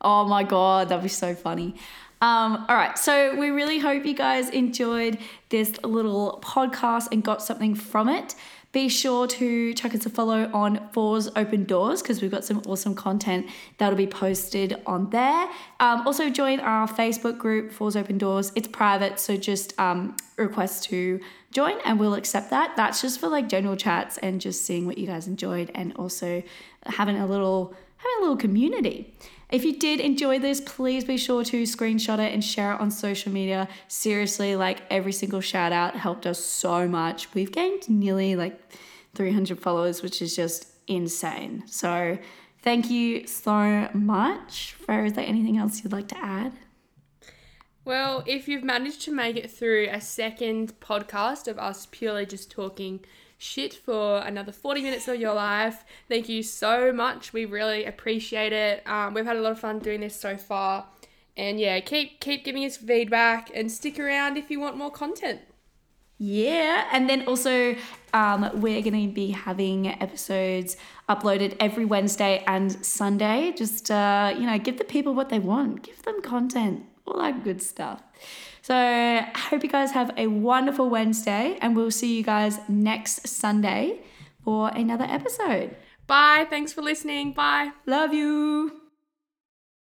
Oh 0.00 0.24
my 0.26 0.42
god, 0.42 0.88
that'd 0.90 1.02
be 1.02 1.08
so 1.08 1.34
funny. 1.34 1.76
Um, 2.20 2.64
all 2.68 2.76
right, 2.76 2.96
so 2.98 3.34
we 3.36 3.50
really 3.50 3.78
hope 3.78 4.04
you 4.06 4.14
guys 4.14 4.48
enjoyed 4.50 5.18
this 5.50 5.82
little 5.84 6.40
podcast 6.42 7.08
and 7.12 7.22
got 7.22 7.42
something 7.42 7.74
from 7.74 8.08
it. 8.08 8.34
Be 8.74 8.88
sure 8.88 9.28
to 9.28 9.72
check 9.74 9.94
us 9.94 10.04
a 10.04 10.10
follow 10.10 10.50
on 10.52 10.88
Fours 10.90 11.28
Open 11.36 11.62
Doors 11.62 12.02
because 12.02 12.20
we've 12.20 12.30
got 12.32 12.44
some 12.44 12.60
awesome 12.66 12.96
content 12.96 13.46
that'll 13.78 13.96
be 13.96 14.08
posted 14.08 14.82
on 14.84 15.10
there. 15.10 15.48
Um, 15.78 16.04
also, 16.04 16.28
join 16.28 16.58
our 16.58 16.88
Facebook 16.88 17.38
group, 17.38 17.70
Fours 17.70 17.94
Open 17.94 18.18
Doors. 18.18 18.50
It's 18.56 18.66
private, 18.66 19.20
so 19.20 19.36
just 19.36 19.78
um, 19.78 20.16
request 20.36 20.82
to 20.86 21.20
join 21.52 21.78
and 21.84 22.00
we'll 22.00 22.14
accept 22.14 22.50
that. 22.50 22.74
That's 22.74 23.00
just 23.00 23.20
for 23.20 23.28
like 23.28 23.48
general 23.48 23.76
chats 23.76 24.18
and 24.18 24.40
just 24.40 24.66
seeing 24.66 24.86
what 24.86 24.98
you 24.98 25.06
guys 25.06 25.28
enjoyed 25.28 25.70
and 25.72 25.94
also 25.94 26.42
having 26.84 27.16
a 27.16 27.28
little 27.28 27.76
having 27.98 28.16
a 28.18 28.20
little 28.22 28.36
community. 28.36 29.14
If 29.50 29.64
you 29.64 29.78
did 29.78 30.00
enjoy 30.00 30.38
this, 30.38 30.60
please 30.60 31.04
be 31.04 31.16
sure 31.16 31.44
to 31.44 31.62
screenshot 31.62 32.18
it 32.18 32.32
and 32.32 32.42
share 32.42 32.72
it 32.74 32.80
on 32.80 32.90
social 32.90 33.30
media. 33.32 33.68
Seriously, 33.88 34.56
like 34.56 34.82
every 34.90 35.12
single 35.12 35.40
shout 35.40 35.72
out 35.72 35.96
helped 35.96 36.26
us 36.26 36.38
so 36.38 36.88
much. 36.88 37.32
We've 37.34 37.52
gained 37.52 37.88
nearly 37.88 38.36
like 38.36 38.58
300 39.14 39.60
followers, 39.60 40.02
which 40.02 40.20
is 40.22 40.34
just 40.34 40.66
insane. 40.86 41.64
So, 41.66 42.18
thank 42.62 42.90
you 42.90 43.26
so 43.26 43.88
much. 43.92 44.74
Fer, 44.74 45.04
is 45.04 45.12
there 45.12 45.26
anything 45.26 45.58
else 45.58 45.82
you'd 45.84 45.92
like 45.92 46.08
to 46.08 46.18
add? 46.18 46.52
Well, 47.84 48.24
if 48.26 48.48
you've 48.48 48.64
managed 48.64 49.02
to 49.02 49.12
make 49.12 49.36
it 49.36 49.50
through 49.50 49.88
a 49.90 50.00
second 50.00 50.80
podcast 50.80 51.48
of 51.48 51.58
us 51.58 51.86
purely 51.90 52.24
just 52.24 52.50
talking 52.50 53.04
shit 53.38 53.74
for 53.74 54.18
another 54.18 54.52
40 54.52 54.82
minutes 54.82 55.08
of 55.08 55.20
your 55.20 55.34
life, 55.34 55.84
thank 56.08 56.28
you 56.28 56.42
so 56.42 56.92
much. 56.92 57.32
We 57.32 57.44
really 57.44 57.84
appreciate 57.84 58.52
it. 58.52 58.86
Um, 58.86 59.14
we've 59.14 59.26
had 59.26 59.36
a 59.36 59.40
lot 59.40 59.52
of 59.52 59.60
fun 59.60 59.78
doing 59.78 60.00
this 60.00 60.18
so 60.18 60.36
far. 60.36 60.86
And 61.36 61.58
yeah, 61.58 61.80
keep 61.80 62.20
keep 62.20 62.44
giving 62.44 62.64
us 62.64 62.76
feedback 62.76 63.50
and 63.54 63.70
stick 63.70 63.98
around 63.98 64.36
if 64.36 64.50
you 64.50 64.60
want 64.60 64.76
more 64.76 64.90
content. 64.90 65.40
Yeah, 66.16 66.88
and 66.92 67.10
then 67.10 67.26
also 67.26 67.74
um, 68.12 68.48
we're 68.54 68.80
going 68.82 69.08
to 69.08 69.12
be 69.12 69.32
having 69.32 69.88
episodes 70.00 70.76
uploaded 71.08 71.56
every 71.58 71.84
Wednesday 71.84 72.44
and 72.46 72.84
Sunday. 72.86 73.52
Just 73.56 73.90
uh, 73.90 74.32
you 74.38 74.46
know, 74.46 74.58
give 74.58 74.78
the 74.78 74.84
people 74.84 75.12
what 75.12 75.28
they 75.28 75.40
want, 75.40 75.82
give 75.82 76.02
them 76.04 76.22
content, 76.22 76.84
all 77.04 77.18
that 77.18 77.42
good 77.42 77.60
stuff. 77.60 78.00
So 78.64 78.74
I 78.74 79.30
hope 79.50 79.62
you 79.62 79.68
guys 79.68 79.90
have 79.92 80.10
a 80.16 80.26
wonderful 80.26 80.88
Wednesday, 80.88 81.58
and 81.60 81.76
we'll 81.76 81.90
see 81.90 82.16
you 82.16 82.22
guys 82.22 82.58
next 82.66 83.28
Sunday 83.28 84.00
for 84.42 84.70
another 84.70 85.04
episode. 85.04 85.76
Bye. 86.06 86.46
Thanks 86.48 86.72
for 86.72 86.80
listening. 86.80 87.34
Bye. 87.34 87.72
Love 87.84 88.14
you. 88.14 88.83